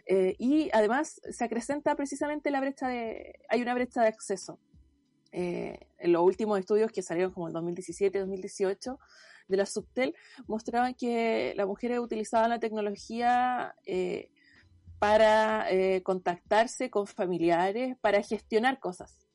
Eh, 0.04 0.36
y 0.38 0.68
además 0.72 1.20
se 1.30 1.44
acrecenta 1.44 1.94
precisamente 1.96 2.50
la 2.50 2.60
brecha 2.60 2.88
de, 2.88 3.40
hay 3.48 3.62
una 3.62 3.74
brecha 3.74 4.02
de 4.02 4.08
acceso. 4.08 4.58
Eh, 5.32 5.78
en 5.98 6.12
los 6.12 6.22
últimos 6.22 6.58
estudios 6.58 6.92
que 6.92 7.02
salieron 7.02 7.32
como 7.32 7.48
en 7.48 7.54
2017-2018 7.54 8.98
de 9.48 9.56
la 9.56 9.66
Subtel 9.66 10.14
mostraban 10.46 10.94
que 10.94 11.52
las 11.56 11.66
mujeres 11.66 11.98
utilizaban 11.98 12.50
la 12.50 12.58
tecnología 12.58 13.74
eh, 13.84 14.30
para 14.98 15.66
contactarse 16.02 16.88
con 16.90 17.06
familiares, 17.06 17.96
para 18.00 18.22
gestionar 18.22 18.80
cosas 18.80 19.26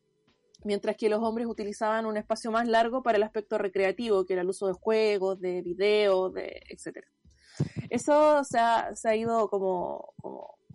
mientras 0.64 0.96
que 0.96 1.10
los 1.10 1.22
hombres 1.24 1.48
utilizaban 1.48 2.06
un 2.06 2.18
espacio 2.18 2.52
más 2.52 2.68
largo 2.68 3.02
para 3.02 3.18
el 3.18 3.24
aspecto 3.24 3.58
recreativo, 3.58 4.26
que 4.26 4.34
era 4.34 4.44
el 4.44 4.50
uso 4.50 4.68
de 4.68 4.74
juegos, 4.74 5.40
de 5.40 5.62
videos, 5.62 6.34
de 6.34 6.62
etcétera. 6.70 7.08
Eso 7.90 8.44
se 8.44 8.60
ha, 8.60 9.16
ido 9.16 9.50
como, 9.50 10.14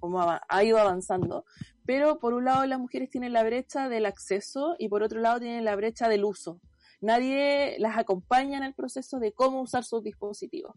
como, 0.01 0.21
ha 0.49 0.65
ido 0.65 0.79
avanzando, 0.79 1.45
pero 1.85 2.19
por 2.19 2.35
un 2.35 2.45
lado 2.45 2.67
las 2.67 2.79
mujeres 2.79 3.11
tienen 3.11 3.33
la 3.33 3.43
brecha 3.43 3.89
del 3.89 4.07
acceso 4.07 4.77
y 4.79 4.89
por 4.89 5.03
otro 5.03 5.21
lado 5.21 5.41
tienen 5.41 5.65
la 5.65 5.77
brecha 5.77 6.09
del 6.09 6.25
uso. 6.25 6.61
Nadie 7.01 7.77
las 7.79 7.99
acompaña 7.99 8.57
en 8.57 8.65
el 8.65 8.75
proceso 8.75 9.19
de 9.19 9.33
cómo 9.33 9.61
usar 9.61 9.85
sus 9.85 10.03
dispositivos. 10.03 10.75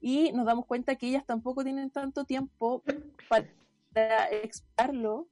Y 0.00 0.32
nos 0.32 0.44
damos 0.44 0.66
cuenta 0.66 0.96
que 0.96 1.06
ellas 1.06 1.24
tampoco 1.24 1.62
tienen 1.62 1.90
tanto 1.90 2.24
tiempo 2.24 2.82
para 3.28 4.26
explicarlo 4.30 5.28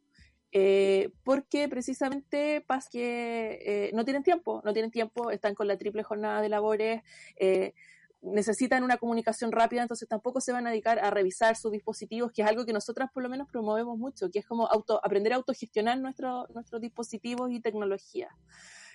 eh, 0.50 1.10
porque 1.24 1.68
precisamente 1.68 2.62
pasa 2.66 2.88
que 2.90 3.58
eh, 3.60 3.90
no 3.92 4.04
tienen 4.04 4.22
tiempo, 4.22 4.62
no 4.64 4.72
tienen 4.72 4.90
tiempo, 4.90 5.30
están 5.30 5.54
con 5.54 5.68
la 5.68 5.76
triple 5.76 6.02
jornada 6.02 6.40
de 6.40 6.48
labores, 6.48 7.02
eh, 7.36 7.74
necesitan 8.20 8.82
una 8.82 8.96
comunicación 8.96 9.52
rápida, 9.52 9.82
entonces 9.82 10.08
tampoco 10.08 10.40
se 10.40 10.52
van 10.52 10.66
a 10.66 10.70
dedicar 10.70 10.98
a 10.98 11.10
revisar 11.10 11.56
sus 11.56 11.72
dispositivos, 11.72 12.32
que 12.32 12.42
es 12.42 12.48
algo 12.48 12.64
que 12.64 12.72
nosotras 12.72 13.10
por 13.12 13.22
lo 13.22 13.28
menos 13.28 13.48
promovemos 13.48 13.96
mucho, 13.96 14.30
que 14.30 14.40
es 14.40 14.46
como 14.46 14.66
auto, 14.66 15.00
aprender 15.04 15.32
a 15.32 15.36
autogestionar 15.36 15.98
nuestro, 15.98 16.46
nuestros 16.54 16.80
dispositivos 16.80 17.50
y 17.52 17.60
tecnología. 17.60 18.28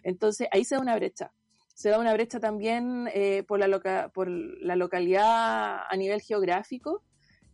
Entonces 0.04 0.48
ahí 0.52 0.66
se 0.66 0.76
da 0.76 0.82
una 0.82 0.96
brecha. 0.96 1.32
Se 1.74 1.90
da 1.90 2.00
una 2.00 2.14
brecha 2.14 2.40
también 2.40 3.10
eh, 3.14 3.44
por, 3.48 3.60
la 3.60 4.10
por 4.10 4.30
la 4.30 4.76
localidad 4.76 5.82
a 5.90 5.96
nivel 5.96 6.22
geográfico, 6.22 7.04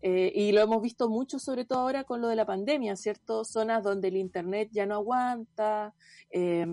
eh, 0.01 0.31
y 0.33 0.51
lo 0.53 0.61
hemos 0.61 0.81
visto 0.81 1.09
mucho, 1.09 1.39
sobre 1.39 1.65
todo 1.65 1.79
ahora 1.79 2.03
con 2.05 2.21
lo 2.21 2.27
de 2.29 2.35
la 2.35 2.45
pandemia, 2.45 2.95
¿cierto? 2.95 3.43
Zonas 3.43 3.83
donde 3.83 4.07
el 4.07 4.17
Internet 4.17 4.69
ya 4.71 4.85
no 4.85 4.95
aguanta. 4.95 5.93
Eh, 6.31 6.65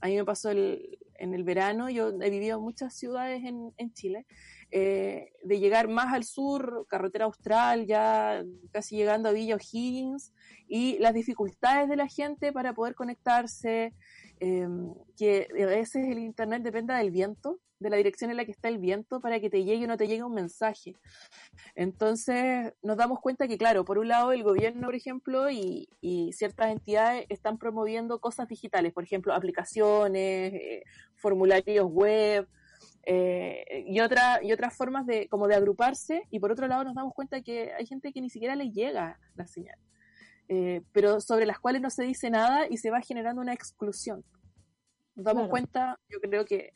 a 0.00 0.06
mí 0.06 0.16
me 0.16 0.24
pasó 0.24 0.50
el, 0.50 0.98
en 1.18 1.34
el 1.34 1.44
verano, 1.44 1.90
yo 1.90 2.08
he 2.20 2.30
vivido 2.30 2.58
en 2.58 2.64
muchas 2.64 2.94
ciudades 2.94 3.44
en, 3.44 3.72
en 3.76 3.92
Chile, 3.92 4.26
eh, 4.70 5.32
de 5.42 5.58
llegar 5.58 5.88
más 5.88 6.12
al 6.12 6.24
sur, 6.24 6.86
carretera 6.88 7.24
austral, 7.24 7.86
ya 7.86 8.42
casi 8.70 8.96
llegando 8.96 9.28
a 9.28 9.32
Villa 9.32 9.56
O'Higgins, 9.56 10.32
y 10.66 10.98
las 10.98 11.14
dificultades 11.14 11.88
de 11.88 11.96
la 11.96 12.06
gente 12.06 12.52
para 12.52 12.74
poder 12.74 12.94
conectarse, 12.94 13.94
eh, 14.40 14.68
que 15.16 15.48
a 15.62 15.66
veces 15.66 16.06
el 16.08 16.18
Internet 16.18 16.62
dependa 16.62 16.98
del 16.98 17.10
viento, 17.10 17.60
de 17.80 17.90
la 17.90 17.96
dirección 17.96 18.30
en 18.30 18.36
la 18.36 18.44
que 18.44 18.50
está 18.50 18.68
el 18.68 18.78
viento, 18.78 19.20
para 19.20 19.40
que 19.40 19.50
te 19.50 19.64
llegue 19.64 19.84
o 19.84 19.88
no 19.88 19.96
te 19.96 20.08
llegue 20.08 20.24
un 20.24 20.34
mensaje. 20.34 20.96
Entonces 21.74 22.72
nos 22.82 22.96
damos 22.96 23.20
cuenta 23.20 23.46
que, 23.46 23.58
claro, 23.58 23.84
por 23.84 23.98
un 23.98 24.08
lado 24.08 24.32
el 24.32 24.42
gobierno, 24.42 24.86
por 24.86 24.94
ejemplo, 24.94 25.50
y, 25.50 25.88
ciertas 26.32 26.70
entidades 26.70 27.26
están 27.28 27.58
promoviendo 27.58 28.20
cosas 28.20 28.48
digitales, 28.48 28.92
por 28.92 29.04
ejemplo, 29.04 29.32
aplicaciones, 29.34 30.52
eh, 30.54 30.82
formularios 31.16 31.86
web, 31.90 32.48
eh, 33.10 33.84
y, 33.86 34.00
otra, 34.00 34.40
y 34.42 34.52
otras 34.52 34.76
formas 34.76 35.06
de, 35.06 35.28
como 35.28 35.48
de 35.48 35.54
agruparse, 35.54 36.24
y 36.30 36.40
por 36.40 36.52
otro 36.52 36.66
lado 36.68 36.84
nos 36.84 36.94
damos 36.94 37.14
cuenta 37.14 37.40
que 37.40 37.72
hay 37.72 37.86
gente 37.86 38.12
que 38.12 38.20
ni 38.20 38.28
siquiera 38.28 38.54
le 38.54 38.70
llega 38.70 39.18
la 39.34 39.46
señal, 39.46 39.78
eh, 40.48 40.82
pero 40.92 41.20
sobre 41.20 41.46
las 41.46 41.58
cuales 41.60 41.82
no 41.82 41.90
se 41.90 42.04
dice 42.04 42.30
nada 42.30 42.66
y 42.68 42.78
se 42.78 42.90
va 42.90 43.00
generando 43.00 43.40
una 43.42 43.52
exclusión. 43.54 44.24
Nos 45.14 45.24
damos 45.24 45.42
Claro. 45.42 45.50
cuenta, 45.50 46.00
yo 46.08 46.20
creo 46.20 46.44
que 46.44 46.72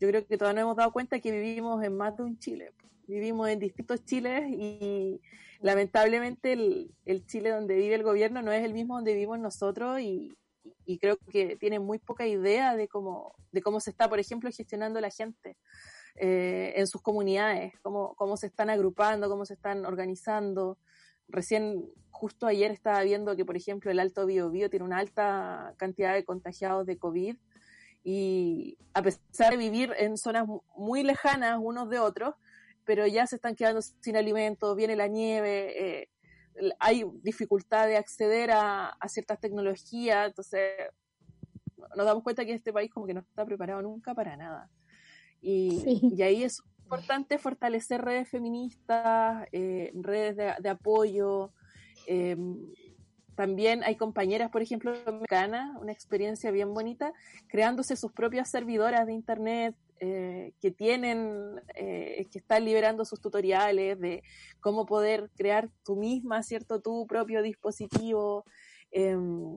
yo 0.00 0.06
creo 0.08 0.24
que 0.26 0.38
todavía 0.38 0.60
no 0.62 0.66
hemos 0.68 0.76
dado 0.76 0.92
cuenta 0.92 1.18
que 1.18 1.32
vivimos 1.32 1.82
en 1.82 1.96
más 1.96 2.16
de 2.16 2.22
un 2.22 2.38
Chile. 2.38 2.72
Vivimos 3.08 3.48
en 3.48 3.58
distintos 3.58 4.04
Chiles 4.04 4.44
y 4.48 5.20
lamentablemente 5.60 6.52
el, 6.52 6.94
el 7.04 7.26
Chile 7.26 7.50
donde 7.50 7.74
vive 7.74 7.94
el 7.96 8.04
gobierno 8.04 8.40
no 8.42 8.52
es 8.52 8.62
el 8.64 8.74
mismo 8.74 8.94
donde 8.94 9.14
vivimos 9.14 9.40
nosotros 9.40 10.00
y, 10.00 10.38
y 10.84 10.98
creo 10.98 11.16
que 11.32 11.56
tiene 11.56 11.80
muy 11.80 11.98
poca 11.98 12.26
idea 12.26 12.76
de 12.76 12.86
cómo, 12.86 13.34
de 13.50 13.60
cómo 13.60 13.80
se 13.80 13.90
está, 13.90 14.08
por 14.08 14.20
ejemplo, 14.20 14.50
gestionando 14.52 15.00
la 15.00 15.10
gente 15.10 15.56
eh, 16.14 16.74
en 16.76 16.86
sus 16.86 17.02
comunidades, 17.02 17.72
cómo, 17.82 18.14
cómo 18.14 18.36
se 18.36 18.46
están 18.46 18.70
agrupando, 18.70 19.28
cómo 19.28 19.44
se 19.44 19.54
están 19.54 19.84
organizando. 19.84 20.78
Recién, 21.28 21.84
justo 22.10 22.46
ayer 22.46 22.70
estaba 22.70 23.02
viendo 23.02 23.36
que, 23.36 23.44
por 23.44 23.56
ejemplo, 23.56 23.90
el 23.90 24.00
Alto 24.00 24.26
Biobío 24.26 24.70
tiene 24.70 24.84
una 24.84 24.98
alta 24.98 25.74
cantidad 25.76 26.14
de 26.14 26.24
contagiados 26.24 26.86
de 26.86 26.96
COVID 26.98 27.36
y 28.04 28.76
a 28.94 29.02
pesar 29.02 29.50
de 29.50 29.56
vivir 29.56 29.92
en 29.98 30.16
zonas 30.16 30.46
mu- 30.46 30.62
muy 30.76 31.02
lejanas 31.02 31.58
unos 31.62 31.90
de 31.90 31.98
otros, 31.98 32.34
pero 32.84 33.06
ya 33.06 33.26
se 33.26 33.36
están 33.36 33.54
quedando 33.54 33.82
sin 33.82 34.16
alimentos, 34.16 34.74
viene 34.76 34.96
la 34.96 35.08
nieve, 35.08 36.00
eh, 36.00 36.08
hay 36.80 37.04
dificultad 37.22 37.86
de 37.86 37.96
acceder 37.98 38.50
a, 38.50 38.88
a 38.88 39.08
ciertas 39.08 39.38
tecnologías, 39.38 40.26
entonces 40.28 40.70
nos 41.96 42.06
damos 42.06 42.22
cuenta 42.22 42.44
que 42.44 42.54
este 42.54 42.72
país 42.72 42.90
como 42.90 43.06
que 43.06 43.14
no 43.14 43.20
está 43.20 43.44
preparado 43.44 43.82
nunca 43.82 44.14
para 44.14 44.36
nada. 44.36 44.70
Y, 45.40 45.80
Sí. 45.84 46.00
y 46.16 46.22
ahí 46.22 46.42
es 46.42 46.62
importante 46.88 47.38
fortalecer 47.38 48.00
redes 48.00 48.28
feministas, 48.28 49.46
eh, 49.52 49.92
redes 49.94 50.36
de, 50.36 50.68
apoyo. 50.68 51.52
eh, 52.06 52.36
también 53.38 53.84
hay 53.84 53.94
compañeras, 53.94 54.50
por 54.50 54.62
ejemplo, 54.62 54.92
mexicanas, 55.06 55.76
una 55.80 55.92
experiencia 55.92 56.50
bien 56.50 56.74
bonita, 56.74 57.12
creándose 57.46 57.94
sus 57.94 58.10
propias 58.10 58.50
servidoras 58.50 59.06
de 59.06 59.12
internet 59.12 59.76
eh, 60.00 60.54
que 60.60 60.72
tienen, 60.72 61.60
eh, 61.76 62.26
que 62.32 62.40
están 62.40 62.64
liberando 62.64 63.04
sus 63.04 63.20
tutoriales 63.20 64.00
de 64.00 64.24
cómo 64.58 64.86
poder 64.86 65.30
crear 65.36 65.68
tú 65.84 65.94
misma, 65.94 66.42
¿cierto? 66.42 66.80
Tu 66.80 67.06
propio 67.06 67.40
dispositivo. 67.40 68.44
em, 68.90 69.56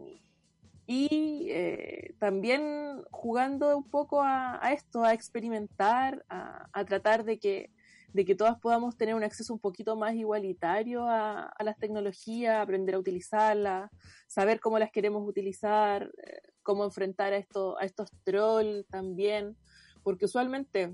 y 0.94 1.48
eh, 1.50 2.16
también 2.20 3.02
jugando 3.12 3.78
un 3.78 3.90
poco 3.90 4.22
a, 4.22 4.60
esto, 4.74 5.06
a 5.06 5.14
experimentar, 5.14 6.26
a, 6.28 6.84
tratar 6.84 7.24
de 7.24 7.40
que, 7.40 7.72
de 8.12 8.26
que 8.26 8.36
todas 8.36 8.60
podamos 8.60 8.98
tener 8.98 9.16
un 9.16 9.24
acceso 9.24 9.54
un 9.54 9.60
poquito 9.62 9.96
más 9.96 10.16
igualitario 10.16 11.08
a, 11.08 11.44
a 11.46 11.64
las 11.64 11.78
tecnologías, 11.78 12.62
aprender 12.62 12.96
a 12.96 13.00
utilizarlas, 13.00 13.90
saber 14.28 14.60
cómo 14.60 14.80
las 14.80 14.92
queremos 14.92 15.26
utilizar, 15.26 16.12
eh, 16.28 16.42
cómo 16.62 16.84
enfrentar 16.84 17.32
a, 17.32 17.38
esto, 17.38 17.80
a 17.80 17.86
estos 17.86 18.12
trolls 18.26 18.86
también, 18.90 19.56
porque 20.04 20.26
usualmente 20.26 20.94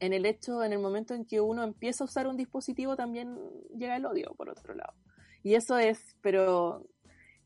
en 0.00 0.12
el 0.12 0.26
hecho, 0.26 0.64
en 0.64 0.72
el 0.72 0.80
momento 0.80 1.14
en 1.14 1.24
que 1.24 1.40
uno 1.40 1.62
empieza 1.62 2.02
a 2.02 2.08
usar 2.08 2.26
un 2.26 2.36
dispositivo, 2.36 2.96
también 2.96 3.38
llega 3.78 3.94
el 3.94 4.06
odio, 4.06 4.34
por 4.36 4.50
otro 4.50 4.74
lado. 4.74 4.94
Y 5.44 5.54
eso 5.54 5.78
es, 5.78 6.16
pero 6.20 6.84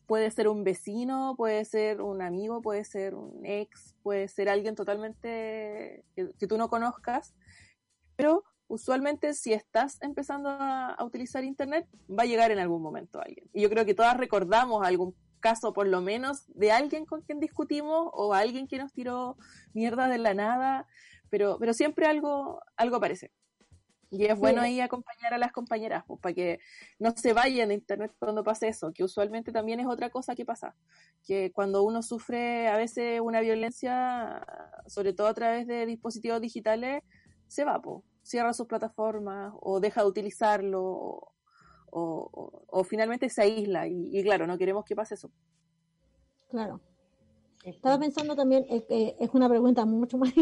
puede 0.06 0.30
ser 0.30 0.48
un 0.48 0.64
vecino, 0.64 1.34
puede 1.36 1.64
ser 1.64 2.00
un 2.00 2.22
amigo, 2.22 2.62
puede 2.62 2.84
ser 2.84 3.14
un 3.14 3.44
ex, 3.44 3.94
puede 4.02 4.28
ser 4.28 4.48
alguien 4.48 4.74
totalmente 4.74 6.04
que, 6.14 6.46
tú 6.46 6.58
no 6.58 6.68
conozcas, 6.68 7.34
pero 8.16 8.44
usualmente 8.68 9.34
si 9.34 9.52
estás 9.52 10.00
empezando 10.02 10.48
a, 10.50 10.94
a, 10.94 11.04
utilizar 11.04 11.44
Internet, 11.44 11.86
va 12.10 12.24
a 12.24 12.26
llegar 12.26 12.50
en 12.50 12.58
algún 12.58 12.82
momento 12.82 13.20
alguien. 13.20 13.48
Y 13.52 13.62
yo 13.62 13.70
creo 13.70 13.84
que 13.84 13.94
todas 13.94 14.16
recordamos 14.16 14.86
algún 14.86 15.14
caso, 15.40 15.72
por 15.72 15.86
lo 15.86 16.00
menos, 16.00 16.44
de 16.54 16.72
alguien 16.72 17.04
con 17.04 17.20
quien 17.22 17.38
discutimos 17.40 18.08
o 18.12 18.32
alguien 18.32 18.66
que 18.66 18.78
nos 18.78 18.92
tiró 18.92 19.36
mierda 19.74 20.08
de 20.08 20.18
la 20.18 20.32
nada, 20.32 20.86
pero, 21.28 21.58
pero 21.58 21.74
siempre 21.74 22.06
algo, 22.06 22.62
algo 22.76 22.96
aparece. 22.96 23.30
Y 24.16 24.26
es 24.26 24.38
bueno 24.38 24.62
ahí 24.62 24.80
acompañar 24.80 25.34
a 25.34 25.38
las 25.38 25.50
compañeras, 25.50 26.04
pues, 26.06 26.20
para 26.20 26.34
que 26.34 26.60
no 27.00 27.10
se 27.16 27.32
vayan 27.32 27.70
de 27.70 27.74
internet 27.74 28.12
cuando 28.18 28.44
pase 28.44 28.68
eso, 28.68 28.92
que 28.92 29.02
usualmente 29.02 29.50
también 29.50 29.80
es 29.80 29.86
otra 29.88 30.10
cosa 30.10 30.36
que 30.36 30.44
pasa, 30.44 30.76
que 31.26 31.50
cuando 31.52 31.82
uno 31.82 32.00
sufre 32.00 32.68
a 32.68 32.76
veces 32.76 33.20
una 33.20 33.40
violencia, 33.40 34.46
sobre 34.86 35.14
todo 35.14 35.26
a 35.26 35.34
través 35.34 35.66
de 35.66 35.84
dispositivos 35.84 36.40
digitales, 36.40 37.02
se 37.48 37.64
va, 37.64 37.82
pues, 37.82 38.04
cierra 38.22 38.52
sus 38.52 38.68
plataformas 38.68 39.52
o 39.60 39.80
deja 39.80 40.02
de 40.02 40.06
utilizarlo 40.06 40.82
o, 40.84 41.32
o, 41.90 42.64
o 42.68 42.84
finalmente 42.84 43.28
se 43.28 43.42
aísla 43.42 43.88
y, 43.88 44.16
y, 44.16 44.22
claro, 44.22 44.46
no 44.46 44.56
queremos 44.56 44.84
que 44.84 44.94
pase 44.94 45.14
eso. 45.14 45.32
Claro. 46.50 46.80
Estaba 47.64 47.98
pensando 47.98 48.36
también, 48.36 48.66
eh, 48.68 48.84
que 48.86 49.16
es 49.18 49.30
una 49.32 49.48
pregunta 49.48 49.86
mucho 49.86 50.18
más, 50.18 50.34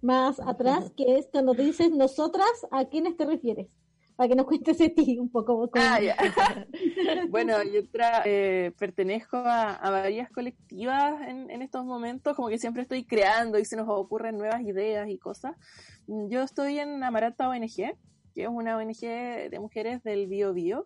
más 0.00 0.40
atrás, 0.40 0.90
que 0.96 1.18
es 1.18 1.28
cuando 1.30 1.54
te 1.54 1.62
dices 1.62 1.90
nosotras, 1.90 2.48
¿a 2.70 2.86
quiénes 2.86 3.16
te 3.16 3.26
refieres? 3.26 3.68
Para 4.16 4.30
que 4.30 4.34
nos 4.34 4.46
cuentes 4.46 4.78
de 4.78 4.88
ti 4.88 5.18
un 5.18 5.30
poco. 5.30 5.70
Ah, 5.74 6.00
ya. 6.00 6.16
bueno, 7.28 7.62
yo 7.62 7.82
eh, 8.24 8.72
pertenezco 8.78 9.36
a, 9.36 9.74
a, 9.74 9.90
varias 9.90 10.30
colectivas 10.30 11.20
en, 11.28 11.50
en, 11.50 11.62
estos 11.62 11.84
momentos, 11.84 12.34
como 12.34 12.48
que 12.48 12.58
siempre 12.58 12.82
estoy 12.82 13.04
creando 13.04 13.58
y 13.58 13.64
se 13.64 13.76
nos 13.76 13.86
ocurren 13.88 14.38
nuevas 14.38 14.62
ideas 14.62 15.08
y 15.08 15.18
cosas. 15.18 15.54
Yo 16.06 16.42
estoy 16.42 16.78
en 16.78 17.04
Amaranta 17.04 17.48
ONG, 17.48 17.94
que 18.34 18.42
es 18.42 18.48
una 18.48 18.76
ONG 18.76 19.00
de 19.50 19.58
mujeres 19.60 20.02
del 20.02 20.26
Bio 20.26 20.54
Bio, 20.54 20.84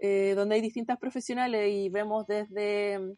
eh, 0.00 0.32
donde 0.34 0.56
hay 0.56 0.60
distintas 0.62 0.98
profesionales 0.98 1.70
y 1.70 1.90
vemos 1.90 2.26
desde 2.26 3.14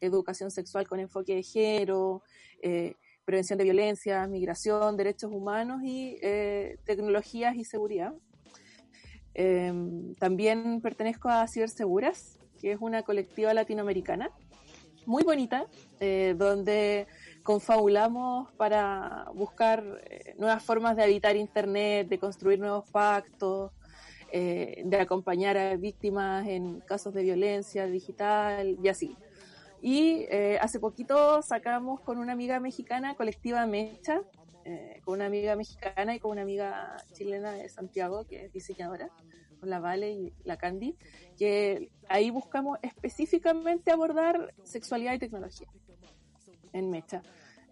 educación 0.00 0.50
sexual 0.50 0.88
con 0.88 1.00
enfoque 1.00 1.34
de 1.34 1.42
género, 1.42 2.22
eh, 2.62 2.94
prevención 3.30 3.58
de 3.58 3.64
violencia, 3.64 4.26
migración, 4.26 4.96
derechos 4.96 5.30
humanos 5.30 5.82
y 5.84 6.16
eh, 6.20 6.78
tecnologías 6.84 7.54
y 7.54 7.64
seguridad. 7.64 8.12
Eh, 9.34 9.72
también 10.18 10.80
pertenezco 10.80 11.28
a 11.28 11.46
Ciberseguras, 11.46 12.40
que 12.60 12.72
es 12.72 12.78
una 12.80 13.04
colectiva 13.04 13.54
latinoamericana 13.54 14.30
muy 15.06 15.22
bonita, 15.22 15.66
eh, 16.00 16.34
donde 16.36 17.06
confabulamos 17.44 18.50
para 18.54 19.26
buscar 19.32 19.84
nuevas 20.36 20.64
formas 20.64 20.96
de 20.96 21.04
habitar 21.04 21.36
Internet, 21.36 22.08
de 22.08 22.18
construir 22.18 22.58
nuevos 22.58 22.90
pactos, 22.90 23.70
de 24.32 24.98
acompañar 25.00 25.56
a 25.56 25.76
víctimas 25.76 26.46
en 26.46 26.80
casos 26.80 27.14
de 27.14 27.22
violencia 27.22 27.86
digital 27.86 28.76
y 28.82 28.88
así. 28.88 29.16
Y 29.82 30.26
eh, 30.30 30.58
hace 30.60 30.78
poquito 30.78 31.42
sacamos 31.42 32.00
con 32.00 32.18
una 32.18 32.32
amiga 32.32 32.60
mexicana, 32.60 33.14
colectiva 33.14 33.66
Mecha, 33.66 34.20
eh, 34.64 35.00
con 35.04 35.14
una 35.14 35.26
amiga 35.26 35.56
mexicana 35.56 36.14
y 36.14 36.20
con 36.20 36.32
una 36.32 36.42
amiga 36.42 36.96
chilena 37.12 37.52
de 37.52 37.68
Santiago, 37.68 38.26
que 38.26 38.46
es 38.46 38.52
diseñadora, 38.52 39.08
con 39.58 39.70
la 39.70 39.78
Vale 39.78 40.12
y 40.12 40.32
la 40.44 40.56
Candy, 40.56 40.96
que 41.38 41.90
ahí 42.08 42.30
buscamos 42.30 42.78
específicamente 42.82 43.90
abordar 43.90 44.54
sexualidad 44.64 45.14
y 45.14 45.18
tecnología 45.18 45.68
en 46.72 46.90
Mecha. 46.90 47.22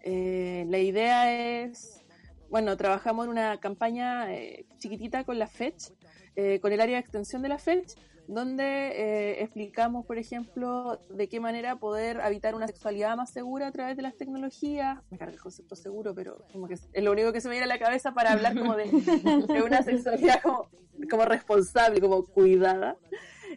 Eh, 0.03 0.65
la 0.67 0.79
idea 0.79 1.61
es, 1.63 2.03
bueno, 2.49 2.77
trabajamos 2.77 3.25
en 3.25 3.31
una 3.31 3.59
campaña 3.59 4.33
eh, 4.33 4.65
chiquitita 4.77 5.23
con 5.23 5.39
la 5.39 5.47
FETCH, 5.47 5.91
eh, 6.35 6.59
con 6.61 6.71
el 6.71 6.79
área 6.79 6.95
de 6.95 7.01
extensión 7.01 7.41
de 7.41 7.49
la 7.49 7.57
FETCH, 7.57 7.95
donde 8.29 8.63
eh, 8.63 9.43
explicamos, 9.43 10.05
por 10.05 10.17
ejemplo, 10.17 10.99
de 11.09 11.27
qué 11.27 11.39
manera 11.39 11.77
poder 11.77 12.21
habitar 12.21 12.55
una 12.55 12.67
sexualidad 12.67 13.17
más 13.17 13.31
segura 13.31 13.67
a 13.67 13.71
través 13.71 13.97
de 13.97 14.03
las 14.03 14.15
tecnologías. 14.15 14.99
Me 15.09 15.17
carga 15.17 15.33
el 15.33 15.41
concepto 15.41 15.75
seguro, 15.75 16.13
pero 16.13 16.45
como 16.51 16.67
que 16.67 16.75
es 16.75 17.03
lo 17.03 17.11
único 17.11 17.33
que 17.33 17.41
se 17.41 17.47
me 17.47 17.55
viene 17.55 17.65
a 17.65 17.67
la 17.67 17.79
cabeza 17.79 18.13
para 18.13 18.33
hablar 18.33 18.57
como 18.57 18.75
de, 18.75 18.85
de 19.53 19.63
una 19.63 19.81
sexualidad 19.81 20.41
como, 20.41 20.69
como, 21.09 21.25
responsable, 21.25 21.99
como 21.99 22.23
cuidada. 22.23 22.97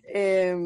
Eh, 0.07 0.57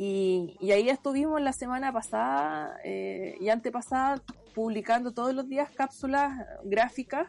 Y, 0.00 0.56
y 0.60 0.70
ahí 0.70 0.88
estuvimos 0.88 1.42
la 1.42 1.52
semana 1.52 1.92
pasada 1.92 2.78
eh, 2.84 3.36
y 3.40 3.48
antepasada 3.48 4.22
publicando 4.54 5.12
todos 5.12 5.34
los 5.34 5.48
días 5.48 5.70
cápsulas 5.74 6.38
gráficas 6.62 7.26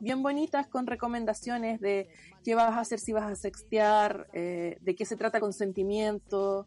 bien 0.00 0.22
bonitas 0.22 0.66
con 0.66 0.86
recomendaciones 0.86 1.80
de 1.80 2.08
qué 2.44 2.54
vas 2.54 2.72
a 2.72 2.80
hacer 2.80 2.98
si 2.98 3.12
vas 3.12 3.30
a 3.30 3.36
sextear, 3.36 4.28
eh, 4.32 4.78
de 4.80 4.94
qué 4.94 5.04
se 5.04 5.16
trata 5.16 5.40
consentimiento, 5.40 6.66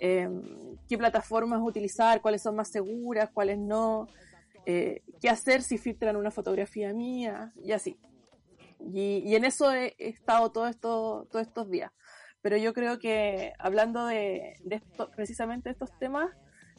eh, 0.00 0.28
qué 0.88 0.98
plataformas 0.98 1.60
utilizar, 1.62 2.20
cuáles 2.20 2.42
son 2.42 2.56
más 2.56 2.68
seguras, 2.68 3.30
cuáles 3.32 3.58
no, 3.58 4.08
eh, 4.66 5.02
qué 5.20 5.28
hacer 5.28 5.62
si 5.62 5.78
filtran 5.78 6.16
una 6.16 6.30
fotografía 6.30 6.92
mía 6.92 7.52
y 7.62 7.72
así. 7.72 7.98
Y, 8.80 9.22
y 9.26 9.36
en 9.36 9.44
eso 9.44 9.72
he, 9.72 9.94
he 9.98 10.08
estado 10.08 10.50
todo 10.50 10.66
esto, 10.66 11.26
todos 11.30 11.46
estos 11.46 11.70
días. 11.70 11.92
Pero 12.42 12.56
yo 12.56 12.72
creo 12.72 12.98
que 12.98 13.52
hablando 13.58 14.06
de, 14.06 14.54
de 14.64 14.76
esto, 14.76 15.10
precisamente 15.14 15.68
de 15.68 15.72
estos 15.72 15.96
temas, 15.98 16.30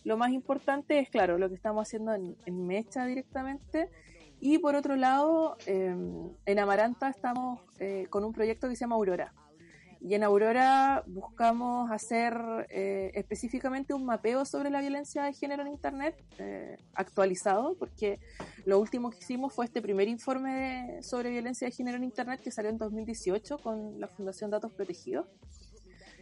lo 0.04 0.18
más 0.18 0.32
importante 0.32 0.98
es, 0.98 1.10
claro, 1.12 1.38
lo 1.38 1.48
que 1.50 1.56
estamos 1.56 1.88
haciendo 1.88 2.16
en, 2.16 2.36
en 2.48 2.66
Mecha 2.66 3.06
directamente 3.06 3.90
y 4.42 4.58
por 4.58 4.76
otro 4.76 4.96
lado, 4.96 5.56
eh, 5.68 5.96
en 6.46 6.60
Amaranta 6.60 7.10
estamos 7.10 7.62
eh, 7.80 8.08
con 8.10 8.26
un 8.26 8.34
proyecto 8.34 8.68
que 8.68 8.76
se 8.76 8.82
llama 8.82 8.96
Aurora. 8.96 9.34
Y 10.04 10.16
en 10.16 10.24
Aurora 10.24 11.04
buscamos 11.06 11.92
hacer 11.92 12.34
eh, 12.70 13.12
específicamente 13.14 13.94
un 13.94 14.04
mapeo 14.04 14.46
sobre 14.46 14.72
la 14.72 14.82
violencia 14.82 15.24
de 15.24 15.34
género 15.34 15.62
en 15.62 15.68
Internet 15.68 16.16
eh, 16.40 16.78
actualizado, 16.96 17.76
porque 17.78 18.20
lo 18.66 18.80
último 18.80 19.12
que 19.12 19.20
hicimos 19.20 19.54
fue 19.54 19.66
este 19.66 19.80
primer 19.80 20.08
informe 20.08 20.54
de, 20.56 21.04
sobre 21.04 21.30
violencia 21.30 21.68
de 21.68 21.72
género 21.72 21.98
en 21.98 22.04
Internet 22.04 22.42
que 22.42 22.50
salió 22.50 22.72
en 22.72 22.80
2018 22.80 23.60
con 23.60 24.00
la 24.00 24.08
Fundación 24.08 24.50
Datos 24.50 24.74
Protegidos 24.74 25.28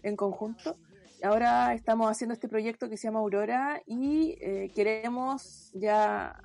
en 0.04 0.18
conjunto. 0.18 0.76
Ahora 1.24 1.74
estamos 1.74 2.12
haciendo 2.12 2.34
este 2.34 2.50
proyecto 2.50 2.90
que 2.90 2.98
se 2.98 3.08
llama 3.08 3.20
Aurora 3.20 3.82
y 3.86 4.38
eh, 4.42 4.72
queremos 4.76 5.72
ya 5.74 6.36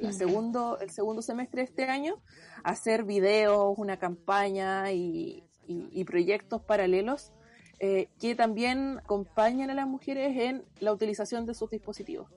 el 0.00 0.14
segundo, 0.14 0.78
el 0.80 0.90
segundo 0.90 1.22
semestre 1.22 1.62
de 1.62 1.64
este 1.64 1.84
año, 1.84 2.16
hacer 2.64 3.04
videos, 3.04 3.74
una 3.76 3.98
campaña 3.98 4.92
y, 4.92 5.44
y, 5.66 5.88
y 5.92 6.04
proyectos 6.04 6.62
paralelos 6.62 7.32
eh, 7.80 8.08
que 8.18 8.34
también 8.34 8.98
acompañan 8.98 9.70
a 9.70 9.74
las 9.74 9.86
mujeres 9.86 10.36
en 10.36 10.64
la 10.80 10.92
utilización 10.92 11.46
de 11.46 11.54
sus 11.54 11.70
dispositivos. 11.70 12.28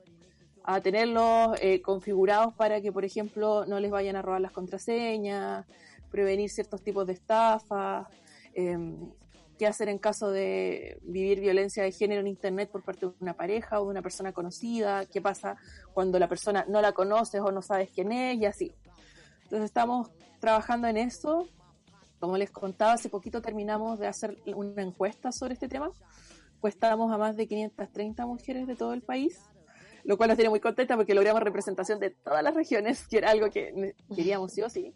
A 0.63 0.81
tenerlos 0.81 1.57
eh, 1.61 1.81
configurados 1.81 2.53
para 2.53 2.79
que, 2.79 2.91
por 2.91 3.05
ejemplo, 3.05 3.65
no 3.65 3.79
les 3.79 3.89
vayan 3.89 4.15
a 4.15 4.21
robar 4.21 4.41
las 4.41 4.51
contraseñas, 4.51 5.65
prevenir 6.11 6.51
ciertos 6.51 6.83
tipos 6.83 7.07
de 7.07 7.13
estafas, 7.13 8.07
eh, 8.53 8.77
qué 9.61 9.67
hacer 9.67 9.89
en 9.89 9.99
caso 9.99 10.31
de 10.31 10.97
vivir 11.03 11.39
violencia 11.39 11.83
de 11.83 11.91
género 11.91 12.21
en 12.21 12.25
Internet 12.25 12.71
por 12.71 12.81
parte 12.81 13.05
de 13.05 13.13
una 13.19 13.35
pareja 13.35 13.79
o 13.79 13.83
de 13.83 13.91
una 13.91 14.01
persona 14.01 14.33
conocida, 14.33 15.05
qué 15.05 15.21
pasa 15.21 15.55
cuando 15.93 16.17
la 16.17 16.27
persona 16.27 16.65
no 16.67 16.81
la 16.81 16.93
conoces 16.93 17.41
o 17.41 17.51
no 17.51 17.61
sabes 17.61 17.91
quién 17.93 18.11
es 18.11 18.41
y 18.41 18.45
así. 18.47 18.71
Entonces 19.43 19.65
estamos 19.65 20.09
trabajando 20.39 20.87
en 20.87 20.97
eso. 20.97 21.47
Como 22.19 22.37
les 22.37 22.49
contaba, 22.49 22.93
hace 22.93 23.07
poquito 23.09 23.39
terminamos 23.39 23.99
de 23.99 24.07
hacer 24.07 24.35
una 24.47 24.81
encuesta 24.81 25.31
sobre 25.31 25.53
este 25.53 25.67
tema. 25.67 25.91
Estábamos 26.63 27.13
a 27.13 27.19
más 27.19 27.37
de 27.37 27.47
530 27.47 28.25
mujeres 28.25 28.65
de 28.65 28.75
todo 28.75 28.93
el 28.93 29.03
país, 29.03 29.41
lo 30.03 30.17
cual 30.17 30.29
nos 30.29 30.37
tiene 30.37 30.49
muy 30.49 30.59
contenta 30.59 30.95
porque 30.95 31.13
logramos 31.13 31.43
representación 31.43 31.99
de 31.99 32.09
todas 32.09 32.41
las 32.41 32.55
regiones, 32.55 33.07
que 33.07 33.19
era 33.19 33.29
algo 33.29 33.51
que 33.51 33.93
queríamos 34.15 34.53
sí 34.53 34.63
o 34.63 34.71
sí. 34.71 34.95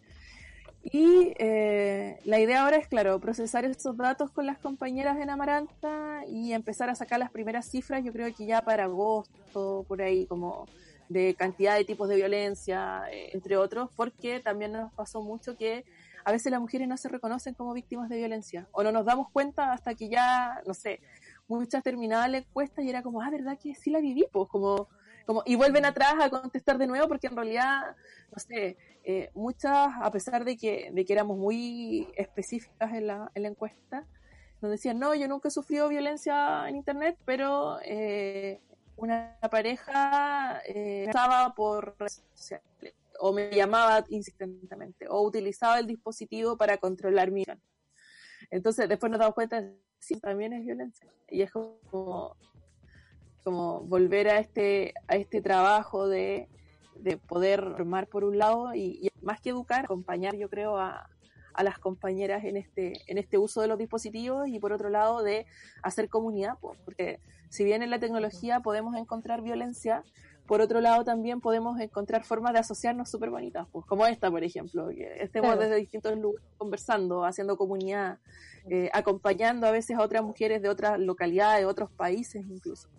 Y 0.91 1.33
eh, 1.39 2.19
la 2.25 2.39
idea 2.39 2.63
ahora 2.63 2.77
es, 2.77 2.87
claro, 2.87 3.19
procesar 3.19 3.65
esos 3.65 3.97
datos 3.97 4.29
con 4.29 4.45
las 4.45 4.59
compañeras 4.59 5.17
en 5.19 5.31
Amaranta 5.31 6.21
y 6.27 6.53
empezar 6.53 6.91
a 6.91 6.95
sacar 6.95 7.17
las 7.17 7.31
primeras 7.31 7.65
cifras, 7.65 8.03
yo 8.03 8.13
creo 8.13 8.33
que 8.35 8.45
ya 8.45 8.61
para 8.61 8.83
agosto, 8.83 9.83
por 9.87 10.01
ahí, 10.03 10.27
como 10.27 10.67
de 11.09 11.33
cantidad 11.33 11.75
de 11.75 11.85
tipos 11.85 12.07
de 12.07 12.17
violencia, 12.17 13.03
eh, 13.11 13.31
entre 13.33 13.57
otros, 13.57 13.89
porque 13.95 14.39
también 14.39 14.73
nos 14.73 14.93
pasó 14.93 15.23
mucho 15.23 15.57
que 15.57 15.85
a 16.23 16.31
veces 16.31 16.51
las 16.51 16.61
mujeres 16.61 16.87
no 16.87 16.97
se 16.97 17.09
reconocen 17.09 17.55
como 17.55 17.73
víctimas 17.73 18.07
de 18.07 18.17
violencia 18.17 18.67
o 18.71 18.83
no 18.83 18.91
nos 18.91 19.05
damos 19.05 19.29
cuenta 19.31 19.71
hasta 19.73 19.95
que 19.95 20.07
ya, 20.09 20.61
no 20.67 20.75
sé, 20.75 20.99
muchas 21.47 21.83
terminaban 21.83 22.31
la 22.31 22.39
encuesta 22.39 22.83
y 22.83 22.89
era 22.89 23.01
como, 23.01 23.21
ah, 23.21 23.29
¿verdad 23.31 23.57
que 23.61 23.73
sí 23.73 23.89
la 23.89 23.99
viví? 24.01 24.25
Pues 24.31 24.49
como, 24.49 24.87
y 25.45 25.55
vuelven 25.55 25.85
atrás 25.85 26.15
a 26.19 26.29
contestar 26.29 26.77
de 26.77 26.87
nuevo 26.87 27.07
porque 27.07 27.27
en 27.27 27.35
realidad, 27.35 27.95
no 28.31 28.39
sé, 28.39 28.77
eh, 29.03 29.29
muchas, 29.33 29.89
a 30.01 30.11
pesar 30.11 30.45
de 30.45 30.57
que, 30.57 30.89
de 30.91 31.05
que 31.05 31.13
éramos 31.13 31.37
muy 31.37 32.07
específicas 32.15 32.93
en 32.93 33.07
la, 33.07 33.31
en 33.33 33.43
la 33.43 33.49
encuesta, 33.49 34.05
nos 34.61 34.71
decían, 34.71 34.99
no, 34.99 35.13
yo 35.13 35.27
nunca 35.27 35.49
he 35.49 35.51
sufrido 35.51 35.89
violencia 35.89 36.67
en 36.67 36.75
Internet, 36.75 37.17
pero 37.25 37.77
eh, 37.83 38.59
una 38.95 39.37
pareja 39.51 40.61
eh, 40.65 41.05
estaba 41.07 41.53
por 41.53 41.95
redes 41.99 42.23
sociales, 42.33 42.93
o 43.19 43.33
me 43.33 43.51
llamaba 43.51 44.03
insistentemente, 44.09 45.07
o 45.09 45.21
utilizaba 45.21 45.79
el 45.79 45.87
dispositivo 45.87 46.57
para 46.57 46.77
controlar 46.77 47.31
mi. 47.31 47.43
Entonces, 48.49 48.87
después 48.87 49.11
nos 49.11 49.19
damos 49.19 49.35
cuenta, 49.35 49.63
sí, 49.99 50.19
también 50.19 50.53
es 50.53 50.65
violencia. 50.65 51.07
Y 51.29 51.41
es 51.41 51.51
como, 51.51 52.35
como 53.45 53.81
volver 53.81 54.27
a 54.27 54.39
este, 54.39 54.95
a 55.07 55.17
este 55.17 55.39
trabajo 55.39 56.07
de, 56.07 56.49
de 56.95 57.15
poder 57.17 57.61
formar 57.77 58.07
por 58.07 58.23
un 58.23 58.39
lado 58.39 58.73
y, 58.73 58.99
y, 59.03 59.09
más 59.21 59.39
que 59.39 59.51
educar, 59.51 59.85
acompañar, 59.85 60.35
yo 60.35 60.49
creo, 60.49 60.77
a, 60.77 61.07
a, 61.53 61.63
las 61.63 61.77
compañeras 61.77 62.43
en 62.43 62.57
este, 62.57 62.99
en 63.05 63.19
este 63.19 63.37
uso 63.37 63.61
de 63.61 63.67
los 63.67 63.77
dispositivos 63.77 64.47
y 64.47 64.59
por 64.59 64.73
otro 64.73 64.89
lado 64.89 65.21
de 65.21 65.45
hacer 65.83 66.09
comunidad, 66.09 66.57
pues, 66.59 66.79
porque 66.83 67.19
si 67.49 67.63
bien 67.63 67.83
en 67.83 67.91
la 67.91 67.99
tecnología 67.99 68.61
podemos 68.61 68.95
encontrar 68.95 69.43
violencia, 69.43 70.03
por 70.47 70.61
otro 70.61 70.81
lado 70.81 71.03
también 71.03 71.39
podemos 71.39 71.79
encontrar 71.79 72.23
formas 72.23 72.53
de 72.53 72.59
asociarnos 72.59 73.11
súper 73.11 73.29
bonitas, 73.29 73.67
pues 73.71 73.85
como 73.85 74.07
esta, 74.07 74.31
por 74.31 74.43
ejemplo, 74.43 74.89
que 74.89 75.17
estemos 75.19 75.51
claro. 75.51 75.61
desde 75.61 75.75
distintos 75.75 76.17
lugares 76.17 76.49
conversando, 76.57 77.25
haciendo 77.25 77.57
comunidad, 77.57 78.17
eh, 78.71 78.89
acompañando 78.93 79.67
a 79.67 79.71
veces 79.71 79.97
a 79.97 80.01
otras 80.01 80.23
mujeres 80.23 80.63
de 80.63 80.69
otras 80.69 80.99
localidades, 80.99 81.61
de 81.61 81.65
otros 81.67 81.91
países 81.91 82.43
incluso. 82.49 82.89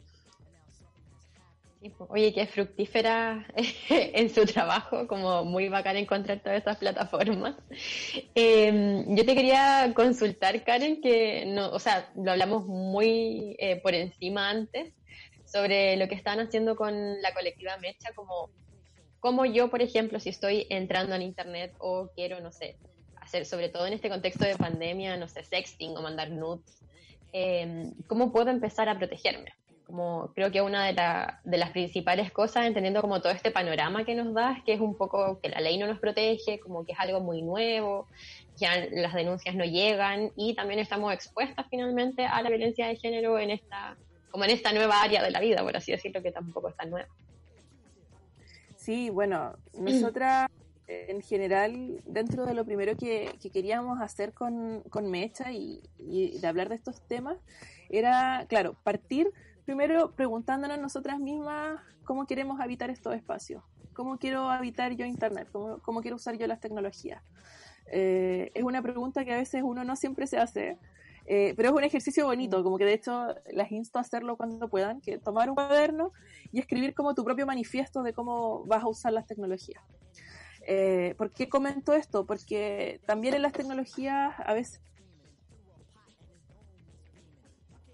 Oye, 2.08 2.32
qué 2.32 2.46
fructífera 2.46 3.46
en 3.88 4.30
su 4.30 4.44
trabajo, 4.46 5.06
como 5.06 5.44
muy 5.44 5.68
bacán 5.68 5.96
encontrar 5.96 6.40
todas 6.40 6.58
estas 6.58 6.78
plataformas. 6.78 7.54
Eh, 8.34 9.04
yo 9.08 9.24
te 9.24 9.34
quería 9.34 9.92
consultar, 9.94 10.64
Karen, 10.64 11.00
que 11.00 11.44
no, 11.46 11.70
o 11.70 11.78
sea, 11.78 12.10
lo 12.16 12.32
hablamos 12.32 12.66
muy 12.66 13.56
eh, 13.58 13.80
por 13.82 13.94
encima 13.94 14.50
antes, 14.50 14.94
sobre 15.44 15.96
lo 15.96 16.08
que 16.08 16.14
están 16.14 16.40
haciendo 16.40 16.76
con 16.76 17.20
la 17.22 17.32
colectiva 17.34 17.76
Mecha, 17.78 18.12
como, 18.14 18.50
como 19.20 19.44
yo, 19.44 19.70
por 19.70 19.82
ejemplo, 19.82 20.18
si 20.18 20.30
estoy 20.30 20.66
entrando 20.70 21.14
en 21.14 21.22
Internet 21.22 21.74
o 21.78 22.10
quiero, 22.14 22.40
no 22.40 22.52
sé, 22.52 22.76
hacer, 23.20 23.44
sobre 23.46 23.68
todo 23.68 23.86
en 23.86 23.92
este 23.92 24.08
contexto 24.08 24.44
de 24.44 24.56
pandemia, 24.56 25.16
no 25.16 25.28
sé, 25.28 25.44
sexting 25.44 25.96
o 25.96 26.02
mandar 26.02 26.30
nudes, 26.30 26.82
eh, 27.32 27.92
¿cómo 28.06 28.32
puedo 28.32 28.50
empezar 28.50 28.88
a 28.88 28.96
protegerme? 28.96 29.52
Como 29.87 30.32
creo 30.34 30.51
que 30.51 30.61
una 30.62 30.84
de, 30.84 30.95
la, 30.95 31.41
de, 31.45 31.59
las 31.59 31.70
principales 31.70 32.32
cosas, 32.32 32.66
entendiendo 32.66 33.01
como 33.01 33.20
todo 33.20 33.32
este 33.32 33.53
panorama 33.53 34.05
que 34.05 34.16
nos 34.16 34.34
da, 34.34 34.53
es 34.53 34.64
que 34.64 34.72
es 34.72 34.80
un 34.80 34.97
poco 34.97 35.39
que 35.41 35.49
la 35.49 35.61
ley 35.61 35.78
no 35.78 35.87
nos 35.87 36.01
protege, 36.01 36.59
como 36.59 36.84
que 36.84 36.93
es 36.93 36.99
algo 36.99 37.20
muy 37.20 37.43
nuevo, 37.43 38.09
ya 38.57 38.84
las 38.91 39.14
denuncias 39.14 39.55
no 39.55 39.64
llegan 39.64 40.32
y 40.34 40.55
también 40.55 40.80
estamos 40.80 41.12
expuestas 41.14 41.66
finalmente 41.70 42.26
a 42.26 42.43
la 42.43 42.49
violencia 42.49 42.89
de 42.89 42.97
género 42.97 43.39
en 43.39 43.51
esta 43.51 43.97
como 44.30 44.45
en 44.45 44.51
esta 44.51 44.72
nueva 44.72 45.01
área 45.01 45.22
de 45.22 45.30
la 45.30 45.41
vida, 45.41 45.62
por 45.62 45.76
así 45.76 45.93
decirlo, 45.93 46.22
que 46.22 46.30
tampoco 46.30 46.68
es 46.68 46.76
tan 46.76 46.91
nueva. 46.91 47.09
Sí, 48.76 49.09
bueno, 49.09 49.57
nosotras 49.78 50.51
en 50.89 51.22
general, 51.22 52.01
dentro 52.05 52.47
de 52.47 52.55
lo 52.55 52.64
primero 52.64 52.97
que, 52.97 53.34
que 53.41 53.51
queríamos 53.51 54.01
hacer 54.01 54.32
con, 54.32 54.82
con 54.91 55.11
Mecha 55.11 55.53
y, 55.53 55.80
y, 55.99 56.39
de 56.39 56.47
hablar 56.47 56.68
de 56.68 56.76
estos 56.76 57.01
temas, 57.09 57.39
era, 57.89 58.47
claro, 58.49 58.76
partir 58.84 59.32
primero 59.66 60.12
preguntándonos 60.12 60.78
nosotras 60.78 61.18
mismas 61.18 61.80
cómo 62.04 62.24
queremos 62.26 62.60
habitar 62.60 62.88
estos 62.88 63.14
espacios, 63.14 63.64
cómo 63.92 64.16
quiero 64.16 64.48
habitar 64.48 64.92
yo 64.92 65.04
Internet, 65.04 65.48
cómo, 65.52 65.80
cómo 65.82 66.00
quiero 66.00 66.16
usar 66.16 66.38
yo 66.38 66.46
las 66.46 66.60
tecnologías. 66.60 67.22
Eh, 67.88 68.52
es 68.54 68.62
una 68.62 68.80
pregunta 68.80 69.24
que 69.24 69.34
a 69.34 69.36
veces 69.36 69.62
uno 69.64 69.84
no 69.84 69.96
siempre 69.96 70.28
se 70.28 70.38
hace, 70.38 70.78
eh, 71.26 71.54
pero 71.56 71.70
es 71.70 71.74
un 71.74 71.82
ejercicio 71.82 72.26
bonito, 72.26 72.62
como 72.62 72.78
que 72.78 72.84
de 72.84 72.94
hecho 72.94 73.34
las 73.52 73.72
insto 73.72 73.98
a 73.98 74.02
hacerlo 74.02 74.36
cuando 74.36 74.68
puedan, 74.68 75.00
que 75.00 75.18
tomar 75.18 75.48
un 75.48 75.56
cuaderno 75.56 76.12
y 76.52 76.60
escribir 76.60 76.94
como 76.94 77.14
tu 77.14 77.24
propio 77.24 77.44
manifiesto 77.44 78.04
de 78.04 78.12
cómo 78.12 78.64
vas 78.66 78.84
a 78.84 78.88
usar 78.88 79.12
las 79.12 79.26
tecnologías. 79.26 79.82
Eh, 80.68 81.14
¿Por 81.18 81.32
qué 81.32 81.48
comento 81.48 81.92
esto? 81.92 82.24
Porque 82.24 83.00
también 83.04 83.34
en 83.34 83.42
las 83.42 83.52
tecnologías 83.52 84.34
a 84.38 84.54
veces 84.54 84.80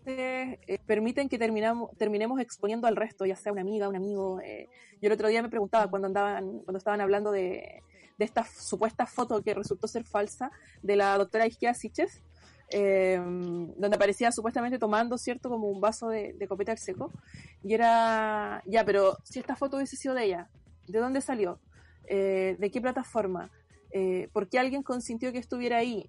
eh, 0.07 0.78
permiten 0.86 1.28
que 1.28 1.38
terminemos 1.38 2.40
exponiendo 2.40 2.86
al 2.86 2.96
resto, 2.96 3.24
ya 3.24 3.36
sea 3.36 3.53
una 3.53 3.62
amiga, 3.62 3.88
un 3.88 3.96
amigo. 3.96 4.40
Eh, 4.40 4.68
yo 5.00 5.07
el 5.07 5.12
otro 5.12 5.28
día 5.28 5.42
me 5.42 5.48
preguntaba 5.48 5.88
cuando 5.90 6.09
estaban 6.76 7.00
hablando 7.00 7.32
de, 7.32 7.82
de 8.18 8.24
esta 8.24 8.44
supuesta 8.44 9.07
foto 9.07 9.42
que 9.42 9.55
resultó 9.55 9.88
ser 9.88 10.05
falsa 10.05 10.50
de 10.82 10.96
la 10.96 11.16
doctora 11.18 11.46
Isquia 11.46 11.74
Siches, 11.74 12.22
eh, 12.70 13.18
donde 13.18 13.96
aparecía 13.96 14.32
supuestamente 14.32 14.78
tomando, 14.78 15.18
¿cierto? 15.18 15.48
Como 15.48 15.68
un 15.68 15.80
vaso 15.80 16.09
de, 16.09 16.32
de 16.34 16.48
copete 16.48 16.70
al 16.70 16.78
seco. 16.78 17.11
Y 17.62 17.74
era, 17.74 18.62
ya, 18.66 18.84
pero 18.84 19.18
si 19.24 19.38
esta 19.38 19.57
foto 19.57 19.76
hubiese 19.76 19.96
sido 19.96 20.14
de 20.14 20.24
ella, 20.24 20.48
¿de 20.88 20.98
dónde 20.98 21.20
salió? 21.20 21.61
Eh, 22.07 22.57
¿De 22.59 22.70
qué 22.70 22.80
plataforma? 22.80 23.50
Eh, 23.90 24.28
¿Por 24.32 24.48
qué 24.48 24.59
alguien 24.59 24.82
consintió 24.82 25.32
que 25.32 25.38
estuviera 25.38 25.78
ahí? 25.78 26.09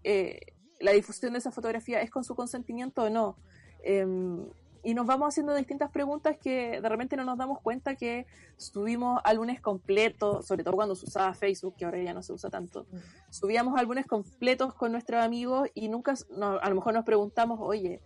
¿La 0.80 0.92
difusión 0.92 1.34
de 1.34 1.40
esa 1.40 1.52
fotografía 1.52 2.02
es 2.02 2.12
con 2.12 2.24
su 2.24 2.36
consentimiento 2.36 3.04
o 3.04 3.10
no? 3.10 3.38
Em, 3.84 4.46
y 4.86 4.94
nos 4.94 5.06
vamos 5.06 5.30
haciendo 5.30 5.56
distintas 5.56 5.92
preguntas 5.92 6.38
que 6.38 6.82
de 6.82 6.90
repente 6.90 7.16
no 7.16 7.24
nos 7.24 7.38
damos 7.38 7.62
cuenta 7.62 7.96
que 7.96 8.26
subimos 8.58 9.22
álbumes 9.24 9.62
completos, 9.62 10.46
sobre 10.46 10.64
todo 10.64 10.76
cuando 10.76 10.96
se 10.96 11.06
usaba 11.06 11.34
Facebook, 11.34 11.76
que 11.78 11.86
ahora 11.86 12.02
ya 12.02 12.14
no 12.14 12.22
se 12.22 12.34
usa 12.34 12.50
tanto. 12.50 12.86
Subíamos 13.30 13.80
álbumes 13.80 14.06
completos 14.06 14.74
con 14.74 14.92
nuestros 14.92 15.24
amigos 15.24 15.70
y 15.74 15.88
nunca, 15.88 16.16
no, 16.36 16.60
a 16.60 16.70
lo 16.70 16.76
mejor 16.76 16.94
nos 16.94 17.06
preguntamos, 17.06 17.60
oye, 17.62 18.02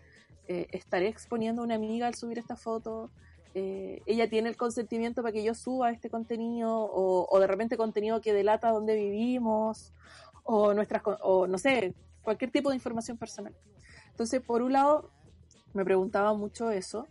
eh, 0.48 0.68
¿estaré 0.72 1.08
exponiendo 1.08 1.64
a 1.64 1.66
una 1.66 1.76
amiga 1.76 2.06
al 2.06 2.14
subir 2.14 2.38
esta 2.38 2.56
foto? 2.56 3.10
Eh, 3.56 4.04
ella 4.06 4.30
tiene 4.30 4.50
el 4.50 4.56
consentimiento 4.56 5.24
para 5.24 5.32
que 5.32 5.44
yo 5.44 5.56
suba 5.56 5.90
este 5.90 6.12
contenido 6.12 6.72
o, 6.72 7.28
o 7.28 7.40
de 7.40 7.48
repente 7.48 7.76
contenido 7.76 8.22
que 8.22 8.34
delata 8.34 8.70
dónde 8.70 8.96
vivimos 8.96 9.94
o 10.44 10.76
nuestras 10.76 11.02
o 11.24 11.48
no 11.48 11.58
sé 11.58 11.96
cualquier 12.22 12.52
tipo 12.52 12.70
de 12.70 12.76
información 12.76 13.18
personal 13.18 13.56
entonces 14.12 14.42
por 14.42 14.62
un 14.62 14.74
lado 14.74 15.10
me 15.78 15.86
preguntaba 15.86 16.34
mucho 16.34 16.72
eso. 16.72 17.08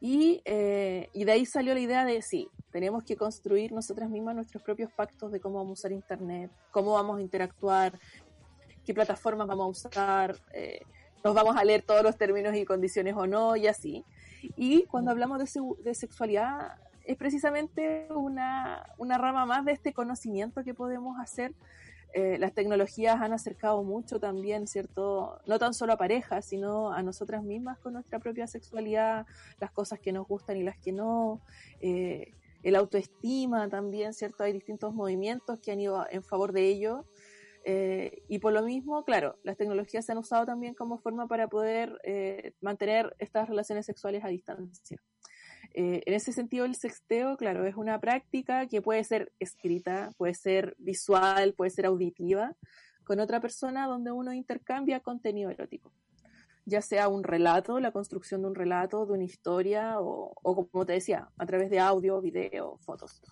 Y, 0.00 0.40
eh, 0.44 1.08
y, 1.12 1.24
de 1.24 1.32
ahí 1.32 1.44
salió 1.44 1.74
la 1.74 1.80
idea 1.80 2.04
de, 2.04 2.22
sí, 2.22 2.48
tenemos 2.70 3.02
que 3.02 3.16
construir 3.16 3.72
nosotras 3.72 4.08
mismas 4.08 4.34
nuestros 4.34 4.62
propios 4.62 4.90
pactos 4.92 5.32
de 5.32 5.40
cómo 5.40 5.58
vamos 5.58 5.70
a 5.70 5.80
usar 5.80 5.92
Internet, 5.92 6.50
cómo 6.70 6.92
vamos 6.92 7.18
a 7.18 7.20
interactuar, 7.20 7.98
qué 8.84 8.94
plataformas 8.94 9.46
vamos 9.46 9.84
a 9.84 9.88
usar, 9.88 10.36
eh, 10.54 10.80
nos 11.22 11.34
vamos 11.34 11.54
a 11.56 11.64
leer 11.64 11.82
todos 11.82 12.02
los 12.02 12.16
términos 12.16 12.54
y 12.54 12.64
condiciones 12.64 13.14
o 13.14 13.26
no, 13.26 13.56
y 13.56 13.66
así. 13.66 14.04
Y 14.56 14.84
cuando 14.84 15.10
hablamos 15.10 15.38
de, 15.38 15.60
de 15.82 15.94
sexualidad, 15.94 16.78
es 17.04 17.16
precisamente 17.16 18.06
una, 18.10 18.86
una 18.96 19.18
rama 19.18 19.44
más 19.44 19.64
de 19.66 19.72
este 19.72 19.92
conocimiento 19.92 20.64
que 20.64 20.72
podemos 20.72 21.18
hacer 21.18 21.52
eh, 22.12 22.38
las 22.38 22.54
tecnologías 22.54 23.20
han 23.20 23.32
acercado 23.32 23.82
mucho 23.84 24.18
también, 24.18 24.66
¿cierto? 24.66 25.40
No 25.46 25.58
tan 25.58 25.74
solo 25.74 25.92
a 25.92 25.96
parejas, 25.96 26.44
sino 26.44 26.92
a 26.92 27.02
nosotras 27.02 27.42
mismas 27.44 27.78
con 27.78 27.92
nuestra 27.92 28.18
propia 28.18 28.46
sexualidad, 28.46 29.26
las 29.60 29.70
cosas 29.70 30.00
que 30.00 30.12
nos 30.12 30.26
gustan 30.26 30.56
y 30.56 30.64
las 30.64 30.76
que 30.78 30.92
no, 30.92 31.40
eh, 31.80 32.32
el 32.62 32.74
autoestima 32.76 33.68
también, 33.68 34.12
¿cierto? 34.12 34.42
Hay 34.42 34.52
distintos 34.52 34.92
movimientos 34.92 35.60
que 35.60 35.72
han 35.72 35.80
ido 35.80 36.04
en 36.10 36.22
favor 36.22 36.52
de 36.52 36.66
ello. 36.68 37.06
Eh, 37.64 38.22
y 38.28 38.38
por 38.38 38.52
lo 38.52 38.62
mismo, 38.62 39.04
claro, 39.04 39.36
las 39.42 39.56
tecnologías 39.56 40.04
se 40.04 40.12
han 40.12 40.18
usado 40.18 40.46
también 40.46 40.74
como 40.74 40.98
forma 40.98 41.28
para 41.28 41.48
poder 41.48 42.00
mantener 42.60 43.14
estas 43.18 43.48
relaciones 43.48 43.86
sexuales 43.86 44.24
a 44.24 44.28
distancia. 44.28 45.00
Eh, 45.74 46.02
en 46.04 46.14
ese 46.14 46.32
sentido, 46.32 46.64
el 46.64 46.74
sexteo, 46.74 47.36
claro, 47.36 47.64
es 47.64 47.76
una 47.76 48.00
práctica 48.00 48.66
que 48.66 48.82
puede 48.82 49.04
ser 49.04 49.32
escrita, 49.38 50.12
puede 50.16 50.34
ser 50.34 50.74
visual, 50.78 51.54
puede 51.54 51.70
ser 51.70 51.86
auditiva, 51.86 52.56
con 53.04 53.20
otra 53.20 53.40
persona 53.40 53.86
donde 53.86 54.12
uno 54.12 54.32
intercambia 54.32 55.00
contenido 55.00 55.50
erótico, 55.50 55.92
ya 56.64 56.82
sea 56.82 57.08
un 57.08 57.24
relato, 57.24 57.80
la 57.80 57.92
construcción 57.92 58.42
de 58.42 58.48
un 58.48 58.54
relato, 58.54 59.06
de 59.06 59.12
una 59.12 59.24
historia, 59.24 60.00
o, 60.00 60.32
como 60.70 60.86
te 60.86 60.94
decía, 60.94 61.28
a 61.38 61.46
través 61.46 61.70
de 61.70 61.78
audio, 61.78 62.20
video, 62.20 62.78
fotos. 62.78 63.22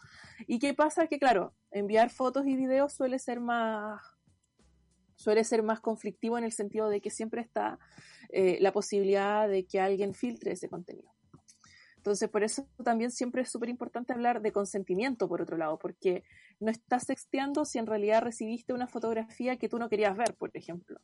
¿Y 0.46 0.58
qué 0.58 0.74
pasa? 0.74 1.06
Que 1.06 1.18
claro, 1.18 1.54
enviar 1.70 2.10
fotos 2.10 2.46
y 2.46 2.56
videos 2.56 2.92
suele 2.92 3.18
ser 3.18 3.40
más 3.40 4.00
suele 5.16 5.42
ser 5.42 5.64
más 5.64 5.80
conflictivo 5.80 6.38
en 6.38 6.44
el 6.44 6.52
sentido 6.52 6.88
de 6.88 7.00
que 7.00 7.10
siempre 7.10 7.40
está 7.40 7.80
eh, 8.28 8.58
la 8.60 8.72
posibilidad 8.72 9.48
de 9.48 9.66
que 9.66 9.80
alguien 9.80 10.14
filtre 10.14 10.52
ese 10.52 10.68
contenido. 10.68 11.10
Entonces, 11.98 12.28
por 12.28 12.44
eso 12.44 12.64
también 12.84 13.10
siempre 13.10 13.42
es 13.42 13.50
súper 13.50 13.68
importante 13.68 14.12
hablar 14.12 14.40
de 14.40 14.52
consentimiento, 14.52 15.28
por 15.28 15.42
otro 15.42 15.56
lado, 15.56 15.78
porque 15.78 16.22
no 16.60 16.70
estás 16.70 17.04
sexteando 17.04 17.64
si 17.64 17.78
en 17.78 17.86
realidad 17.86 18.22
recibiste 18.22 18.72
una 18.72 18.86
fotografía 18.86 19.56
que 19.56 19.68
tú 19.68 19.80
no 19.80 19.88
querías 19.88 20.16
ver, 20.16 20.34
por 20.34 20.50
ejemplo, 20.54 21.00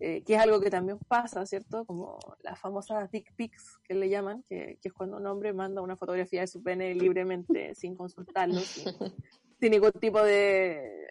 eh, 0.00 0.22
que 0.24 0.34
es 0.34 0.40
algo 0.40 0.58
que 0.60 0.70
también 0.70 0.98
pasa, 1.08 1.44
¿cierto? 1.44 1.84
Como 1.84 2.18
las 2.42 2.58
famosas 2.58 3.10
dick 3.10 3.34
pics 3.34 3.78
que 3.84 3.94
le 3.94 4.08
llaman, 4.08 4.42
que, 4.48 4.78
es 4.82 4.92
cuando 4.94 5.18
un 5.18 5.26
hombre 5.26 5.52
manda 5.52 5.82
una 5.82 5.96
fotografía 5.96 6.40
de 6.40 6.46
su 6.46 6.62
pene 6.62 6.94
libremente, 6.94 7.74
sin 7.74 7.94
consultarlo, 7.94 8.60
sin, 8.60 9.70
ningún 9.70 9.92
tipo 9.92 10.22
de, 10.22 11.06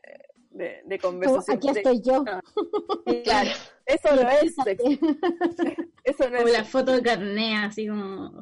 de, 0.50 1.00
conversación. 1.00 1.58
aquí 1.58 1.70
estoy 1.70 2.02
yo. 2.02 2.24
claro, 3.24 3.52
eso 3.86 4.16
no 4.16 4.30
es 4.30 4.56
sexo. 4.56 4.89
Eso 6.04 6.28
no 6.30 6.38
es 6.38 6.52
la 6.52 6.64
foto 6.64 6.91
de 6.93 7.04
carnea, 7.04 7.66
así 7.66 7.88
como. 7.88 8.41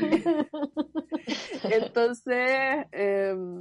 Entonces, 1.62 2.86
em, 2.92 3.58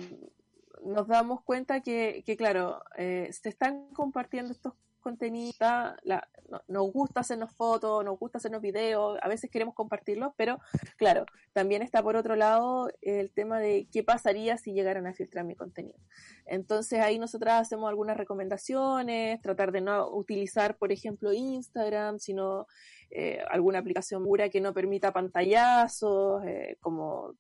nos 0.84 1.08
damos 1.08 1.42
cuenta 1.42 1.80
que, 1.82 2.24
que 2.26 2.36
claro, 2.36 2.82
eh, 2.98 3.30
se 3.32 3.48
están 3.48 3.88
compartiendo 3.94 4.52
estos 4.52 4.74
contenido, 5.06 5.54
la, 6.02 6.28
nos 6.68 6.92
gusta 6.92 7.20
hacernos 7.20 7.52
fotos, 7.52 8.04
nos 8.04 8.18
gusta 8.18 8.40
hacernos 8.40 8.60
videos, 8.60 9.20
a 9.22 9.28
veces 9.28 9.52
queremos 9.52 9.76
compartirlos, 9.76 10.34
pero 10.36 10.58
claro, 10.98 11.28
también 11.54 11.84
está 11.84 12.02
por 12.02 12.16
otro 12.16 12.36
lado 12.36 12.90
el 13.02 13.32
tema 13.32 13.60
de 13.60 13.88
qué 13.92 14.04
pasaría 14.04 14.58
si 14.58 14.74
llegaran 14.74 15.06
a 15.06 15.14
filtrar 15.14 15.46
mi 15.46 15.56
contenido. 15.56 16.00
Entonces 16.48 17.02
ahí 17.02 17.20
nosotras 17.20 17.62
hacemos 17.62 17.88
algunas 17.88 18.18
recomendaciones, 18.18 19.40
tratar 19.42 19.72
de 19.72 19.82
no 19.82 20.10
utilizar, 20.10 20.76
por 20.76 20.92
ejemplo, 20.92 21.32
Instagram, 21.32 22.18
sino 22.18 22.66
eh, 23.12 23.44
alguna 23.52 23.78
aplicación 23.78 24.24
pura 24.24 24.50
que 24.50 24.60
no 24.60 24.74
permita 24.74 25.14
pantallazos, 25.14 26.44
eh, 26.46 26.78
como 26.82 27.36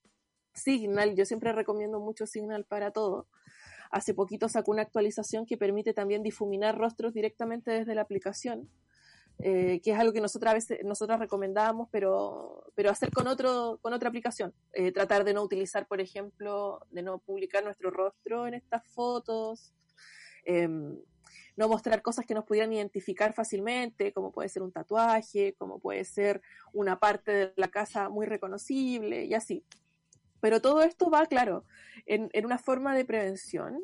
Signal, 0.53 1.15
yo 1.15 1.25
siempre 1.25 1.51
recomiendo 1.51 1.99
mucho 1.99 2.27
Signal 2.27 2.63
para 2.63 2.91
todo 2.91 3.27
Hace 3.95 4.13
poquito 4.13 4.49
sacó 4.49 4.71
una 4.71 4.81
actualización 4.81 5.45
que 5.45 5.55
permite 5.55 5.93
también 5.93 6.21
difuminar 6.21 6.77
rostros 6.77 7.13
directamente 7.13 7.71
desde 7.71 7.95
la 7.95 8.01
aplicación, 8.01 8.69
eh, 9.39 9.79
que 9.81 9.91
es 9.91 9.97
algo 9.97 10.11
que 10.11 10.19
nosotras 10.19 10.51
a 10.51 10.55
veces 10.55 10.79
nosotras 10.83 11.17
recomendábamos, 11.17 11.87
pero, 11.93 12.65
pero 12.75 12.89
hacer 12.89 13.09
con 13.09 13.25
otro 13.27 13.79
con 13.81 13.93
otra 13.93 14.09
aplicación. 14.09 14.53
Eh, 14.73 14.91
tratar 14.91 15.23
de 15.23 15.33
no 15.33 15.41
utilizar, 15.41 15.87
por 15.87 16.01
ejemplo, 16.01 16.81
de 16.91 17.03
no 17.03 17.19
publicar 17.19 17.63
nuestro 17.63 17.89
rostro 17.89 18.47
en 18.47 18.55
estas 18.55 18.85
fotos. 18.85 19.73
Em, 20.43 20.99
no 21.55 21.69
mostrar 21.69 22.01
cosas 22.01 22.25
que 22.25 22.33
nos 22.33 22.43
pudieran 22.43 22.73
identificar 22.73 23.31
fácilmente, 23.31 24.11
como 24.11 24.33
puede 24.33 24.49
ser 24.49 24.61
un 24.61 24.73
tatuaje, 24.73 25.55
como 25.57 25.79
puede 25.79 26.03
ser 26.03 26.41
una 26.73 26.99
parte 26.99 27.31
de 27.31 27.53
la 27.55 27.69
casa 27.69 28.09
muy 28.09 28.25
reconocible 28.25 29.23
y 29.23 29.33
así. 29.35 29.63
Pero 30.45 30.61
todo 30.61 30.83
esto 30.83 31.09
va, 31.09 31.25
claro, 31.25 31.63
en, 32.05 32.29
una 32.45 32.59
forma 32.59 32.95
de 32.95 33.03
prevención. 33.03 33.83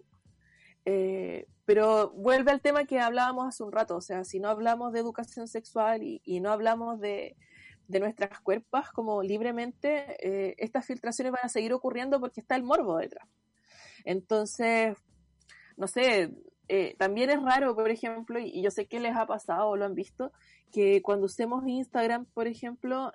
Eh, 0.85 1.47
pero 1.65 2.11
vuelve 2.11 2.51
al 2.51 2.61
tema 2.61 2.85
que 2.85 2.99
hablábamos 2.99 3.47
hace 3.47 3.63
un 3.63 3.71
rato, 3.71 3.95
o 3.95 4.01
sea, 4.01 4.23
si 4.25 4.39
no 4.39 4.47
hablamos 4.47 4.93
de 4.93 4.99
educación 4.99 5.47
sexual 5.47 6.03
y, 6.03 6.39
no 6.39 6.51
hablamos 6.51 6.99
de, 6.99 7.35
nuestras 7.87 8.39
cuerpos 8.41 8.91
como 8.91 9.23
libremente, 9.23 10.17
eh, 10.21 10.53
estas 10.59 10.85
filtraciones 10.85 11.31
van 11.31 11.45
a 11.45 11.49
seguir 11.49 11.73
ocurriendo 11.73 12.19
porque 12.19 12.41
está 12.41 12.55
el 12.55 12.61
morbo 12.61 12.97
detrás. 12.97 13.27
Entonces, 14.05 14.95
no 15.77 15.87
sé, 15.87 16.29
eh, 16.67 16.95
también 16.99 17.31
es 17.31 17.41
raro, 17.41 17.73
por 17.73 17.89
ejemplo, 17.89 18.37
y, 18.39 18.61
yo 18.61 18.69
sé 18.69 18.85
que 18.85 18.99
les 18.99 19.15
ha 19.15 19.25
pasado 19.25 19.67
o 19.67 19.77
lo 19.77 19.85
han 19.85 19.95
visto, 19.95 20.31
que 20.71 21.01
cuando 21.01 21.25
usemos 21.25 21.67
Instagram, 21.67 22.27
por 22.35 22.45
ejemplo, 22.45 23.13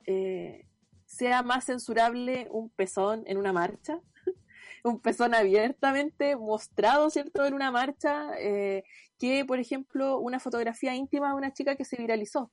sea 1.07 1.43
más 1.43 1.65
censurable 1.65 2.49
un 2.51 2.69
pezón 2.71 3.23
en 3.27 3.39
una 3.39 3.53
marcha 3.53 4.01
un 4.85 5.01
pezón 5.01 5.35
abiertamente 5.35 6.37
mostrado, 6.37 7.11
¿cierto?, 7.11 7.45
en 7.45 7.55
una 7.55 7.71
marcha, 7.71 8.31
eh, 8.39 8.85
que, 9.19 9.45
por 9.45 9.59
ejemplo, 9.59 10.19
una 10.19 10.39
fotografía 10.39 10.95
íntima 10.95 11.29
de 11.29 11.35
una 11.35 11.53
chica 11.53 11.77
que 11.77 11.85
se 11.85 11.97
viralizó. 11.97 12.51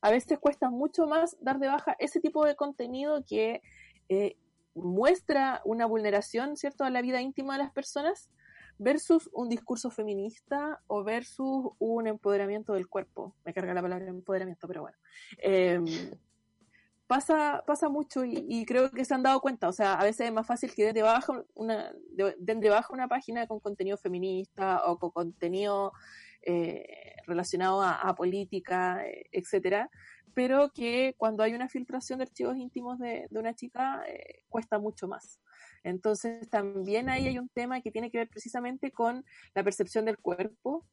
A 0.00 0.10
veces 0.10 0.38
cuesta 0.38 0.70
mucho 0.70 1.06
más 1.06 1.36
dar 1.40 1.58
de 1.58 1.68
baja 1.68 1.96
ese 1.98 2.20
tipo 2.20 2.44
de 2.44 2.54
contenido 2.54 3.24
que 3.28 3.62
eh, 4.08 4.36
muestra 4.74 5.62
una 5.64 5.86
vulneración, 5.86 6.56
¿cierto?, 6.56 6.84
a 6.84 6.90
la 6.90 7.02
vida 7.02 7.20
íntima 7.20 7.54
de 7.54 7.64
las 7.64 7.72
personas 7.72 8.30
versus 8.78 9.30
un 9.32 9.48
discurso 9.48 9.90
feminista 9.90 10.82
o 10.86 11.02
versus 11.02 11.72
un 11.78 12.06
empoderamiento 12.06 12.74
del 12.74 12.88
cuerpo. 12.88 13.34
Me 13.44 13.54
carga 13.54 13.74
la 13.74 13.82
palabra 13.82 14.06
empoderamiento, 14.06 14.68
pero 14.68 14.82
bueno. 14.82 14.98
Em, 15.38 15.86
pasa, 17.06 17.62
pasa 17.66 17.88
mucho 17.88 18.24
y, 18.24 18.64
creo 18.66 18.90
que 18.90 19.04
se 19.04 19.14
han 19.14 19.22
dado 19.22 19.40
cuenta. 19.40 19.68
O 19.68 19.72
sea, 19.72 19.94
a 19.94 20.04
veces 20.04 20.26
es 20.26 20.32
más 20.32 20.46
fácil 20.46 20.74
que 20.74 20.84
den 20.84 20.94
de 20.94 21.02
baja 21.02 21.44
una, 21.54 21.92
de, 22.10 22.84
una 22.90 23.08
página 23.08 23.46
con 23.46 23.60
contenido 23.60 23.96
feminista 23.96 24.82
o 24.86 24.98
con 24.98 25.10
contenido 25.10 25.92
eh, 26.42 27.14
relacionado 27.26 27.82
a, 27.82 28.14
política, 28.14 29.04
etcétera, 29.32 29.90
pero 30.34 30.70
que 30.72 31.14
cuando 31.16 31.42
hay 31.42 31.54
una 31.54 31.68
filtración 31.68 32.18
de 32.18 32.24
archivos 32.24 32.56
íntimos 32.56 32.98
de, 32.98 33.26
una 33.30 33.54
chica 33.54 34.04
eh, 34.06 34.44
cuesta 34.48 34.78
mucho 34.78 35.08
más. 35.08 35.40
Entonces 35.82 36.48
también 36.50 37.08
ahí 37.08 37.26
hay 37.26 37.38
un 37.38 37.48
tema 37.48 37.80
que 37.80 37.90
tiene 37.90 38.10
que 38.10 38.18
ver 38.18 38.28
precisamente 38.28 38.90
con 38.90 39.24
la 39.54 39.64
percepción 39.64 40.04
del 40.04 40.18
cuerpo, 40.18 40.84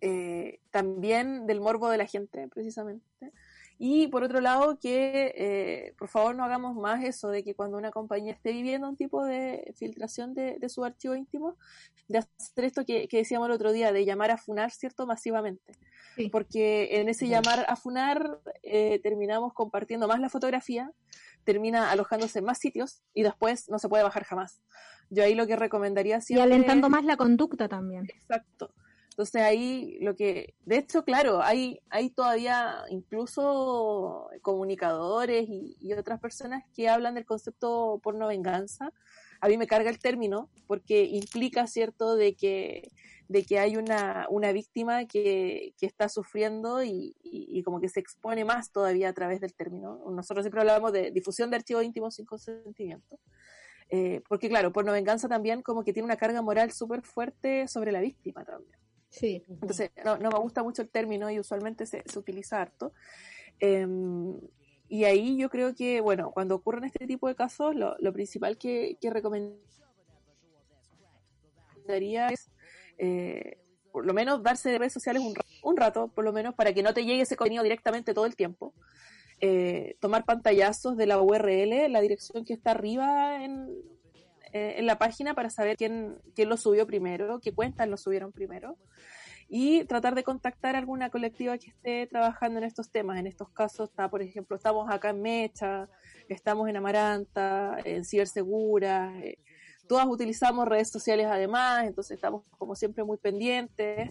eh, 0.00 0.60
también 0.70 1.46
del 1.46 1.60
morbo 1.60 1.88
de 1.88 1.98
la 1.98 2.06
gente, 2.06 2.48
precisamente. 2.48 3.32
Y 3.78 4.06
por 4.08 4.22
otro 4.22 4.40
lado, 4.40 4.78
que 4.78 5.34
eh, 5.36 5.94
por 5.98 6.08
favor 6.08 6.36
no 6.36 6.44
hagamos 6.44 6.76
más 6.76 7.02
eso 7.04 7.28
de 7.28 7.42
que 7.42 7.54
cuando 7.54 7.76
una 7.76 7.90
compañía 7.90 8.32
esté 8.32 8.52
viviendo 8.52 8.88
un 8.88 8.96
tipo 8.96 9.24
de 9.24 9.74
filtración 9.76 10.32
de, 10.34 10.58
de 10.58 10.68
su 10.68 10.84
archivo 10.84 11.16
íntimo, 11.16 11.56
de 12.06 12.18
hacer 12.18 12.64
esto 12.64 12.84
que, 12.84 13.08
que, 13.08 13.18
decíamos 13.18 13.48
el 13.48 13.52
otro 13.52 13.72
día, 13.72 13.92
de 13.92 14.04
llamar 14.04 14.30
a 14.30 14.36
funar, 14.36 14.70
¿cierto? 14.70 15.06
Masivamente. 15.06 15.72
Sí. 16.16 16.28
Porque 16.28 17.00
en 17.00 17.08
ese 17.08 17.26
llamar 17.26 17.66
a 17.68 17.74
funar 17.74 18.38
eh, 18.62 19.00
terminamos 19.02 19.52
compartiendo 19.52 20.06
más 20.06 20.20
la 20.20 20.28
fotografía, 20.28 20.92
termina 21.42 21.90
alojándose 21.90 22.38
en 22.38 22.44
más 22.44 22.58
sitios 22.58 23.02
y 23.12 23.22
después 23.24 23.68
no 23.68 23.78
se 23.80 23.88
puede 23.88 24.04
bajar 24.04 24.24
jamás. 24.24 24.60
Yo 25.10 25.24
ahí 25.24 25.34
lo 25.34 25.46
que 25.46 25.56
recomendaría 25.56 26.20
siempre... 26.20 26.48
Y 26.48 26.52
alentando 26.52 26.88
más 26.88 27.04
la 27.04 27.16
conducta 27.16 27.68
también. 27.68 28.04
Exacto. 28.08 28.72
Entonces 29.14 29.42
ahí 29.42 29.96
lo 30.00 30.16
que, 30.16 30.54
de 30.64 30.78
hecho, 30.78 31.04
claro, 31.04 31.40
hay, 31.40 31.78
hay 31.88 32.10
todavía 32.10 32.82
incluso 32.90 34.28
comunicadores 34.42 35.46
y, 35.48 35.92
otras 35.96 36.18
personas 36.18 36.64
que 36.74 36.88
hablan 36.88 37.14
del 37.14 37.24
concepto 37.24 38.00
porno 38.02 38.26
venganza. 38.26 38.92
A 39.40 39.46
mí 39.46 39.56
me 39.56 39.68
carga 39.68 39.88
el 39.88 40.00
término 40.00 40.50
porque 40.66 41.04
implica, 41.04 41.68
¿cierto?, 41.68 42.16
de 42.16 42.34
que, 42.34 42.90
de 43.28 43.44
que 43.44 43.60
hay 43.60 43.76
una, 43.76 44.26
una 44.30 44.50
víctima 44.50 45.04
que, 45.04 45.74
que 45.78 45.86
está 45.86 46.08
sufriendo 46.08 46.82
y, 46.82 47.14
y, 47.22 47.46
y, 47.56 47.62
como 47.62 47.80
que 47.80 47.88
se 47.88 48.00
expone 48.00 48.44
más 48.44 48.72
todavía 48.72 49.10
a 49.10 49.12
través 49.12 49.40
del 49.40 49.54
término. 49.54 50.00
Nosotros 50.10 50.42
siempre 50.42 50.60
hablamos 50.60 50.92
de 50.92 51.12
difusión 51.12 51.50
de 51.50 51.56
archivos 51.56 51.84
íntimos 51.84 52.16
sin 52.16 52.26
consentimiento. 52.26 53.20
Eh, 53.90 54.22
porque 54.28 54.48
claro, 54.48 54.72
porno 54.72 54.90
venganza 54.90 55.28
también 55.28 55.62
como 55.62 55.84
que 55.84 55.92
tiene 55.92 56.06
una 56.06 56.16
carga 56.16 56.42
moral 56.42 56.72
súper 56.72 57.02
fuerte 57.02 57.68
sobre 57.68 57.92
la 57.92 58.00
víctima 58.00 58.44
también. 58.44 58.83
Sí. 59.14 59.44
Entonces, 59.48 59.90
no, 60.04 60.18
no, 60.18 60.28
me 60.30 60.38
gusta 60.40 60.64
mucho 60.64 60.82
el 60.82 60.88
término 60.88 61.30
y 61.30 61.38
usualmente 61.38 61.86
se, 61.86 62.02
se 62.04 62.18
utiliza 62.18 62.60
harto. 62.60 62.92
Eh, 63.60 63.86
y 64.88 65.04
ahí 65.04 65.36
yo 65.36 65.48
creo 65.48 65.74
que, 65.74 66.00
bueno, 66.00 66.32
cuando 66.32 66.56
ocurren 66.56 66.84
este 66.84 67.06
tipo 67.06 67.28
de 67.28 67.36
casos, 67.36 67.74
lo, 67.74 67.96
lo 68.00 68.12
principal 68.12 68.58
que, 68.58 68.98
que, 69.00 69.10
recomendaría 69.10 69.60
es, 72.28 72.50
eh, 72.98 73.58
por 73.92 74.04
lo 74.04 74.12
menos, 74.12 74.42
darse 74.42 74.70
de 74.70 74.78
redes 74.78 74.92
sociales 74.92 75.22
un, 75.22 75.34
un, 75.62 75.76
rato, 75.76 76.08
por 76.08 76.24
lo 76.24 76.32
menos, 76.32 76.54
para 76.54 76.72
que 76.74 76.82
no 76.82 76.92
te 76.92 77.04
llegue 77.04 77.22
ese 77.22 77.36
contenido 77.36 77.62
directamente 77.62 78.14
todo 78.14 78.26
el 78.26 78.36
tiempo. 78.36 78.74
Eh, 79.40 79.96
tomar 80.00 80.24
pantallazos 80.24 80.96
de 80.96 81.06
la 81.06 81.20
URL, 81.20 81.90
la 81.90 82.00
dirección 82.00 82.44
que 82.44 82.54
está 82.54 82.72
arriba 82.72 83.44
en, 83.44 83.68
eh, 84.54 84.76
en 84.78 84.86
la 84.86 84.98
página 84.98 85.34
para 85.34 85.50
saber 85.50 85.76
quién, 85.76 86.16
quién 86.36 86.48
lo 86.48 86.56
subió 86.56 86.86
primero, 86.86 87.40
qué 87.40 87.52
cuentas 87.52 87.88
lo 87.88 87.96
subieron 87.96 88.30
primero 88.30 88.78
y 89.48 89.84
tratar 89.84 90.14
de 90.14 90.22
contactar 90.22 90.76
a 90.76 90.78
alguna 90.78 91.10
colectiva 91.10 91.58
que 91.58 91.70
esté 91.70 92.06
trabajando 92.06 92.58
en 92.58 92.64
estos 92.64 92.90
temas. 92.90 93.18
En 93.18 93.26
estos 93.26 93.50
casos 93.50 93.90
está, 93.90 94.08
por 94.08 94.22
ejemplo, 94.22 94.56
estamos 94.56 94.88
acá 94.90 95.10
en 95.10 95.22
Mecha, 95.22 95.88
estamos 96.28 96.68
en 96.68 96.76
Amaranta, 96.76 97.78
en 97.84 98.04
Cibersegura, 98.04 99.12
eh, 99.20 99.38
todas 99.88 100.06
utilizamos 100.06 100.66
redes 100.66 100.90
sociales 100.90 101.26
además, 101.30 101.86
entonces 101.86 102.16
estamos 102.16 102.42
como 102.58 102.74
siempre 102.74 103.04
muy 103.04 103.18
pendientes 103.18 104.10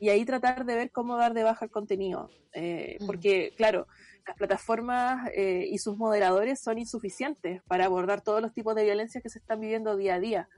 y 0.00 0.08
ahí 0.10 0.24
tratar 0.24 0.64
de 0.64 0.74
ver 0.74 0.90
cómo 0.90 1.16
dar 1.16 1.34
de 1.34 1.42
baja 1.42 1.64
el 1.64 1.70
contenido, 1.70 2.30
eh, 2.52 2.98
porque 3.06 3.52
claro, 3.56 3.86
las 4.26 4.36
plataformas 4.36 5.30
eh, 5.34 5.66
y 5.70 5.78
sus 5.78 5.96
moderadores 5.96 6.60
son 6.60 6.78
insuficientes 6.78 7.62
para 7.68 7.86
abordar 7.86 8.22
todos 8.22 8.42
los 8.42 8.52
tipos 8.52 8.74
de 8.74 8.84
violencia 8.84 9.20
que 9.20 9.30
se 9.30 9.38
están 9.38 9.60
viviendo 9.60 9.96
día 9.96 10.16
a 10.16 10.20
día. 10.20 10.48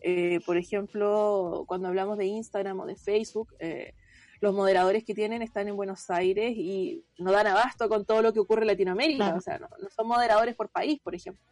Eh, 0.00 0.40
por 0.46 0.56
ejemplo, 0.56 1.64
cuando 1.66 1.88
hablamos 1.88 2.18
de 2.18 2.26
Instagram 2.26 2.80
o 2.80 2.86
de 2.86 2.96
Facebook, 2.96 3.54
eh, 3.58 3.94
los 4.40 4.54
moderadores 4.54 5.04
que 5.04 5.14
tienen 5.14 5.42
están 5.42 5.68
en 5.68 5.76
Buenos 5.76 6.10
Aires 6.10 6.52
y 6.56 7.04
no 7.18 7.32
dan 7.32 7.46
abasto 7.46 7.88
con 7.88 8.04
todo 8.04 8.22
lo 8.22 8.32
que 8.32 8.40
ocurre 8.40 8.62
en 8.62 8.68
Latinoamérica, 8.68 9.24
claro. 9.24 9.38
o 9.38 9.40
sea, 9.40 9.58
no, 9.58 9.68
no, 9.80 9.88
son 9.90 10.06
moderadores 10.06 10.54
por 10.54 10.68
país, 10.68 11.00
por 11.02 11.14
ejemplo. 11.14 11.42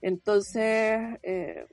Entonces, 0.00 1.18
eh, 1.22 1.66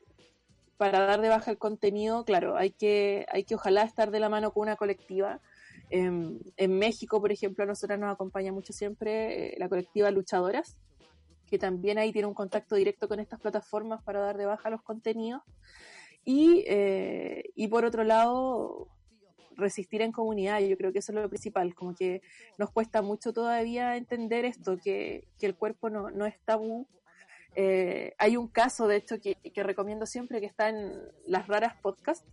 para 0.80 1.02
dar 1.02 1.20
de 1.20 1.28
baja 1.28 1.52
el 1.52 1.58
contenido, 1.58 2.24
claro, 2.24 2.56
hay 2.56 2.72
que, 2.72 3.26
hay 3.34 3.44
que 3.44 3.56
ojalá 3.56 3.84
estar 3.84 4.12
de 4.12 4.22
la 4.22 4.30
mano 4.30 4.54
con 4.54 4.62
una 4.62 4.78
colectiva. 4.78 5.42
En, 5.90 6.40
en 6.56 6.80
México, 6.80 7.20
por 7.20 7.34
ejemplo, 7.34 7.66
a 7.66 7.68
nosotros 7.68 8.00
nos 8.00 8.14
acompaña 8.14 8.54
mucho 8.54 8.72
siempre 8.72 9.56
la 9.58 9.68
colectiva 9.68 10.10
Luchadoras, 10.10 10.78
que 11.48 11.60
también 11.60 11.98
ahí 11.98 12.14
tiene 12.14 12.30
un 12.30 12.34
contacto 12.34 12.76
directo 12.76 13.10
con 13.10 13.20
estas 13.20 13.42
plataformas 13.42 14.02
para 14.04 14.22
dar 14.22 14.38
de 14.38 14.46
baja 14.46 14.70
los 14.70 14.82
contenidos. 14.82 15.42
Y, 16.24 16.64
eh, 16.66 17.44
y 17.56 17.68
por 17.68 17.84
otro 17.84 18.06
lado, 18.06 18.88
resistir 19.58 20.02
en 20.02 20.14
comunidad, 20.14 20.62
yo 20.62 20.78
creo 20.78 20.94
que 20.94 21.00
eso 21.00 21.12
es 21.12 21.18
lo 21.18 21.28
principal, 21.28 21.76
como 21.76 21.94
que 21.94 22.22
nos 22.58 22.72
cuesta 22.72 23.02
mucho 23.02 23.34
todavía 23.34 23.98
entender 23.98 24.46
esto, 24.46 24.78
que, 24.78 25.28
que 25.38 25.46
el 25.46 25.56
cuerpo 25.56 25.90
no, 25.90 26.10
no 26.10 26.26
es 26.26 26.40
tabú. 26.46 26.88
Eh, 27.62 28.14
hay 28.18 28.38
un 28.38 28.48
caso, 28.48 28.88
de 28.88 28.96
hecho, 28.96 29.18
que, 29.20 29.36
recomiendo 29.64 30.06
siempre, 30.06 30.40
que 30.40 30.46
está 30.46 30.70
en 30.70 30.94
las 31.28 31.46
raras 31.48 31.76
podcasts, 31.82 32.26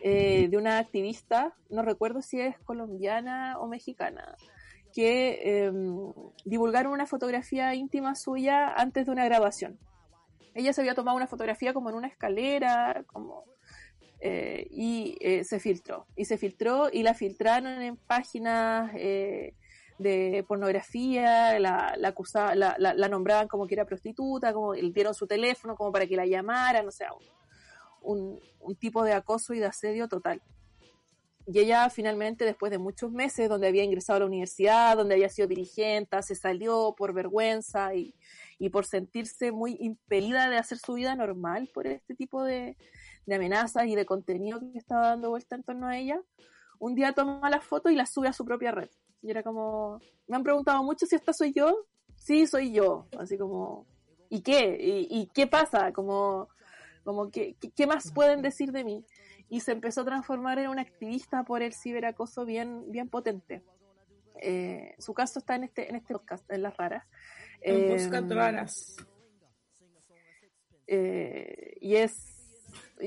eh, 0.00 0.46
de 0.48 0.56
una 0.56 0.78
activista, 0.78 1.52
no 1.68 1.82
recuerdo 1.82 2.22
si 2.22 2.40
es 2.40 2.56
colombiana 2.60 3.58
o 3.58 3.66
mexicana, 3.66 4.36
que 4.94 5.40
eh, 5.42 5.72
divulgaron 6.44 6.92
una 6.92 7.06
fotografía 7.06 7.74
íntima 7.74 8.14
suya 8.14 8.72
antes 8.72 9.06
de 9.06 9.10
una 9.10 9.24
grabación 9.24 9.80
ella 10.54 10.72
se 10.74 10.82
había 10.82 10.94
tomado 10.94 11.16
una 11.16 11.26
fotografía 11.26 11.72
como 11.72 11.88
en 11.88 11.96
una 11.96 12.08
escalera, 12.08 13.04
como 13.06 13.46
eh, 14.20 14.68
y 14.70 15.16
se 15.44 15.58
filtró. 15.60 16.06
Y 16.14 16.26
se 16.26 16.36
filtró 16.36 16.90
y 16.92 17.02
la 17.02 17.14
filtraron 17.14 17.80
en 17.80 17.96
páginas 17.96 18.92
de 20.02 20.44
pornografía, 20.46 21.58
la, 21.58 21.94
la, 21.96 22.08
acusaba, 22.08 22.54
la, 22.54 22.76
la, 22.78 22.94
la, 22.94 23.08
nombraban 23.08 23.48
como 23.48 23.66
que 23.66 23.74
era 23.74 23.86
prostituta, 23.86 24.52
como 24.52 24.72
dieron 24.74 25.14
su 25.14 25.26
teléfono 25.26 25.76
como 25.76 25.92
para 25.92 26.06
que 26.06 26.16
la 26.16 26.26
llamaran, 26.26 26.86
o 26.86 26.90
sea, 26.90 27.10
un, 28.02 28.40
un 28.60 28.76
tipo 28.76 29.04
de 29.04 29.12
acoso 29.12 29.54
y 29.54 29.60
de 29.60 29.66
asedio 29.66 30.08
total. 30.08 30.42
Y 31.46 31.58
ella 31.58 31.90
finalmente, 31.90 32.44
después 32.44 32.70
de 32.70 32.78
muchos 32.78 33.10
meses, 33.10 33.48
donde 33.48 33.66
había 33.66 33.82
ingresado 33.82 34.18
a 34.18 34.20
la 34.20 34.26
universidad, 34.26 34.96
donde 34.96 35.14
había 35.14 35.28
sido 35.28 35.48
dirigente, 35.48 36.22
se 36.22 36.36
salió 36.36 36.94
por 36.96 37.12
vergüenza 37.12 37.94
y, 37.94 38.14
y 38.58 38.70
por 38.70 38.84
sentirse 38.84 39.50
muy 39.50 39.76
impelida 39.80 40.48
de 40.48 40.58
hacer 40.58 40.78
su 40.78 40.94
vida 40.94 41.16
normal 41.16 41.68
por 41.74 41.86
este 41.88 42.14
tipo 42.14 42.44
de, 42.44 42.76
de 43.26 43.34
amenazas 43.34 43.86
y 43.86 43.94
de 43.94 44.06
contenido 44.06 44.60
que 44.60 44.78
estaba 44.78 45.08
dando 45.08 45.30
vuelta 45.30 45.56
en 45.56 45.62
torno 45.62 45.86
a 45.86 45.98
ella, 45.98 46.20
un 46.78 46.94
día 46.94 47.12
toma 47.12 47.48
la 47.50 47.60
foto 47.60 47.90
y 47.90 47.96
la 47.96 48.06
sube 48.06 48.28
a 48.28 48.32
su 48.32 48.44
propia 48.44 48.72
red. 48.72 48.90
Y 49.22 49.30
era 49.30 49.42
como, 49.42 50.00
me 50.26 50.36
han 50.36 50.42
preguntado 50.42 50.82
mucho 50.82 51.06
si 51.06 51.14
esta 51.16 51.32
soy 51.32 51.52
yo. 51.52 51.86
Sí, 52.16 52.46
soy 52.46 52.72
yo. 52.72 53.06
Así 53.18 53.38
como, 53.38 53.86
¿y 54.28 54.42
qué? 54.42 54.76
¿Y, 54.80 55.20
y 55.20 55.26
qué 55.28 55.46
pasa? 55.46 55.92
Como, 55.92 56.48
como 57.04 57.30
¿qué, 57.30 57.56
¿qué, 57.74 57.86
más 57.86 58.12
pueden 58.12 58.42
decir 58.42 58.72
de 58.72 58.84
mí? 58.84 59.04
Y 59.48 59.60
se 59.60 59.72
empezó 59.72 60.00
a 60.02 60.06
transformar 60.06 60.58
en 60.58 60.68
una 60.68 60.82
activista 60.82 61.44
por 61.44 61.62
el 61.62 61.72
ciberacoso 61.72 62.44
bien, 62.44 62.90
bien 62.90 63.08
potente. 63.08 63.62
Eh, 64.40 64.94
su 64.98 65.14
caso 65.14 65.38
está 65.38 65.54
en 65.54 65.64
este, 65.64 65.88
en 65.88 65.96
este 65.96 66.14
podcast, 66.14 66.50
en 66.50 66.62
Las 66.62 66.76
Raras. 66.76 67.06
En 67.60 67.92
Buscando 67.92 68.34
Raras. 68.34 68.96
Eh, 70.86 71.76
y 71.80 71.96
es 71.96 72.31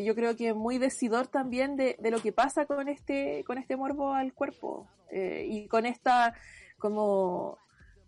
yo 0.04 0.16
creo 0.16 0.36
que 0.36 0.54
muy 0.54 0.78
decidor 0.78 1.28
también 1.28 1.76
de, 1.76 1.96
de, 2.00 2.12
lo 2.12 2.22
que 2.22 2.32
pasa 2.32 2.66
con 2.66 2.88
este 2.90 3.44
con 3.46 3.58
este 3.58 3.76
morbo 3.76 4.14
al 4.14 4.34
cuerpo 4.34 4.88
eh, 5.12 5.46
y 5.50 5.68
con 5.68 5.86
esta 5.86 6.34
como 6.78 7.58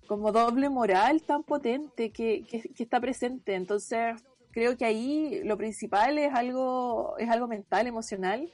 como 0.07 0.31
doble 0.31 0.69
moral 0.69 1.21
tan 1.21 1.43
potente 1.43 2.11
que, 2.11 2.45
que, 2.45 2.61
que, 2.61 2.83
está 2.83 2.99
presente. 2.99 3.55
Entonces 3.55 4.15
creo 4.51 4.77
que 4.77 4.85
ahí 4.85 5.41
lo 5.43 5.57
principal 5.57 6.17
es 6.17 6.33
algo 6.33 7.15
es 7.17 7.29
algo 7.29 7.47
mental 7.47 7.87
emocional 7.87 8.51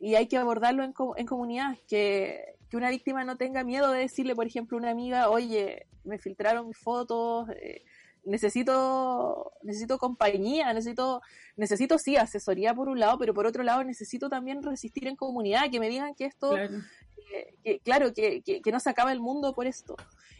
y 0.00 0.14
hay 0.14 0.26
que 0.26 0.36
abordarlo 0.36 0.84
en, 0.84 0.92
en 1.16 1.26
comunidad 1.26 1.76
que, 1.88 2.56
que 2.68 2.76
una 2.76 2.90
víctima 2.90 3.24
no 3.24 3.36
tenga 3.36 3.64
miedo 3.64 3.90
de 3.90 4.00
decirle 4.00 4.34
por 4.34 4.46
ejemplo 4.46 4.76
a 4.76 4.80
una 4.80 4.90
amiga 4.90 5.30
oye 5.30 5.86
me 6.04 6.18
filtraron 6.18 6.68
mis 6.68 6.76
fotos 6.76 7.48
eh, 7.50 7.82
necesito, 8.28 9.52
necesito 9.62 9.98
compañía, 9.98 10.72
necesito, 10.72 11.20
necesito 11.56 11.98
sí 11.98 12.16
asesoría 12.16 12.74
por 12.74 12.88
un 12.88 13.00
lado, 13.00 13.18
pero 13.18 13.34
por 13.34 13.46
otro 13.46 13.62
lado 13.62 13.82
necesito 13.84 14.28
también 14.28 14.62
resistir 14.62 15.08
en 15.08 15.16
comunidad, 15.16 15.70
que 15.70 15.80
me 15.80 15.88
digan 15.88 16.14
que 16.14 16.26
esto, 16.26 16.50
claro, 16.50 16.76
eh, 17.34 17.54
que, 17.64 17.80
claro 17.80 18.14
que, 18.14 18.42
que, 18.42 18.60
que, 18.60 18.72
no 18.72 18.80
se 18.80 18.90
acaba 18.90 19.12
el 19.12 19.20
mundo 19.20 19.54
por 19.54 19.66
esto. 19.66 19.96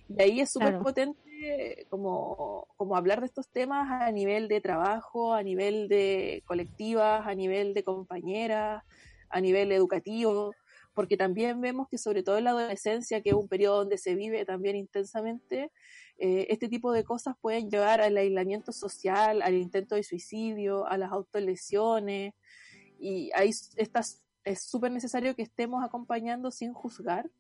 Y 0.09 0.23
ahí 0.23 0.41
es 0.41 0.51
súper 0.51 0.69
claro. 0.69 0.85
potente 0.85 1.87
como, 1.89 2.69
como 2.77 2.97
hablar 2.97 3.21
de 3.21 3.27
estos 3.27 3.49
temas 3.49 4.03
a 4.03 4.11
nivel 4.11 4.49
de 4.49 4.61
trabajo, 4.61 5.35
a 5.35 5.43
nivel 5.43 5.89
de 5.89 6.43
colectivas, 6.47 7.27
a 7.27 7.35
nivel 7.35 7.75
de 7.75 7.85
compañeras, 7.85 8.83
a 9.31 9.41
nivel 9.41 9.73
educativo, 9.73 10.55
porque 10.99 11.17
también 11.17 11.61
vemos 11.61 11.87
que 11.89 11.97
sobre 11.97 12.25
todo 12.25 12.39
en 12.39 12.45
la 12.45 12.51
adolescencia, 12.51 13.21
que 13.23 13.29
es 13.29 13.37
un 13.37 13.47
periodo 13.47 13.77
donde 13.77 13.99
se 13.99 14.17
vive 14.17 14.45
también 14.45 14.75
intensamente, 14.75 15.71
eh, 16.19 16.49
este 16.51 16.69
tipo 16.69 16.91
de 16.91 17.05
cosas 17.05 17.37
pueden 17.41 17.71
llevar 17.71 18.01
al 18.01 18.17
aislamiento 18.17 18.73
social, 18.73 19.41
al 19.43 19.55
intento 19.55 19.95
de 19.95 20.03
suicidio, 20.03 20.89
a 20.89 20.99
las 20.99 21.13
autolesiones, 21.13 22.35
y 22.99 23.31
hay 23.37 23.51
estas, 23.77 24.25
es 24.43 24.61
súper 24.65 24.91
necesario 24.91 25.37
que 25.37 25.43
estemos 25.43 25.85
acompañando 25.85 26.51
sin 26.51 26.73
juzgar. 26.73 27.31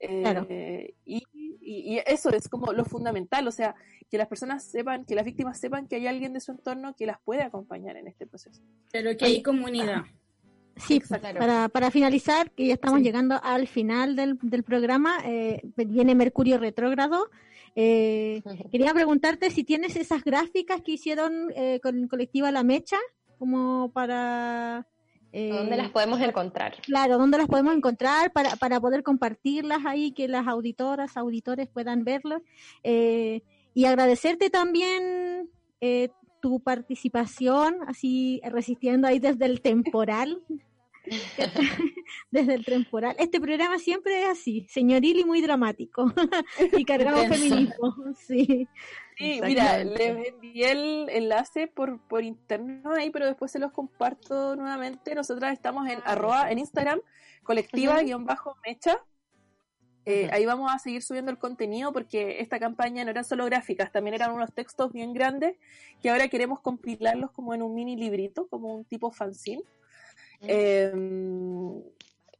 Claro. 0.00 0.46
Eh, 0.48 0.94
y, 1.04 1.22
y- 1.34 1.94
y 1.94 1.98
eso 2.06 2.30
es 2.30 2.48
como 2.48 2.72
lo 2.72 2.86
fundamental, 2.86 3.46
o 3.46 3.52
sea, 3.52 3.74
que 4.10 4.16
las 4.16 4.28
personas 4.28 4.64
sepan, 4.64 5.04
que 5.04 5.14
las 5.14 5.26
víctimas 5.26 5.60
sepan 5.60 5.86
que 5.88 5.96
hay 5.96 6.06
alguien 6.06 6.32
de 6.32 6.40
su 6.40 6.52
entorno 6.52 6.96
que 6.96 7.04
las 7.04 7.20
puede 7.20 7.42
acompañar 7.42 7.98
en 7.98 8.06
este 8.08 8.26
proceso. 8.26 8.62
Pero 8.90 9.14
que 9.14 9.26
hay 9.26 9.42
comunidad. 9.42 10.04
Sí, 10.76 10.96
Exacto. 10.96 11.38
para, 11.38 11.68
para 11.68 11.90
finalizar, 11.90 12.50
que 12.52 12.66
ya 12.68 12.74
estamos 12.74 12.98
Sí. 12.98 13.04
llegando 13.04 13.38
al 13.42 13.66
final 13.68 14.16
del, 14.16 14.38
del 14.42 14.62
programa, 14.62 15.18
eh, 15.24 15.60
viene 15.76 16.14
Mercurio 16.14 16.58
retrógrado. 16.58 17.28
Eh, 17.74 18.42
quería 18.72 18.92
preguntarte 18.94 19.50
si 19.50 19.64
tienes 19.64 19.96
esas 19.96 20.22
gráficas 20.24 20.80
que 20.82 20.92
hicieron 20.92 21.50
eh, 21.54 21.80
con 21.82 22.08
colectiva 22.08 22.50
La 22.50 22.62
Mecha, 22.62 22.98
como 23.38 23.90
para... 23.92 24.86
eh, 25.32 25.50
¿Dónde 25.50 25.76
las 25.76 25.90
podemos 25.90 26.20
encontrar? 26.20 26.74
Claro, 26.82 27.18
¿dónde 27.18 27.38
las 27.38 27.48
podemos 27.48 27.74
encontrar 27.74 28.32
para, 28.32 28.56
para 28.56 28.80
poder 28.80 29.02
compartirlas 29.02 29.84
ahí, 29.86 30.12
que 30.12 30.28
las 30.28 30.46
auditoras, 30.46 31.16
auditores 31.16 31.68
puedan 31.68 32.04
verlas? 32.04 32.42
Y 33.74 33.84
agradecerte 33.86 34.50
también 34.50 35.48
eh, 35.80 36.10
tu 36.42 36.60
participación, 36.60 37.78
así 37.86 38.42
resistiendo 38.44 39.06
ahí 39.06 39.20
desde 39.20 39.46
el 39.46 39.62
temporal. 39.62 40.42
desde 42.30 42.54
el 42.54 42.64
temporal. 42.64 43.16
Este 43.18 43.40
programa 43.40 43.78
siempre 43.78 44.22
es 44.22 44.28
así, 44.28 44.66
señoril 44.68 45.20
y 45.20 45.24
muy 45.24 45.40
dramático. 45.40 46.12
y 46.76 46.84
cargado 46.84 47.22
de 47.22 47.28
feminismo. 47.28 47.94
Sí. 48.16 48.68
Sí, 49.16 49.40
mira, 49.44 49.84
les 49.84 50.28
envié 50.28 50.72
el 50.72 51.08
enlace 51.10 51.68
por, 51.68 52.00
por 52.08 52.24
interno 52.24 52.92
ahí, 52.92 53.10
pero 53.10 53.26
después 53.26 53.52
se 53.52 53.60
los 53.60 53.70
comparto 53.70 54.56
nuevamente. 54.56 55.14
Nosotras 55.14 55.52
estamos 55.52 55.88
en 55.88 56.00
arroba 56.04 56.50
en 56.50 56.58
Instagram, 56.58 57.00
colectiva-mecha. 57.44 58.98
Eh. 60.04 60.28
Ahí 60.32 60.44
vamos 60.46 60.72
a 60.72 60.78
seguir 60.78 61.02
subiendo 61.02 61.30
el 61.30 61.38
contenido 61.38 61.92
porque 61.92 62.40
esta 62.40 62.58
campaña 62.58 63.04
no 63.04 63.10
eran 63.10 63.24
solo 63.24 63.44
gráficas, 63.44 63.92
también 63.92 64.14
eran 64.14 64.32
unos 64.32 64.52
textos 64.52 64.92
bien 64.92 65.12
grandes 65.12 65.56
que 66.02 66.10
ahora 66.10 66.28
queremos 66.28 66.60
compilarlos 66.60 67.30
como 67.30 67.54
en 67.54 67.62
un 67.62 67.74
mini 67.74 67.96
librito, 67.96 68.48
como 68.48 68.74
un 68.74 68.84
tipo 68.84 69.12
fanzine. 69.12 69.62
Eh, 70.40 70.92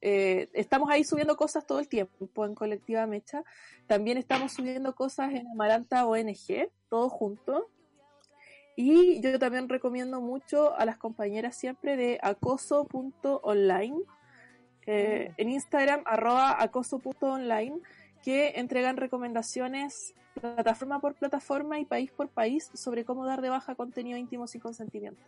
eh, 0.05 0.49
estamos 0.53 0.91
ahí 0.91 1.05
subiendo 1.05 1.37
cosas 1.37 1.65
todo 1.65 1.79
el 1.79 1.87
tiempo 1.87 2.45
en 2.45 2.57
Colectiva 2.57 3.07
Mecha. 3.07 3.45
También 3.87 4.19
estamos 4.19 4.53
subiendo 4.53 4.97
cosas 4.97 5.33
en 5.33 5.47
Amaranta 5.47 6.05
ONG, 6.07 6.69
todo 6.89 7.09
junto. 7.09 7.71
Y 8.75 9.21
yo 9.21 9.39
también 9.39 9.69
recomiendo 9.69 10.21
mucho 10.21 10.75
a 10.77 10.85
las 10.85 10.99
compañeras 10.99 11.57
siempre 11.57 11.97
de 11.97 12.19
acoso.online, 12.21 14.03
eh, 14.87 15.33
en 15.37 15.49
Instagram, 15.51 16.03
arroba 16.05 16.62
acoso.online, 16.62 17.80
que 18.22 18.53
entregan 18.57 18.97
recomendaciones 18.97 20.14
plataforma 20.41 21.01
por 21.01 21.14
plataforma 21.14 21.78
y 21.78 21.85
país 21.85 22.11
por 22.11 22.28
país 22.28 22.70
sobre 22.74 23.05
cómo 23.05 23.26
dar 23.26 23.43
de 23.43 23.51
baja 23.51 23.74
contenido 23.74 24.16
íntimo 24.16 24.47
sin 24.47 24.61
consentimiento. 24.61 25.22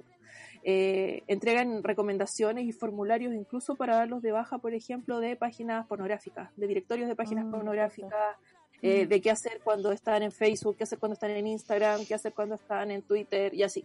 Eh, 0.62 1.22
entregan 1.26 1.82
recomendaciones 1.82 2.64
y 2.64 2.72
formularios 2.72 3.34
incluso 3.34 3.74
para 3.74 3.96
darlos 3.96 4.22
de 4.22 4.32
baja, 4.32 4.58
por 4.58 4.72
ejemplo, 4.74 5.20
de 5.20 5.36
páginas 5.36 5.86
pornográficas, 5.86 6.50
de 6.56 6.66
directorios 6.66 7.08
de 7.08 7.16
páginas 7.16 7.44
Ah, 7.46 7.50
pornográficas, 7.50 8.36
eh, 8.80 9.06
de 9.06 9.20
qué 9.20 9.30
hacer 9.30 9.60
cuando 9.62 9.92
están 9.92 10.22
en 10.22 10.32
Facebook, 10.32 10.76
qué 10.76 10.84
hacer 10.84 10.98
cuando 10.98 11.14
están 11.14 11.30
en 11.32 11.46
Instagram, 11.46 12.06
qué 12.06 12.14
hacer 12.14 12.32
cuando 12.32 12.54
están 12.54 12.90
en 12.90 13.02
Twitter 13.02 13.52
y 13.54 13.62
así. 13.62 13.84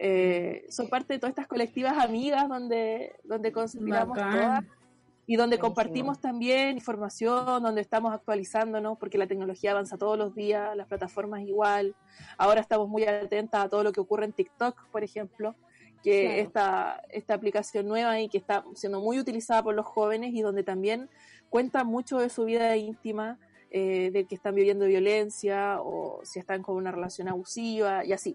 Eh, 0.00 0.64
son 0.68 0.88
parte 0.88 1.14
de 1.14 1.18
todas 1.18 1.32
estas 1.32 1.48
colectivas 1.48 1.98
amigas 1.98 2.48
donde, 2.48 3.16
donde 3.24 3.50
todas 3.50 3.74
y 3.74 5.36
donde 5.36 5.56
Buenísimo. 5.56 5.60
compartimos 5.60 6.20
también 6.20 6.76
información, 6.76 7.62
donde 7.62 7.82
estamos 7.82 8.14
actualizándonos, 8.14 8.96
porque 8.96 9.18
la 9.18 9.26
tecnología 9.26 9.72
avanza 9.72 9.98
todos 9.98 10.16
los 10.16 10.34
días, 10.34 10.74
las 10.74 10.86
plataformas 10.86 11.42
igual. 11.42 11.94
Ahora 12.38 12.62
estamos 12.62 12.88
muy 12.88 13.04
atentas 13.04 13.62
a 13.64 13.68
todo 13.68 13.82
lo 13.82 13.92
que 13.92 14.00
ocurre 14.00 14.24
en 14.24 14.32
TikTok, 14.32 14.88
por 14.90 15.04
ejemplo, 15.04 15.54
que 16.02 16.22
Claro. 16.22 16.42
esta, 16.42 17.02
esta 17.10 17.34
aplicación 17.34 17.88
nueva 17.88 18.18
y 18.20 18.30
que 18.30 18.38
está 18.38 18.64
siendo 18.74 19.02
muy 19.02 19.18
utilizada 19.18 19.62
por 19.62 19.74
los 19.74 19.84
jóvenes 19.84 20.32
y 20.32 20.40
donde 20.40 20.62
también 20.62 21.10
cuenta 21.50 21.84
mucho 21.84 22.18
de 22.20 22.30
su 22.30 22.46
vida 22.46 22.74
íntima, 22.76 23.38
eh, 23.70 24.10
de 24.10 24.24
que 24.24 24.34
están 24.34 24.54
viviendo 24.54 24.86
violencia 24.86 25.78
o 25.82 26.20
si 26.22 26.38
están 26.38 26.62
con 26.62 26.76
una 26.76 26.90
relación 26.90 27.28
abusiva 27.28 28.02
y 28.02 28.14
así. 28.14 28.34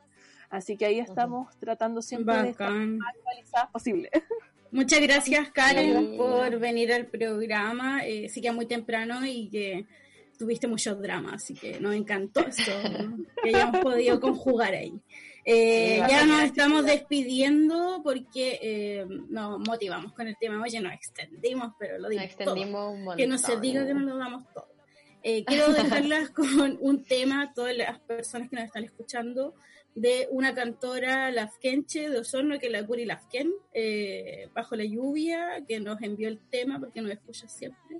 Así 0.53 0.77
que 0.77 0.85
ahí 0.85 0.99
estamos 0.99 1.57
tratando 1.57 2.01
siempre 2.03 2.35
de 2.43 2.49
estar 2.49 2.67
Bacán. 2.69 2.97
más 2.99 3.15
actualizadas 3.15 3.71
posible. 3.71 4.09
Muchas 4.71 5.01
gracias, 5.01 5.49
Karen, 5.51 6.11
Sí. 6.11 6.17
por 6.17 6.59
venir 6.59 6.93
al 6.93 7.07
programa. 7.07 8.05
Eh, 8.05 8.29
sí 8.29 8.39
que 8.39 8.49
es 8.49 8.53
muy 8.53 8.67
temprano 8.67 9.25
y 9.25 9.49
que 9.49 9.85
tuviste 10.37 10.67
muchos 10.67 11.01
dramas, 11.01 11.35
así 11.43 11.55
que 11.55 11.79
nos 11.79 11.95
encantó 11.95 12.41
eso, 12.45 12.71
¿no? 13.01 13.17
que 13.41 13.49
hayamos 13.49 13.79
podido 13.81 14.19
conjugar 14.19 14.73
ahí. 14.75 14.93
Eh, 15.45 15.93
Sí, 15.95 15.97
ya 15.97 16.03
bacán. 16.07 16.29
nos 16.29 16.41
estamos 16.43 16.85
despidiendo 16.85 18.01
porque 18.03 18.59
eh, 18.61 19.05
nos 19.29 19.59
motivamos 19.67 20.13
con 20.13 20.27
el 20.27 20.35
tema. 20.39 20.61
Oye, 20.61 20.79
nos 20.81 20.93
extendimos, 20.93 21.73
pero 21.79 21.95
lo 21.97 22.03
Nos 22.03 22.09
dimos 22.11 22.29
todo. 22.29 22.43
extendimos 22.43 22.93
un 22.93 23.03
montón. 23.05 23.17
Que 23.17 23.27
no 23.27 23.37
se 23.39 23.59
diga 23.59 23.85
que 23.87 23.93
no 23.95 24.01
lo 24.01 24.17
damos 24.17 24.43
todo. 24.53 24.67
Eh, 25.23 25.43
quiero 25.45 25.71
dejarlas 25.73 26.29
con 26.35 26.77
un 26.79 27.03
tema, 27.05 27.51
todas 27.55 27.75
las 27.75 27.99
personas 28.01 28.49
que 28.49 28.55
nos 28.57 28.65
están 28.65 28.83
escuchando, 28.83 29.55
de 29.95 30.27
una 30.31 30.53
cantora 30.55 31.29
lafkenche 31.31 32.09
de 32.09 32.17
Osorno, 32.19 32.57
que 32.59 32.65
es 32.67 32.71
la 32.71 32.85
Curi 32.85 33.05
Lafken, 33.05 33.51
eh, 33.73 34.49
Bajo 34.53 34.75
la 34.75 34.85
Lluvia, 34.85 35.63
que 35.67 35.79
nos 35.79 36.01
envió 36.01 36.27
el 36.27 36.39
tema 36.49 36.79
porque 36.79 37.01
nos 37.01 37.11
escucha 37.11 37.47
siempre. 37.47 37.99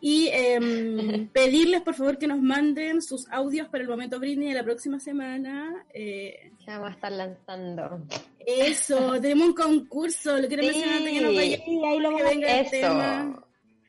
Y 0.00 0.28
em, 0.32 1.28
pedirles, 1.32 1.82
por 1.82 1.94
favor, 1.94 2.18
que 2.18 2.26
nos 2.26 2.40
manden 2.40 3.02
sus 3.02 3.28
audios 3.30 3.68
para 3.68 3.82
el 3.84 3.88
momento 3.90 4.18
Britney 4.18 4.48
de 4.48 4.54
la 4.54 4.64
próxima 4.64 4.98
semana. 4.98 5.84
Eh, 5.94 6.50
Ya 6.66 6.78
vamos 6.78 6.90
a 6.90 6.94
estar 6.94 7.12
lanzando. 7.12 8.06
eso, 8.44 9.20
tenemos 9.20 9.48
un 9.48 9.54
concurso, 9.54 10.38
lo 10.38 10.48
quiero 10.48 10.62
Sí. 10.64 10.68
mencionar 10.70 10.96
antes 10.98 11.12
que 11.12 11.20
nos 11.20 11.34
vaya. 11.36 11.56
Sí, 11.64 11.80
ahí 11.84 11.98
lo 12.00 12.16
que 12.16 12.22
venga 12.24 12.60
el 12.60 12.70
tema. 12.70 13.44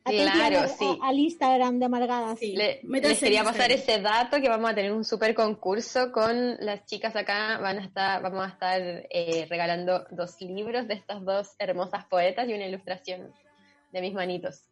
Claro, 0.05 0.67
sí. 0.67 0.99
al 1.01 1.17
Instagram 1.17 1.79
de 1.79 1.85
Amargadas. 1.85 2.37
Sí. 2.39 2.55
Le- 2.55 2.81
Métanse 2.83 3.09
les 3.13 3.19
quería 3.19 3.43
pasar 3.43 3.71
ese 3.71 4.01
dato 4.01 4.41
que 4.41 4.49
vamos 4.49 4.69
a 4.69 4.75
tener 4.75 4.91
un 4.91 5.05
super 5.05 5.33
concurso 5.33 6.11
con 6.11 6.57
las 6.59 6.85
chicas 6.85 7.15
acá. 7.15 7.57
Van 7.59 7.79
a 7.79 7.85
estar, 7.85 8.21
vamos 8.21 8.45
a 8.45 8.49
estar 8.49 8.81
eh, 8.81 9.45
regalando 9.49 10.05
dos 10.11 10.39
libros 10.41 10.87
de 10.87 10.95
estas 10.95 11.23
dos 11.23 11.51
hermosas 11.57 12.05
poetas 12.05 12.49
y 12.49 12.53
una 12.53 12.67
ilustración 12.67 13.31
de 13.93 14.01
mis 14.01 14.13
manitos. 14.13 14.65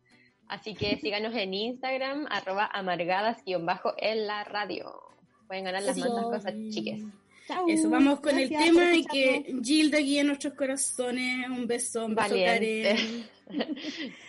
Así 0.49 0.73
que 0.73 0.97
síganos 0.97 1.33
en 1.33 1.53
Instagram, 1.53 2.27
arroba 2.29 2.69
amargadas-en 2.73 4.27
la 4.27 4.43
radio. 4.43 4.91
Pueden 5.47 5.63
ganar 5.63 5.81
las 5.83 5.95
Sí. 5.95 6.01
cosas, 6.01 6.53
chiques. 6.71 7.03
Eso, 7.67 7.89
vamos 7.89 8.19
con 8.19 8.37
el 8.37 8.49
tema 8.49 8.95
y 8.95 9.05
que. 9.05 9.55
Gilda 9.63 9.97
guíe 9.99 10.23
nuestros 10.23 10.53
corazones. 10.53 11.49
Un 11.49 11.67
beso, 11.67 12.05
un 12.05 12.15
beso, 12.15 12.29
Valiente. 12.29 12.95
Karen. 13.47 13.75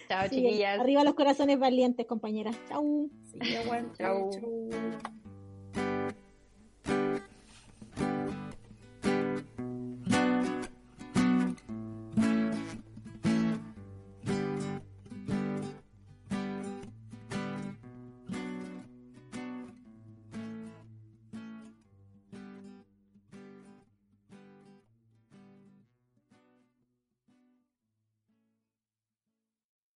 Chao, 0.09 0.29
Sí, 0.29 0.35
chiquillas. 0.37 0.81
arriba 0.81 1.05
los 1.05 1.14
corazones 1.14 1.59
valientes, 1.59 2.07
compañeras. 2.07 2.57
Sí, 2.68 3.55
aguante. 3.57 3.99
Chau. 3.99 4.31
Chau. 4.31 4.70